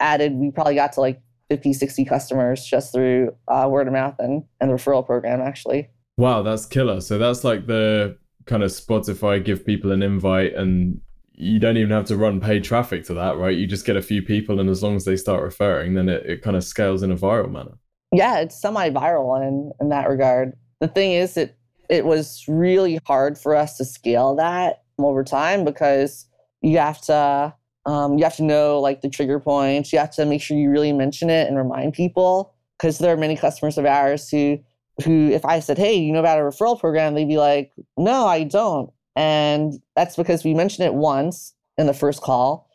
added. 0.00 0.34
We 0.34 0.50
probably 0.50 0.74
got 0.74 0.92
to 0.94 1.00
like 1.00 1.20
50, 1.48 1.72
60 1.72 2.04
customers 2.04 2.64
just 2.64 2.92
through 2.92 3.34
uh, 3.48 3.68
word 3.70 3.86
of 3.86 3.92
mouth 3.92 4.16
and 4.18 4.44
and 4.60 4.70
the 4.70 4.74
referral 4.74 5.04
program 5.04 5.40
actually. 5.40 5.88
Wow, 6.16 6.42
that's 6.42 6.66
killer. 6.66 7.00
So 7.00 7.18
that's 7.18 7.44
like 7.44 7.66
the 7.66 8.18
kind 8.46 8.62
of 8.62 8.70
Spotify 8.70 9.44
give 9.44 9.64
people 9.64 9.92
an 9.92 10.02
invite 10.02 10.54
and 10.54 11.00
you 11.38 11.58
don't 11.58 11.76
even 11.76 11.90
have 11.90 12.06
to 12.06 12.16
run 12.16 12.40
paid 12.40 12.64
traffic 12.64 13.04
to 13.04 13.14
that, 13.14 13.36
right? 13.36 13.56
You 13.56 13.66
just 13.66 13.86
get 13.86 13.96
a 13.96 14.02
few 14.02 14.22
people, 14.22 14.60
and 14.60 14.68
as 14.68 14.82
long 14.82 14.96
as 14.96 15.04
they 15.04 15.16
start 15.16 15.42
referring, 15.42 15.94
then 15.94 16.08
it, 16.08 16.26
it 16.26 16.42
kind 16.42 16.56
of 16.56 16.64
scales 16.64 17.02
in 17.02 17.10
a 17.10 17.16
viral 17.16 17.50
manner 17.50 17.78
yeah, 18.12 18.40
it's 18.40 18.60
semi-viral 18.60 19.46
in 19.46 19.72
in 19.80 19.88
that 19.90 20.08
regard. 20.08 20.54
The 20.80 20.88
thing 20.88 21.12
is, 21.12 21.36
it 21.36 21.56
it 21.88 22.04
was 22.04 22.44
really 22.48 23.00
hard 23.06 23.38
for 23.38 23.54
us 23.54 23.76
to 23.78 23.84
scale 23.84 24.34
that 24.36 24.82
over 24.98 25.24
time 25.24 25.64
because 25.64 26.26
you 26.62 26.78
have 26.78 27.00
to 27.02 27.54
um, 27.86 28.18
you 28.18 28.24
have 28.24 28.36
to 28.36 28.44
know 28.44 28.80
like 28.80 29.02
the 29.02 29.10
trigger 29.10 29.40
points. 29.40 29.92
You 29.92 29.98
have 29.98 30.10
to 30.12 30.24
make 30.24 30.42
sure 30.42 30.56
you 30.56 30.70
really 30.70 30.92
mention 30.92 31.30
it 31.30 31.48
and 31.48 31.56
remind 31.56 31.92
people 31.94 32.54
because 32.78 32.98
there 32.98 33.12
are 33.12 33.16
many 33.16 33.36
customers 33.36 33.78
of 33.78 33.84
ours 33.84 34.28
who 34.28 34.58
who 35.04 35.28
if 35.30 35.44
I 35.44 35.60
said, 35.60 35.78
"Hey, 35.78 35.94
you 35.94 36.12
know 36.12 36.20
about 36.20 36.38
a 36.38 36.42
referral 36.42 36.78
program?" 36.78 37.14
they'd 37.14 37.28
be 37.28 37.38
like, 37.38 37.72
"No, 37.96 38.26
I 38.26 38.44
don't." 38.44 38.90
And 39.18 39.74
that's 39.94 40.16
because 40.16 40.44
we 40.44 40.54
mentioned 40.54 40.86
it 40.86 40.94
once 40.94 41.52
in 41.76 41.86
the 41.86 41.92
first 41.92 42.22
call 42.22 42.68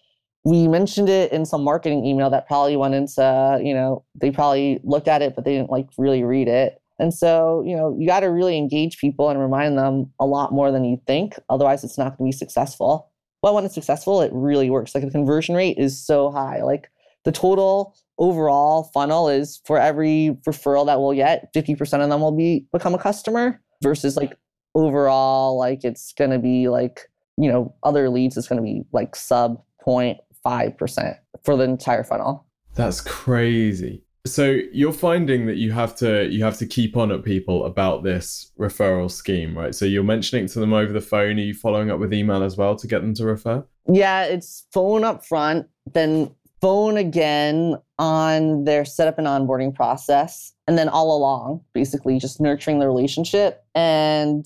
we 0.45 0.67
mentioned 0.67 1.09
it 1.09 1.31
in 1.31 1.45
some 1.45 1.63
marketing 1.63 2.05
email 2.05 2.29
that 2.29 2.47
probably 2.47 2.75
went 2.75 2.93
into, 2.93 3.59
you 3.63 3.73
know, 3.73 4.03
they 4.15 4.29
probably 4.29 4.79
looked 4.83 5.07
at 5.07 5.21
it, 5.21 5.35
but 5.35 5.45
they 5.45 5.53
didn't 5.53 5.69
like 5.69 5.87
really 5.97 6.23
read 6.23 6.47
it. 6.47 6.81
And 6.99 7.13
so, 7.13 7.63
you 7.65 7.75
know, 7.75 7.95
you 7.97 8.05
got 8.07 8.19
to 8.21 8.27
really 8.27 8.57
engage 8.57 8.97
people 8.97 9.29
and 9.29 9.39
remind 9.39 9.77
them 9.77 10.11
a 10.19 10.25
lot 10.25 10.51
more 10.51 10.71
than 10.71 10.83
you 10.83 11.01
think. 11.07 11.35
Otherwise, 11.49 11.83
it's 11.83 11.97
not 11.97 12.17
going 12.17 12.29
to 12.29 12.35
be 12.35 12.37
successful. 12.37 13.09
But 13.41 13.53
when 13.53 13.65
it's 13.65 13.73
successful, 13.73 14.21
it 14.21 14.31
really 14.33 14.69
works. 14.69 14.93
Like 14.93 15.03
the 15.03 15.11
conversion 15.11 15.55
rate 15.55 15.77
is 15.77 15.97
so 15.97 16.29
high. 16.29 16.61
Like 16.61 16.89
the 17.23 17.31
total 17.31 17.95
overall 18.17 18.83
funnel 18.93 19.29
is 19.29 19.61
for 19.65 19.79
every 19.79 20.37
referral 20.47 20.85
that 20.85 20.99
we'll 20.99 21.15
get, 21.15 21.53
50% 21.53 22.03
of 22.03 22.09
them 22.09 22.21
will 22.21 22.35
be 22.35 22.67
become 22.71 22.93
a 22.93 22.99
customer 22.99 23.61
versus 23.81 24.15
like 24.15 24.37
overall, 24.75 25.57
like 25.57 25.83
it's 25.83 26.13
going 26.13 26.31
to 26.31 26.39
be 26.39 26.69
like, 26.69 27.01
you 27.37 27.51
know, 27.51 27.73
other 27.83 28.09
leads 28.09 28.37
is 28.37 28.47
going 28.47 28.57
to 28.57 28.63
be 28.63 28.83
like 28.91 29.15
sub 29.15 29.61
point 29.81 30.17
5% 30.45 31.17
for 31.43 31.55
the 31.55 31.63
entire 31.63 32.03
funnel. 32.03 32.45
That's 32.75 33.01
crazy. 33.01 34.03
So 34.25 34.59
you're 34.71 34.93
finding 34.93 35.47
that 35.47 35.57
you 35.57 35.73
have 35.73 35.97
to 35.97 36.29
you 36.29 36.45
have 36.45 36.57
to 36.59 36.65
keep 36.65 36.95
on 36.95 37.11
at 37.11 37.23
people 37.23 37.65
about 37.65 38.03
this 38.03 38.53
referral 38.57 39.11
scheme, 39.11 39.57
right? 39.57 39.75
So 39.75 39.83
you're 39.83 40.01
mentioning 40.01 40.47
to 40.47 40.59
them 40.59 40.71
over 40.71 40.93
the 40.93 41.01
phone. 41.01 41.37
Are 41.37 41.41
you 41.41 41.53
following 41.53 41.91
up 41.91 41.99
with 41.99 42.13
email 42.13 42.41
as 42.41 42.55
well 42.55 42.77
to 42.77 42.87
get 42.87 43.01
them 43.01 43.13
to 43.15 43.25
refer? 43.25 43.65
Yeah, 43.91 44.23
it's 44.23 44.65
phone 44.71 45.03
up 45.03 45.25
front, 45.25 45.67
then 45.91 46.33
phone 46.61 46.95
again 46.95 47.75
on 47.99 48.63
their 48.63 48.85
setup 48.85 49.17
and 49.17 49.27
onboarding 49.27 49.75
process, 49.75 50.52
and 50.67 50.77
then 50.77 50.89
all 50.89 51.15
along, 51.15 51.61
basically 51.73 52.19
just 52.19 52.39
nurturing 52.39 52.79
the 52.79 52.87
relationship. 52.87 53.63
And 53.75 54.45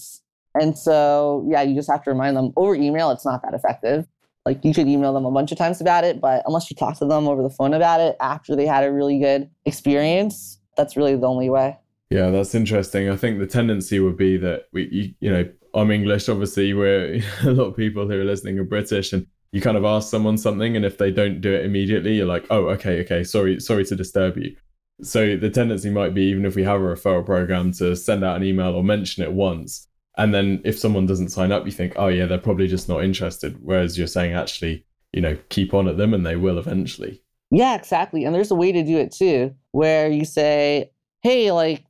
and 0.60 0.78
so 0.78 1.46
yeah, 1.48 1.62
you 1.62 1.76
just 1.76 1.90
have 1.90 2.04
to 2.04 2.10
remind 2.10 2.36
them 2.36 2.54
over 2.56 2.76
email. 2.76 3.12
It's 3.12 3.26
not 3.26 3.42
that 3.44 3.54
effective. 3.54 4.08
Like 4.46 4.64
you 4.64 4.74
could 4.74 4.88
email 4.88 5.14
them 5.14 5.26
a 5.26 5.32
bunch 5.32 5.52
of 5.52 5.58
times 5.58 5.82
about 5.82 6.04
it, 6.04 6.22
but 6.22 6.42
unless 6.46 6.72
you 6.72 6.76
talk 6.76 6.98
to 7.00 7.06
them 7.06 7.28
over 7.28 7.44
the 7.44 7.50
phone 7.50 7.74
about 7.74 8.00
it 8.00 8.16
after 8.22 8.56
they 8.56 8.66
had 8.66 8.84
a 8.84 8.92
really 8.92 9.20
good 9.20 9.50
experience, 9.66 10.58
that's 10.78 10.96
really 10.96 11.16
the 11.16 11.28
only 11.28 11.50
way. 11.50 11.78
Yeah, 12.10 12.30
that's 12.30 12.56
interesting. 12.56 13.10
I 13.10 13.18
think 13.18 13.40
the 13.40 13.48
tendency 13.48 14.00
would 14.00 14.16
be 14.16 14.38
that 14.38 14.68
we, 14.72 14.88
you, 14.90 15.14
you 15.20 15.32
know, 15.32 15.50
I'm 15.74 15.92
English, 15.92 16.30
obviously, 16.30 16.74
where 16.74 17.16
a 17.44 17.52
lot 17.52 17.66
of 17.66 17.76
people 17.76 18.08
who 18.08 18.20
are 18.20 18.24
listening 18.24 18.58
are 18.60 18.64
British, 18.64 19.12
and 19.12 19.28
you 19.52 19.62
kind 19.62 19.78
of 19.78 19.84
ask 19.84 20.10
someone 20.10 20.38
something, 20.38 20.76
and 20.76 20.86
if 20.86 20.98
they 20.98 21.12
don't 21.12 21.42
do 21.42 21.54
it 21.54 21.66
immediately, 21.66 22.16
you're 22.16 22.26
like, 22.26 22.46
oh, 22.50 22.68
okay, 22.70 23.02
okay, 23.02 23.24
sorry, 23.24 23.60
sorry 23.60 23.84
to 23.86 23.96
disturb 23.96 24.38
you. 24.38 24.56
So 25.02 25.38
the 25.38 25.50
tendency 25.50 25.90
might 25.90 26.14
be, 26.14 26.24
even 26.24 26.46
if 26.46 26.56
we 26.56 26.64
have 26.64 26.82
a 26.82 26.84
referral 26.84 27.26
program, 27.26 27.72
to 27.74 27.96
send 27.96 28.24
out 28.24 28.38
an 28.38 28.44
email 28.44 28.74
or 28.74 28.84
mention 28.84 29.24
it 29.24 29.32
once. 29.32 29.88
And 30.18 30.34
then 30.34 30.62
if 30.66 30.80
someone 30.80 31.06
doesn't 31.06 31.30
sign 31.30 31.52
up, 31.52 31.66
you 31.66 31.72
think, 31.72 31.94
oh, 31.96 32.08
yeah, 32.08 32.26
they're 32.26 32.40
probably 32.40 32.68
just 32.68 32.90
not 32.90 33.04
interested. 33.04 33.58
Whereas 33.62 33.98
you're 33.98 34.08
saying, 34.08 34.34
actually, 34.34 34.86
you 35.14 35.22
know, 35.22 35.38
keep 35.50 35.74
on 35.74 35.88
at 35.88 35.98
them 35.98 36.14
and 36.14 36.26
they 36.26 36.36
will 36.36 36.58
eventually. 36.58 37.22
Yeah, 37.52 37.76
exactly. 37.76 38.26
And 38.26 38.34
there's 38.34 38.52
a 38.52 38.56
way 38.56 38.72
to 38.72 38.84
do 38.84 38.98
it 38.98 39.12
too, 39.12 39.54
where 39.72 40.10
you 40.10 40.26
say, 40.26 40.92
hey, 41.22 41.52
like, 41.52 41.86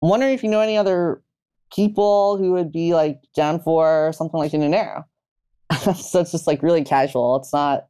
wondering 0.00 0.32
if 0.32 0.42
you 0.42 0.50
know 0.50 0.60
any 0.60 0.76
other 0.76 1.22
people 1.74 2.36
who 2.36 2.52
would 2.52 2.70
be 2.70 2.94
like 2.94 3.20
down 3.34 3.60
for 3.60 4.12
something 4.12 4.38
like 4.38 4.52
Indinero. 4.52 5.04
so 5.96 6.20
it's 6.20 6.32
just 6.32 6.46
like 6.46 6.62
really 6.62 6.84
casual. 6.84 7.36
It's 7.36 7.52
not 7.52 7.86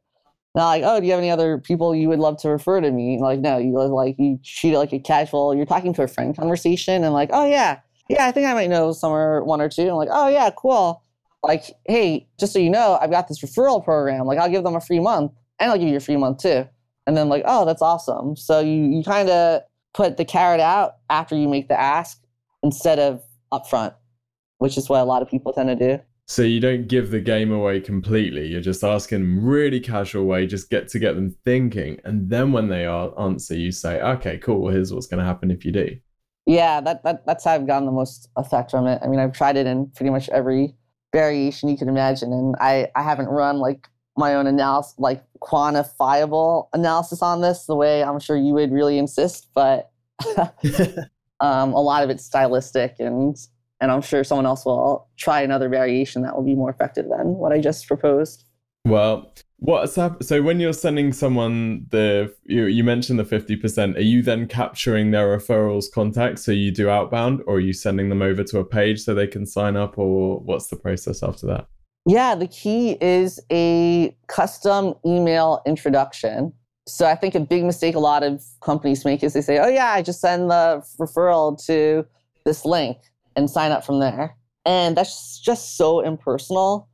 not 0.54 0.66
like, 0.66 0.82
oh, 0.84 1.00
do 1.00 1.06
you 1.06 1.12
have 1.12 1.20
any 1.20 1.30
other 1.30 1.58
people 1.58 1.94
you 1.94 2.08
would 2.08 2.18
love 2.18 2.36
to 2.42 2.50
refer 2.50 2.80
to 2.80 2.90
me? 2.90 3.18
Like, 3.18 3.40
no, 3.40 3.56
you 3.56 3.72
like 3.72 4.16
you 4.18 4.38
treat 4.44 4.74
it 4.74 4.78
like 4.78 4.92
a 4.92 4.98
casual. 4.98 5.54
You're 5.54 5.64
talking 5.66 5.94
to 5.94 6.02
a 6.02 6.08
friend 6.08 6.36
conversation, 6.36 7.04
and 7.04 7.14
like, 7.14 7.30
oh 7.32 7.46
yeah, 7.46 7.80
yeah, 8.08 8.26
I 8.26 8.32
think 8.32 8.46
I 8.46 8.54
might 8.54 8.68
know 8.68 8.92
somewhere 8.92 9.42
one 9.42 9.60
or 9.60 9.68
two. 9.68 9.82
And 9.88 9.96
like, 9.96 10.10
oh 10.12 10.28
yeah, 10.28 10.50
cool. 10.56 11.02
Like, 11.42 11.64
hey, 11.86 12.28
just 12.38 12.52
so 12.52 12.58
you 12.58 12.70
know, 12.70 12.98
I've 13.00 13.10
got 13.10 13.28
this 13.28 13.40
referral 13.40 13.82
program. 13.82 14.26
Like, 14.26 14.38
I'll 14.38 14.50
give 14.50 14.62
them 14.62 14.76
a 14.76 14.80
free 14.80 15.00
month, 15.00 15.32
and 15.58 15.70
I'll 15.70 15.78
give 15.78 15.88
you 15.88 15.96
a 15.96 16.00
free 16.00 16.16
month 16.16 16.38
too. 16.38 16.68
And 17.06 17.16
then 17.16 17.28
like, 17.28 17.44
oh, 17.46 17.64
that's 17.64 17.82
awesome. 17.82 18.36
So 18.36 18.60
you 18.60 18.84
you 18.84 19.02
kind 19.02 19.30
of 19.30 19.62
put 19.94 20.18
the 20.18 20.24
carrot 20.24 20.60
out 20.60 20.96
after 21.08 21.34
you 21.34 21.48
make 21.48 21.68
the 21.68 21.80
ask 21.80 22.20
instead 22.62 22.98
of 22.98 23.22
upfront, 23.52 23.94
which 24.58 24.76
is 24.76 24.88
what 24.88 25.00
a 25.00 25.04
lot 25.04 25.22
of 25.22 25.28
people 25.28 25.52
tend 25.52 25.68
to 25.68 25.76
do. 25.76 26.02
So 26.32 26.40
you 26.40 26.60
don't 26.60 26.88
give 26.88 27.10
the 27.10 27.20
game 27.20 27.52
away 27.52 27.78
completely. 27.78 28.46
You're 28.46 28.62
just 28.62 28.82
asking 28.82 29.20
them 29.20 29.44
really 29.44 29.80
casual 29.80 30.24
way, 30.24 30.46
just 30.46 30.70
get 30.70 30.88
to 30.88 30.98
get 30.98 31.14
them 31.14 31.36
thinking, 31.44 32.00
and 32.04 32.30
then 32.30 32.52
when 32.52 32.68
they 32.68 32.86
are 32.86 33.12
answer, 33.20 33.54
you 33.54 33.70
say, 33.70 34.00
"Okay, 34.00 34.38
cool. 34.38 34.62
Well, 34.62 34.72
here's 34.72 34.94
what's 34.94 35.06
going 35.06 35.18
to 35.18 35.26
happen 35.26 35.50
if 35.50 35.62
you 35.62 35.72
do." 35.72 35.94
Yeah, 36.46 36.80
that, 36.80 37.04
that 37.04 37.26
that's 37.26 37.44
how 37.44 37.52
I've 37.52 37.66
gotten 37.66 37.84
the 37.84 37.92
most 37.92 38.30
effect 38.38 38.70
from 38.70 38.86
it. 38.86 38.98
I 39.04 39.08
mean, 39.08 39.20
I've 39.20 39.34
tried 39.34 39.58
it 39.58 39.66
in 39.66 39.90
pretty 39.90 40.08
much 40.08 40.30
every 40.30 40.74
variation 41.12 41.68
you 41.68 41.76
can 41.76 41.90
imagine, 41.90 42.32
and 42.32 42.56
I 42.58 42.88
I 42.96 43.02
haven't 43.02 43.26
run 43.26 43.58
like 43.58 43.86
my 44.16 44.34
own 44.34 44.46
analysis, 44.46 44.94
like 44.96 45.22
quantifiable 45.42 46.68
analysis 46.72 47.20
on 47.20 47.42
this, 47.42 47.66
the 47.66 47.76
way 47.76 48.02
I'm 48.02 48.18
sure 48.18 48.38
you 48.38 48.54
would 48.54 48.72
really 48.72 48.96
insist, 48.96 49.48
but. 49.54 49.90
um, 51.40 51.72
a 51.74 51.80
lot 51.80 52.04
of 52.04 52.08
it's 52.08 52.24
stylistic 52.24 52.94
and 53.00 53.36
and 53.82 53.90
I'm 53.90 54.00
sure 54.00 54.22
someone 54.22 54.46
else 54.46 54.64
will 54.64 55.08
try 55.18 55.42
another 55.42 55.68
variation 55.68 56.22
that 56.22 56.36
will 56.36 56.44
be 56.44 56.54
more 56.54 56.70
effective 56.70 57.06
than 57.08 57.34
what 57.34 57.52
I 57.52 57.58
just 57.58 57.88
proposed. 57.88 58.44
Well, 58.86 59.34
what's 59.58 59.98
up? 59.98 60.22
So 60.22 60.40
when 60.40 60.60
you're 60.60 60.72
sending 60.72 61.12
someone 61.12 61.86
the 61.90 62.32
you, 62.44 62.66
you 62.66 62.84
mentioned 62.84 63.18
the 63.18 63.24
50%, 63.24 63.96
are 63.96 64.00
you 64.00 64.22
then 64.22 64.46
capturing 64.46 65.10
their 65.10 65.36
referrals 65.36 65.86
contacts 65.92 66.44
so 66.44 66.52
you 66.52 66.70
do 66.70 66.88
outbound 66.88 67.42
or 67.46 67.56
are 67.56 67.60
you 67.60 67.72
sending 67.72 68.08
them 68.08 68.22
over 68.22 68.44
to 68.44 68.60
a 68.60 68.64
page 68.64 69.00
so 69.00 69.14
they 69.14 69.26
can 69.26 69.46
sign 69.46 69.76
up 69.76 69.98
or 69.98 70.38
what's 70.38 70.68
the 70.68 70.76
process 70.76 71.22
after 71.22 71.46
that? 71.48 71.66
Yeah, 72.06 72.36
the 72.36 72.48
key 72.48 72.98
is 73.00 73.40
a 73.50 74.16
custom 74.28 74.94
email 75.04 75.60
introduction. 75.66 76.52
So 76.86 77.06
I 77.06 77.16
think 77.16 77.34
a 77.34 77.40
big 77.40 77.64
mistake 77.64 77.96
a 77.96 78.00
lot 78.00 78.22
of 78.22 78.44
companies 78.60 79.04
make 79.04 79.24
is 79.24 79.34
they 79.34 79.40
say, 79.40 79.58
"Oh 79.58 79.68
yeah, 79.68 79.90
I 79.92 80.02
just 80.02 80.20
send 80.20 80.50
the 80.50 80.84
referral 81.00 81.64
to 81.66 82.04
this 82.44 82.64
link." 82.64 82.96
And 83.36 83.50
sign 83.50 83.72
up 83.72 83.84
from 83.84 84.00
there. 84.00 84.36
And 84.64 84.96
that's 84.96 85.40
just 85.40 85.76
so 85.76 86.00
impersonal. 86.00 86.88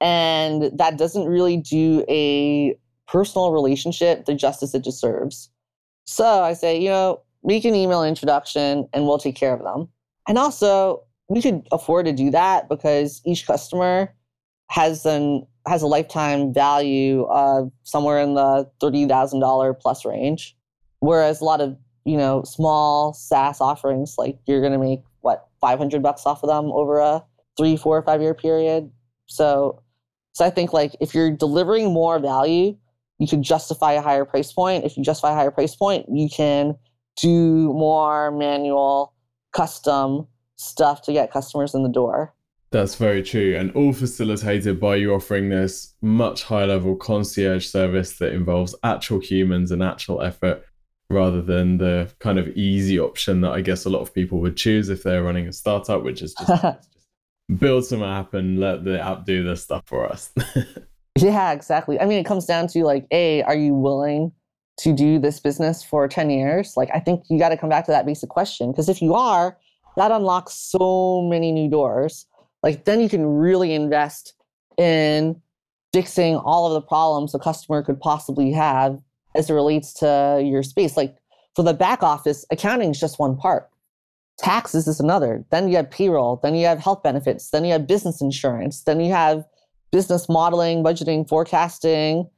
And 0.00 0.70
that 0.78 0.96
doesn't 0.98 1.26
really 1.26 1.56
do 1.56 2.04
a 2.08 2.78
personal 3.08 3.52
relationship 3.52 4.26
the 4.26 4.34
justice 4.34 4.74
it 4.74 4.84
deserves. 4.84 5.50
So 6.04 6.42
I 6.42 6.52
say, 6.52 6.80
you 6.80 6.88
know, 6.88 7.22
make 7.42 7.64
an 7.64 7.74
email 7.74 8.04
introduction 8.04 8.88
and 8.92 9.04
we'll 9.06 9.18
take 9.18 9.36
care 9.36 9.52
of 9.52 9.62
them. 9.62 9.88
And 10.28 10.38
also, 10.38 11.02
we 11.28 11.42
could 11.42 11.66
afford 11.72 12.06
to 12.06 12.12
do 12.12 12.30
that 12.30 12.68
because 12.68 13.20
each 13.24 13.46
customer 13.46 14.14
has 14.70 15.04
an 15.06 15.46
has 15.66 15.82
a 15.82 15.86
lifetime 15.86 16.52
value 16.52 17.24
of 17.24 17.70
somewhere 17.82 18.20
in 18.20 18.34
the 18.34 18.70
thirty 18.80 19.06
thousand 19.06 19.40
dollar 19.40 19.74
plus 19.74 20.04
range. 20.04 20.56
Whereas 21.00 21.40
a 21.40 21.44
lot 21.44 21.60
of 21.60 21.76
you 22.04 22.16
know 22.16 22.42
small 22.44 23.12
SaaS 23.12 23.60
offerings, 23.60 24.16
like 24.18 24.38
you're 24.46 24.60
going 24.60 24.72
to 24.72 24.78
make 24.78 25.02
500 25.60 26.02
bucks 26.02 26.26
off 26.26 26.42
of 26.42 26.48
them 26.48 26.66
over 26.72 26.98
a 26.98 27.24
three, 27.56 27.76
four, 27.76 28.02
five 28.02 28.20
year 28.22 28.34
period. 28.34 28.90
So, 29.26 29.82
so 30.32 30.44
I 30.44 30.50
think 30.50 30.72
like 30.72 30.94
if 31.00 31.14
you're 31.14 31.30
delivering 31.30 31.92
more 31.92 32.18
value, 32.18 32.76
you 33.18 33.26
can 33.26 33.42
justify 33.42 33.92
a 33.92 34.02
higher 34.02 34.24
price 34.24 34.52
point. 34.52 34.84
If 34.84 34.96
you 34.96 35.02
justify 35.02 35.32
a 35.32 35.34
higher 35.34 35.50
price 35.50 35.74
point, 35.74 36.06
you 36.08 36.28
can 36.28 36.76
do 37.20 37.72
more 37.72 38.30
manual, 38.30 39.12
custom 39.52 40.28
stuff 40.56 41.02
to 41.02 41.12
get 41.12 41.32
customers 41.32 41.74
in 41.74 41.82
the 41.82 41.88
door. 41.88 42.34
That's 42.70 42.96
very 42.96 43.22
true. 43.22 43.56
And 43.56 43.74
all 43.74 43.92
facilitated 43.92 44.78
by 44.78 44.96
you 44.96 45.14
offering 45.14 45.48
this 45.48 45.94
much 46.02 46.42
higher 46.44 46.66
level 46.66 46.96
concierge 46.96 47.66
service 47.66 48.18
that 48.18 48.34
involves 48.34 48.74
actual 48.84 49.20
humans 49.20 49.70
and 49.70 49.82
actual 49.82 50.20
effort 50.20 50.62
rather 51.10 51.40
than 51.40 51.78
the 51.78 52.10
kind 52.18 52.38
of 52.38 52.48
easy 52.48 52.98
option 52.98 53.40
that 53.40 53.52
I 53.52 53.60
guess 53.60 53.84
a 53.84 53.90
lot 53.90 54.00
of 54.00 54.12
people 54.12 54.40
would 54.40 54.56
choose 54.56 54.88
if 54.88 55.02
they're 55.02 55.22
running 55.22 55.48
a 55.48 55.52
startup, 55.52 56.02
which 56.02 56.22
is 56.22 56.34
just, 56.34 56.62
just 56.62 56.88
build 57.58 57.84
some 57.86 58.02
app 58.02 58.34
and 58.34 58.58
let 58.58 58.84
the 58.84 59.00
app 59.00 59.24
do 59.24 59.42
this 59.42 59.62
stuff 59.62 59.82
for 59.86 60.06
us. 60.06 60.32
yeah, 61.18 61.52
exactly. 61.52 61.98
I 61.98 62.04
mean, 62.04 62.18
it 62.18 62.26
comes 62.26 62.44
down 62.44 62.68
to 62.68 62.84
like, 62.84 63.06
A, 63.10 63.42
are 63.42 63.56
you 63.56 63.74
willing 63.74 64.32
to 64.78 64.92
do 64.92 65.18
this 65.18 65.40
business 65.40 65.82
for 65.82 66.06
10 66.06 66.30
years? 66.30 66.74
Like, 66.76 66.90
I 66.94 67.00
think 67.00 67.24
you 67.30 67.38
got 67.38 67.48
to 67.48 67.56
come 67.56 67.70
back 67.70 67.86
to 67.86 67.90
that 67.90 68.06
basic 68.06 68.28
question. 68.28 68.70
Because 68.70 68.88
if 68.88 69.00
you 69.00 69.14
are, 69.14 69.56
that 69.96 70.12
unlocks 70.12 70.54
so 70.54 71.22
many 71.22 71.52
new 71.52 71.70
doors. 71.70 72.26
Like, 72.62 72.84
then 72.84 73.00
you 73.00 73.08
can 73.08 73.24
really 73.26 73.74
invest 73.74 74.34
in 74.76 75.40
fixing 75.92 76.36
all 76.36 76.66
of 76.66 76.74
the 76.74 76.86
problems 76.86 77.34
a 77.34 77.38
customer 77.38 77.82
could 77.82 77.98
possibly 77.98 78.52
have 78.52 79.00
as 79.34 79.50
it 79.50 79.54
relates 79.54 79.92
to 79.94 80.42
your 80.44 80.62
space. 80.62 80.96
Like 80.96 81.16
for 81.54 81.62
the 81.62 81.74
back 81.74 82.02
office, 82.02 82.44
accounting 82.50 82.90
is 82.90 83.00
just 83.00 83.18
one 83.18 83.36
part. 83.36 83.68
Taxes 84.38 84.86
is 84.86 85.00
another. 85.00 85.44
Then 85.50 85.68
you 85.68 85.76
have 85.76 85.90
payroll. 85.90 86.38
Then 86.42 86.54
you 86.54 86.66
have 86.66 86.78
health 86.78 87.02
benefits. 87.02 87.50
Then 87.50 87.64
you 87.64 87.72
have 87.72 87.86
business 87.86 88.20
insurance. 88.20 88.82
Then 88.82 89.00
you 89.00 89.12
have 89.12 89.44
business 89.90 90.28
modeling, 90.28 90.84
budgeting, 90.84 91.28
forecasting, 91.28 92.28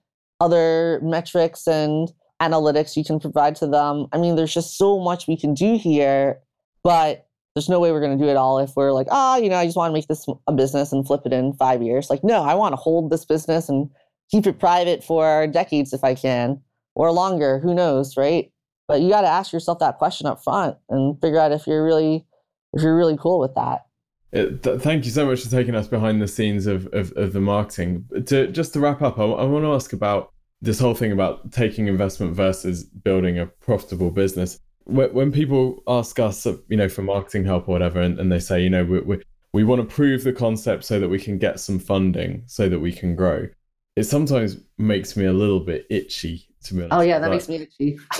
other 0.40 1.00
metrics 1.02 1.66
and 1.66 2.10
analytics 2.40 2.96
you 2.96 3.04
can 3.04 3.20
provide 3.20 3.54
to 3.56 3.66
them. 3.66 4.06
I 4.12 4.18
mean, 4.18 4.36
there's 4.36 4.54
just 4.54 4.78
so 4.78 4.98
much 4.98 5.28
we 5.28 5.36
can 5.36 5.52
do 5.52 5.76
here, 5.76 6.40
but 6.82 7.26
there's 7.54 7.68
no 7.68 7.80
way 7.80 7.92
we're 7.92 8.00
going 8.00 8.16
to 8.16 8.24
do 8.24 8.30
it 8.30 8.36
all 8.36 8.58
if 8.58 8.74
we're 8.76 8.92
like, 8.92 9.08
oh, 9.10 9.36
you 9.36 9.50
know, 9.50 9.56
I 9.56 9.66
just 9.66 9.76
want 9.76 9.90
to 9.90 9.92
make 9.92 10.06
this 10.08 10.24
a 10.46 10.52
business 10.52 10.92
and 10.92 11.06
flip 11.06 11.22
it 11.26 11.32
in 11.32 11.52
five 11.54 11.82
years. 11.82 12.08
Like, 12.08 12.24
no, 12.24 12.42
I 12.42 12.54
want 12.54 12.72
to 12.72 12.76
hold 12.76 13.10
this 13.10 13.26
business 13.26 13.68
and 13.68 13.90
keep 14.30 14.46
it 14.46 14.58
private 14.58 15.04
for 15.04 15.46
decades 15.48 15.92
if 15.92 16.04
I 16.04 16.14
can 16.14 16.62
or 17.00 17.12
longer. 17.12 17.58
Who 17.60 17.74
knows, 17.74 18.16
right? 18.18 18.52
But 18.86 19.00
you 19.00 19.08
got 19.08 19.22
to 19.22 19.28
ask 19.28 19.54
yourself 19.54 19.78
that 19.78 19.96
question 19.96 20.26
up 20.26 20.44
front 20.44 20.76
and 20.90 21.18
figure 21.18 21.40
out 21.40 21.50
if 21.50 21.66
you're 21.66 21.84
really 21.84 22.26
if 22.74 22.82
you're 22.82 22.96
really 22.96 23.16
cool 23.16 23.38
with 23.40 23.54
that. 23.54 23.86
It, 24.32 24.62
th- 24.62 24.82
thank 24.82 25.06
you 25.06 25.10
so 25.10 25.24
much 25.24 25.42
for 25.42 25.50
taking 25.50 25.74
us 25.74 25.88
behind 25.88 26.20
the 26.20 26.28
scenes 26.28 26.66
of, 26.66 26.86
of, 26.92 27.12
of 27.12 27.32
the 27.32 27.40
marketing. 27.40 28.04
To 28.26 28.48
just 28.48 28.74
to 28.74 28.80
wrap 28.80 29.00
up, 29.00 29.18
I, 29.18 29.22
I 29.22 29.44
want 29.44 29.64
to 29.64 29.72
ask 29.72 29.94
about 29.94 30.32
this 30.60 30.78
whole 30.78 30.94
thing 30.94 31.10
about 31.10 31.52
taking 31.52 31.88
investment 31.88 32.34
versus 32.34 32.84
building 32.84 33.38
a 33.38 33.46
profitable 33.46 34.10
business. 34.10 34.58
When, 34.84 35.12
when 35.14 35.32
people 35.32 35.82
ask 35.88 36.18
us, 36.18 36.46
uh, 36.46 36.58
you 36.68 36.76
know, 36.76 36.90
for 36.90 37.00
marketing 37.00 37.46
help 37.46 37.66
or 37.66 37.72
whatever, 37.72 38.00
and, 38.00 38.20
and 38.20 38.30
they 38.30 38.40
say, 38.40 38.62
you 38.62 38.68
know, 38.68 38.84
we, 38.84 39.00
we, 39.00 39.22
we 39.54 39.64
want 39.64 39.80
to 39.80 39.94
prove 39.94 40.22
the 40.22 40.34
concept 40.34 40.84
so 40.84 41.00
that 41.00 41.08
we 41.08 41.18
can 41.18 41.38
get 41.38 41.60
some 41.60 41.78
funding 41.78 42.42
so 42.46 42.68
that 42.68 42.80
we 42.80 42.92
can 42.92 43.16
grow. 43.16 43.48
It 43.96 44.04
sometimes 44.04 44.58
makes 44.76 45.16
me 45.16 45.24
a 45.24 45.32
little 45.32 45.60
bit 45.60 45.86
itchy 45.88 46.49
to 46.64 46.74
be 46.74 46.82
oh, 46.82 46.84
honest. 46.84 46.98
Oh 46.98 47.00
yeah, 47.00 47.18
that 47.18 47.30
makes 47.30 47.48
me 47.48 47.56
itchy. 47.56 47.98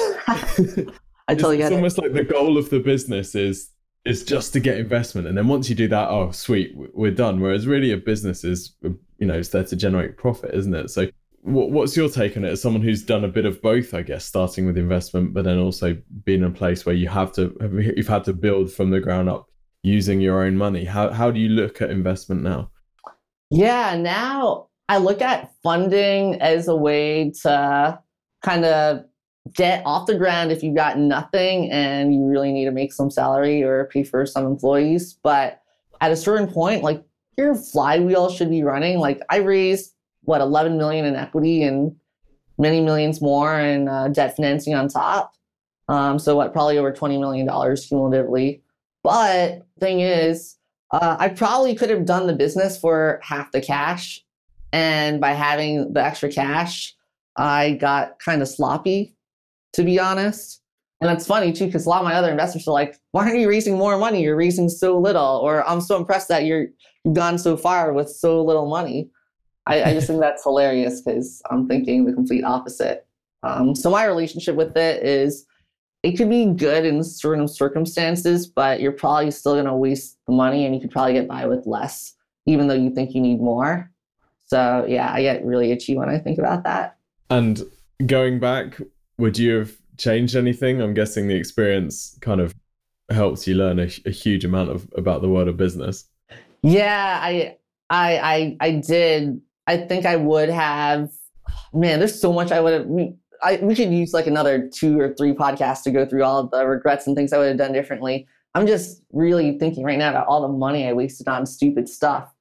I 1.28 1.34
totally 1.34 1.59
it's, 1.59 1.64
it's 1.64 1.70
it. 1.70 1.74
almost 1.74 1.99
like 1.99 2.12
the 2.12 2.24
goal 2.24 2.59
of 2.59 2.70
the 2.70 2.80
business 2.80 3.34
is 3.34 3.70
is 4.05 4.24
just 4.24 4.53
to 4.55 4.61
get 4.61 4.78
investment, 4.78 5.28
and 5.28 5.36
then 5.36 5.49
once 5.49 5.68
you 5.68 5.74
do 5.74 5.88
that, 5.88 6.09
oh 6.09 6.30
sweet, 6.30 6.74
we're 6.95 7.11
done. 7.11 7.41
Whereas 7.41 7.66
really, 7.66 7.93
a 7.93 7.97
business 7.97 8.45
is 8.45 8.74
you 8.82 9.26
know 9.26 9.34
it's 9.34 9.51
there 9.51 9.64
to 9.64 9.76
generate 9.76 10.16
profit, 10.16 10.55
isn't 10.55 10.74
it? 10.74 10.91
So. 10.91 11.09
What, 11.43 11.70
what's 11.70 11.97
your 11.97 12.11
take 12.11 12.36
on 12.36 12.45
it 12.45 12.51
as 12.51 12.61
someone 12.61 12.82
who's 12.82 13.03
done 13.03 13.24
a 13.24 13.28
bit 13.28 13.47
of 13.47 13.62
both, 13.62 13.95
I 13.95 14.03
guess, 14.03 14.26
starting 14.26 14.66
with 14.66 14.76
investment, 14.76 15.32
but 15.32 15.43
then 15.45 15.57
also 15.59 15.97
being 16.26 16.41
in 16.41 16.49
a 16.49 16.51
place 16.51 16.84
where 16.84 16.95
you 16.95 17.09
have 17.09 17.32
to 17.32 17.57
you've 17.97 18.07
had 18.07 18.24
to 18.24 18.34
build 18.34 18.70
from 18.70 18.91
the 18.91 19.01
ground 19.01 19.30
up 19.30 19.47
using 19.82 20.20
your 20.20 20.45
own 20.45 20.55
money. 20.59 20.84
How 20.84 21.11
how 21.11 21.30
do 21.30 21.41
you 21.41 21.49
look 21.49 21.80
at 21.80 21.88
investment 21.88 22.43
now? 22.43 22.70
Yeah, 23.51 23.97
now 23.97 24.68
I 24.91 24.99
look 24.99 25.22
at 25.22 25.51
funding 25.62 26.41
as 26.43 26.68
a 26.68 26.76
way 26.76 27.32
to 27.43 27.99
kind 28.43 28.64
of 28.64 29.05
get 29.55 29.82
off 29.84 30.07
the 30.07 30.16
ground 30.16 30.53
if 30.53 30.62
you've 30.62 30.76
got 30.76 30.99
nothing 30.99 31.70
and 31.70 32.14
you 32.14 32.24
really 32.26 32.53
need 32.53 32.66
to 32.66 32.70
make 32.70 32.93
some 32.93 33.11
salary 33.11 33.62
or 33.62 33.86
pay 33.86 34.05
for 34.05 34.26
some 34.26 34.47
employees. 34.47 35.18
But 35.22 35.62
at 36.01 36.12
a 36.12 36.16
certain 36.16 36.47
point, 36.47 36.82
like 36.82 37.03
your 37.36 37.55
flywheel 37.55 38.30
should 38.30 38.51
be 38.51 38.62
running. 38.62 38.99
Like 38.99 39.22
I 39.30 39.36
raised 39.36 39.95
what 40.22 40.41
11 40.41 40.76
million 40.76 41.05
in 41.05 41.16
equity 41.16 41.62
and 41.62 41.97
many 42.59 42.80
millions 42.80 43.20
more 43.20 43.59
in 43.59 43.88
uh, 43.88 44.09
debt 44.09 44.36
financing 44.36 44.74
on 44.74 44.88
top. 44.88 45.34
Um, 45.88 46.18
so 46.18 46.36
what, 46.36 46.53
probably 46.53 46.78
over 46.78 46.93
$20 46.93 47.18
million 47.18 47.47
cumulatively. 47.49 48.62
But 49.03 49.66
thing 49.80 50.01
is, 50.01 50.57
uh, 50.93 51.16
I 51.18 51.28
probably 51.28 51.74
could 51.74 51.91
have 51.91 52.05
done 52.05 52.26
the 52.26 52.34
business 52.34 52.78
for 52.78 53.18
half 53.22 53.51
the 53.53 53.61
cash. 53.61 54.24
And 54.72 55.20
by 55.20 55.32
having 55.32 55.93
the 55.93 56.05
extra 56.05 56.30
cash, 56.30 56.95
I 57.41 57.72
got 57.72 58.18
kind 58.18 58.43
of 58.43 58.49
sloppy, 58.49 59.16
to 59.72 59.82
be 59.82 59.99
honest. 59.99 60.61
And 61.01 61.09
that's 61.09 61.26
funny 61.26 61.53
too, 61.53 61.66
because 61.66 61.86
a 61.86 61.88
lot 61.88 62.01
of 62.01 62.05
my 62.05 62.14
other 62.14 62.30
investors 62.30 62.68
are 62.68 62.72
like, 62.72 62.97
why 63.12 63.24
aren't 63.24 63.38
you 63.38 63.49
raising 63.49 63.78
more 63.78 63.97
money? 63.97 64.22
You're 64.22 64.36
raising 64.36 64.68
so 64.68 64.99
little. 64.99 65.41
Or 65.43 65.66
I'm 65.66 65.80
so 65.80 65.97
impressed 65.97 66.28
that 66.28 66.45
you're 66.45 66.66
you've 67.05 67.14
gone 67.14 67.38
so 67.38 67.57
far 67.57 67.95
with 67.95 68.11
so 68.11 68.45
little 68.45 68.68
money. 68.68 69.09
I, 69.66 69.82
I 69.84 69.93
just 69.95 70.07
think 70.07 70.20
that's 70.20 70.43
hilarious 70.43 71.01
because 71.01 71.41
I'm 71.51 71.66
thinking 71.66 72.05
the 72.05 72.12
complete 72.12 72.45
opposite. 72.45 73.07
Um, 73.43 73.74
so 73.74 73.91
my 73.91 74.05
relationship 74.05 74.55
with 74.55 74.76
it 74.76 75.03
is 75.03 75.47
it 76.03 76.18
could 76.18 76.28
be 76.28 76.45
good 76.45 76.84
in 76.84 77.03
certain 77.03 77.49
circumstances, 77.49 78.47
but 78.47 78.80
you're 78.80 78.93
probably 78.93 79.30
still 79.30 79.55
going 79.55 79.64
to 79.64 79.74
waste 79.74 80.18
the 80.26 80.34
money 80.34 80.66
and 80.66 80.74
you 80.74 80.80
could 80.80 80.91
probably 80.91 81.14
get 81.14 81.28
by 81.28 81.47
with 81.47 81.66
less, 81.66 82.14
even 82.45 82.68
though 82.68 82.74
you 82.74 82.91
think 82.91 83.14
you 83.14 83.22
need 83.22 83.41
more. 83.41 83.91
So, 84.45 84.84
yeah, 84.86 85.11
I 85.11 85.22
get 85.22 85.45
really 85.45 85.70
itchy 85.70 85.97
when 85.97 86.11
I 86.11 86.18
think 86.18 86.38
about 86.38 86.64
that. 86.64 86.97
And 87.30 87.62
going 88.06 88.40
back, 88.40 88.80
would 89.18 89.38
you 89.38 89.58
have 89.58 89.72
changed 89.96 90.34
anything? 90.34 90.82
I'm 90.82 90.94
guessing 90.94 91.28
the 91.28 91.36
experience 91.36 92.18
kind 92.20 92.40
of 92.40 92.54
helps 93.10 93.46
you 93.46 93.54
learn 93.54 93.78
a, 93.78 93.88
a 94.06 94.10
huge 94.10 94.44
amount 94.44 94.70
of 94.70 94.88
about 94.96 95.22
the 95.22 95.28
world 95.28 95.48
of 95.48 95.56
business. 95.56 96.04
Yeah, 96.62 97.18
I, 97.22 97.56
I, 97.88 98.18
I, 98.18 98.56
I 98.60 98.70
did. 98.72 99.40
I 99.66 99.76
think 99.78 100.06
I 100.06 100.16
would 100.16 100.48
have. 100.48 101.10
Man, 101.72 101.98
there's 101.98 102.20
so 102.20 102.32
much 102.32 102.52
I 102.52 102.60
would 102.60 102.72
have. 102.72 102.88
I, 103.42 103.56
we 103.62 103.74
could 103.74 103.92
use 103.92 104.12
like 104.12 104.26
another 104.26 104.68
two 104.68 104.98
or 105.00 105.14
three 105.14 105.32
podcasts 105.32 105.82
to 105.84 105.90
go 105.90 106.04
through 106.04 106.24
all 106.24 106.46
the 106.46 106.66
regrets 106.66 107.06
and 107.06 107.16
things 107.16 107.32
I 107.32 107.38
would 107.38 107.48
have 107.48 107.56
done 107.56 107.72
differently. 107.72 108.26
I'm 108.54 108.66
just 108.66 109.02
really 109.12 109.58
thinking 109.58 109.84
right 109.84 109.98
now 109.98 110.10
about 110.10 110.26
all 110.26 110.42
the 110.42 110.48
money 110.48 110.88
I 110.88 110.92
wasted 110.92 111.28
on 111.28 111.46
stupid 111.46 111.88
stuff. 111.88 112.32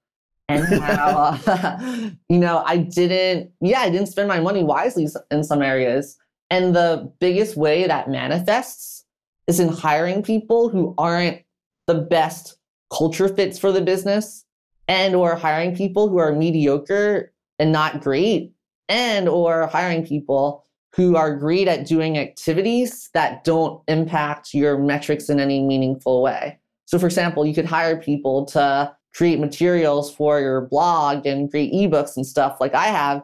And 0.50 0.66
how, 0.84 1.39
uh, 1.47 2.10
you 2.28 2.39
know, 2.39 2.64
I 2.66 2.78
didn't, 2.78 3.52
yeah, 3.62 3.82
I 3.82 3.89
didn't 3.89 4.08
spend 4.08 4.28
my 4.28 4.39
money 4.39 4.64
wisely 4.64 5.08
in 5.32 5.43
some 5.43 5.62
areas. 5.62 6.18
And 6.50 6.76
the 6.76 7.12
biggest 7.20 7.56
way 7.56 7.86
that 7.88 8.10
manifests 8.10 9.06
is 9.47 9.60
in 9.60 9.70
hiring 9.70 10.24
people 10.24 10.70
who 10.70 10.95
aren't 10.97 11.41
the 11.88 11.95
best 11.95 12.58
culture 12.91 13.28
fits 13.28 13.60
for 13.60 13.72
the 13.72 13.82
business 13.82 14.45
and 14.88 15.16
or 15.16 15.36
hiring 15.36 15.76
people 15.76 16.10
who 16.10 16.18
are 16.18 16.34
mediocre 16.34 17.32
and 17.60 17.72
not 17.72 18.02
great 18.02 18.52
and 18.88 19.30
or 19.30 19.68
hiring 19.68 20.06
people 20.06 20.66
who 20.95 21.16
are 21.16 21.36
great 21.36 21.68
at 21.68 21.86
doing 21.86 22.18
activities 22.18 23.10
that 23.14 23.43
don't 23.43 23.82
impact 23.88 24.54
your 24.56 24.80
metrics 24.80 25.30
in 25.30 25.39
any 25.39 25.62
meaningful 25.62 26.24
way. 26.24 26.58
So, 26.86 26.97
for 26.97 27.06
example, 27.06 27.45
you 27.45 27.54
could 27.54 27.66
hire 27.66 28.02
people 28.02 28.45
to 28.47 28.91
create 29.14 29.39
materials 29.39 30.14
for 30.14 30.39
your 30.39 30.62
blog 30.62 31.26
and 31.26 31.49
create 31.49 31.74
ebooks 31.74 32.16
and 32.16 32.26
stuff 32.26 32.57
like 32.60 32.74
I 32.74 32.88
have. 32.88 33.24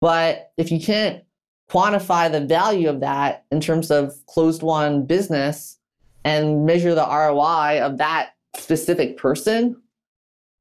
But 0.00 0.52
if 0.56 0.70
you 0.70 0.80
can't 0.80 1.22
quantify 1.70 2.30
the 2.30 2.40
value 2.40 2.88
of 2.88 3.00
that 3.00 3.44
in 3.50 3.60
terms 3.60 3.90
of 3.90 4.14
closed 4.26 4.62
won 4.62 5.04
business 5.04 5.78
and 6.24 6.64
measure 6.64 6.94
the 6.94 7.06
ROI 7.06 7.80
of 7.80 7.98
that 7.98 8.30
specific 8.56 9.16
person, 9.16 9.80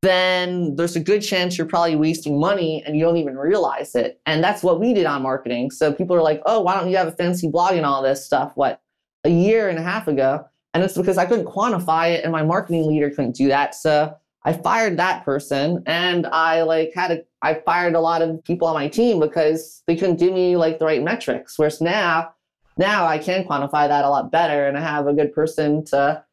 then 0.01 0.75
there's 0.75 0.95
a 0.95 0.99
good 0.99 1.21
chance 1.21 1.57
you're 1.57 1.65
probably 1.65 1.95
wasting 1.95 2.39
money 2.39 2.83
and 2.85 2.95
you 2.95 3.03
don't 3.03 3.17
even 3.17 3.37
realize 3.37 3.95
it. 3.95 4.19
And 4.25 4.43
that's 4.43 4.61
what 4.61 4.79
we 4.79 4.93
did 4.93 5.05
on 5.05 5.23
marketing. 5.23 5.71
So 5.71 5.91
people 5.91 6.15
are 6.15 6.21
like, 6.21 6.41
oh, 6.45 6.61
why 6.61 6.75
don't 6.75 6.89
you 6.89 6.97
have 6.97 7.07
a 7.07 7.11
fancy 7.11 7.49
blog 7.49 7.73
and 7.73 7.85
all 7.85 8.03
this 8.03 8.23
stuff? 8.23 8.51
What, 8.55 8.81
a 9.23 9.29
year 9.29 9.67
and 9.67 9.79
a 9.79 9.81
half 9.81 10.07
ago? 10.07 10.45
And 10.73 10.83
it's 10.83 10.95
because 10.95 11.17
I 11.17 11.25
couldn't 11.25 11.45
quantify 11.45 12.13
it 12.13 12.23
and 12.23 12.31
my 12.31 12.43
marketing 12.43 12.85
leader 12.85 13.09
couldn't 13.09 13.35
do 13.35 13.47
that. 13.47 13.73
So 13.73 14.15
I 14.45 14.53
fired 14.53 14.97
that 14.97 15.25
person 15.25 15.81
and 15.87 16.27
I 16.27 16.61
like 16.61 16.93
had 16.93 17.11
a, 17.11 17.23
I 17.41 17.55
fired 17.55 17.95
a 17.95 17.99
lot 17.99 18.21
of 18.21 18.43
people 18.43 18.67
on 18.67 18.75
my 18.75 18.87
team 18.87 19.19
because 19.19 19.81
they 19.87 19.95
couldn't 19.95 20.19
give 20.19 20.33
me 20.33 20.55
like 20.55 20.77
the 20.77 20.85
right 20.85 21.01
metrics. 21.01 21.57
Whereas 21.57 21.81
now, 21.81 22.31
now 22.77 23.07
I 23.07 23.17
can 23.17 23.43
quantify 23.43 23.87
that 23.87 24.05
a 24.05 24.09
lot 24.09 24.31
better 24.31 24.67
and 24.67 24.77
I 24.77 24.81
have 24.81 25.07
a 25.07 25.13
good 25.13 25.33
person 25.33 25.83
to 25.85 26.23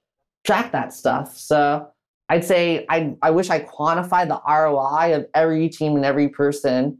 track 0.45 0.73
that 0.73 0.93
stuff. 0.93 1.39
So 1.39 1.89
I'd 2.29 2.45
say 2.45 2.85
I, 2.91 3.17
I 3.23 3.31
wish 3.31 3.49
I 3.49 3.61
quantified 3.61 4.29
the 4.29 4.43
ROI 4.47 5.17
of 5.17 5.27
every 5.35 5.71
team 5.71 5.97
and 5.97 6.05
every 6.05 6.29
person 6.29 6.99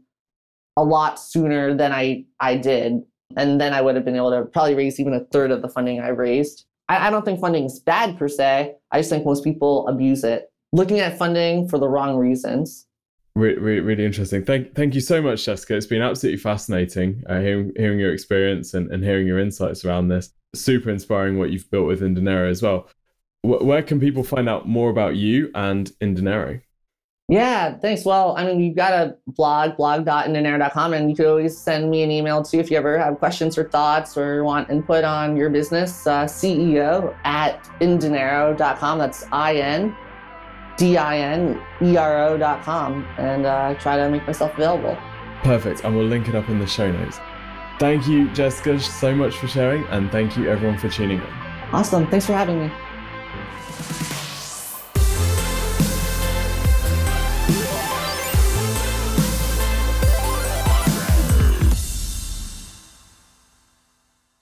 a 0.77 0.83
lot 0.83 1.19
sooner 1.19 1.75
than 1.75 1.91
I, 1.91 2.25
I 2.39 2.57
did. 2.57 3.03
And 3.37 3.61
then 3.61 3.73
I 3.73 3.81
would 3.81 3.95
have 3.95 4.05
been 4.05 4.15
able 4.15 4.31
to 4.31 4.45
probably 4.45 4.73
raise 4.73 4.99
even 4.99 5.13
a 5.13 5.25
third 5.25 5.51
of 5.51 5.61
the 5.61 5.69
funding 5.69 5.99
I 5.99 6.09
raised. 6.09 6.65
I, 6.89 7.07
I 7.07 7.09
don't 7.11 7.23
think 7.23 7.39
funding 7.39 7.65
is 7.65 7.79
bad 7.79 8.17
per 8.17 8.27
se. 8.27 8.75
I 8.91 8.99
just 8.99 9.11
think 9.11 9.25
most 9.25 9.43
people 9.43 9.87
abuse 9.87 10.23
it, 10.23 10.51
looking 10.73 10.99
at 10.99 11.17
funding 11.17 11.69
for 11.69 11.79
the 11.79 11.87
wrong 11.87 12.17
reasons. 12.17 12.85
Really, 13.35 14.05
interesting. 14.05 14.43
Thank, 14.43 14.75
thank 14.75 14.93
you 14.93 15.01
so 15.01 15.21
much, 15.21 15.45
Jessica. 15.45 15.75
It's 15.75 15.85
been 15.85 16.01
absolutely 16.01 16.37
fascinating 16.37 17.23
uh, 17.27 17.39
hearing, 17.39 17.71
hearing 17.77 17.99
your 17.99 18.13
experience 18.13 18.73
and, 18.73 18.91
and 18.91 19.03
hearing 19.03 19.25
your 19.25 19.39
insights 19.39 19.85
around 19.85 20.09
this. 20.09 20.31
Super 20.53 20.91
inspiring 20.91 21.39
what 21.39 21.49
you've 21.49 21.71
built 21.71 21.87
with 21.87 22.01
Indinero 22.01 22.49
as 22.49 22.61
well 22.61 22.89
where 23.43 23.83
can 23.83 23.99
people 23.99 24.23
find 24.23 24.47
out 24.47 24.67
more 24.67 24.89
about 24.89 25.15
you 25.15 25.51
and 25.53 25.91
Indinero? 26.01 26.61
Yeah, 27.29 27.77
thanks. 27.77 28.05
Well, 28.05 28.35
I 28.37 28.45
mean, 28.45 28.59
you've 28.59 28.75
got 28.75 28.93
a 28.93 29.15
blog, 29.27 29.77
blog.indinero.com, 29.77 30.93
and 30.93 31.09
you 31.09 31.15
could 31.15 31.25
always 31.25 31.57
send 31.57 31.89
me 31.89 32.03
an 32.03 32.11
email 32.11 32.43
too 32.43 32.59
if 32.59 32.69
you 32.69 32.77
ever 32.77 32.97
have 32.97 33.17
questions 33.17 33.57
or 33.57 33.69
thoughts 33.69 34.17
or 34.17 34.43
want 34.43 34.69
input 34.69 35.03
on 35.03 35.37
your 35.37 35.49
business. 35.49 36.05
Uh, 36.05 36.25
CEO 36.25 37.15
at 37.23 37.63
indinero.com. 37.79 38.97
That's 38.97 39.25
I 39.31 39.55
N 39.55 39.95
D-I-N-E-R-O.com 40.77 41.65
and 43.17 43.45
uh, 43.45 43.75
try 43.75 43.97
to 43.97 44.09
make 44.09 44.25
myself 44.25 44.53
available. 44.53 44.97
Perfect. 45.43 45.83
And 45.83 45.95
we'll 45.95 46.05
link 46.05 46.27
it 46.27 46.35
up 46.35 46.49
in 46.49 46.59
the 46.59 46.67
show 46.67 46.91
notes. 46.91 47.19
Thank 47.79 48.07
you, 48.07 48.29
Jessica, 48.33 48.79
so 48.79 49.15
much 49.15 49.37
for 49.37 49.47
sharing. 49.47 49.83
And 49.85 50.11
thank 50.11 50.37
you, 50.37 50.49
everyone, 50.49 50.77
for 50.77 50.89
tuning 50.89 51.19
in. 51.19 51.27
Awesome. 51.71 52.07
Thanks 52.07 52.25
for 52.25 52.33
having 52.33 52.59
me. 52.59 52.71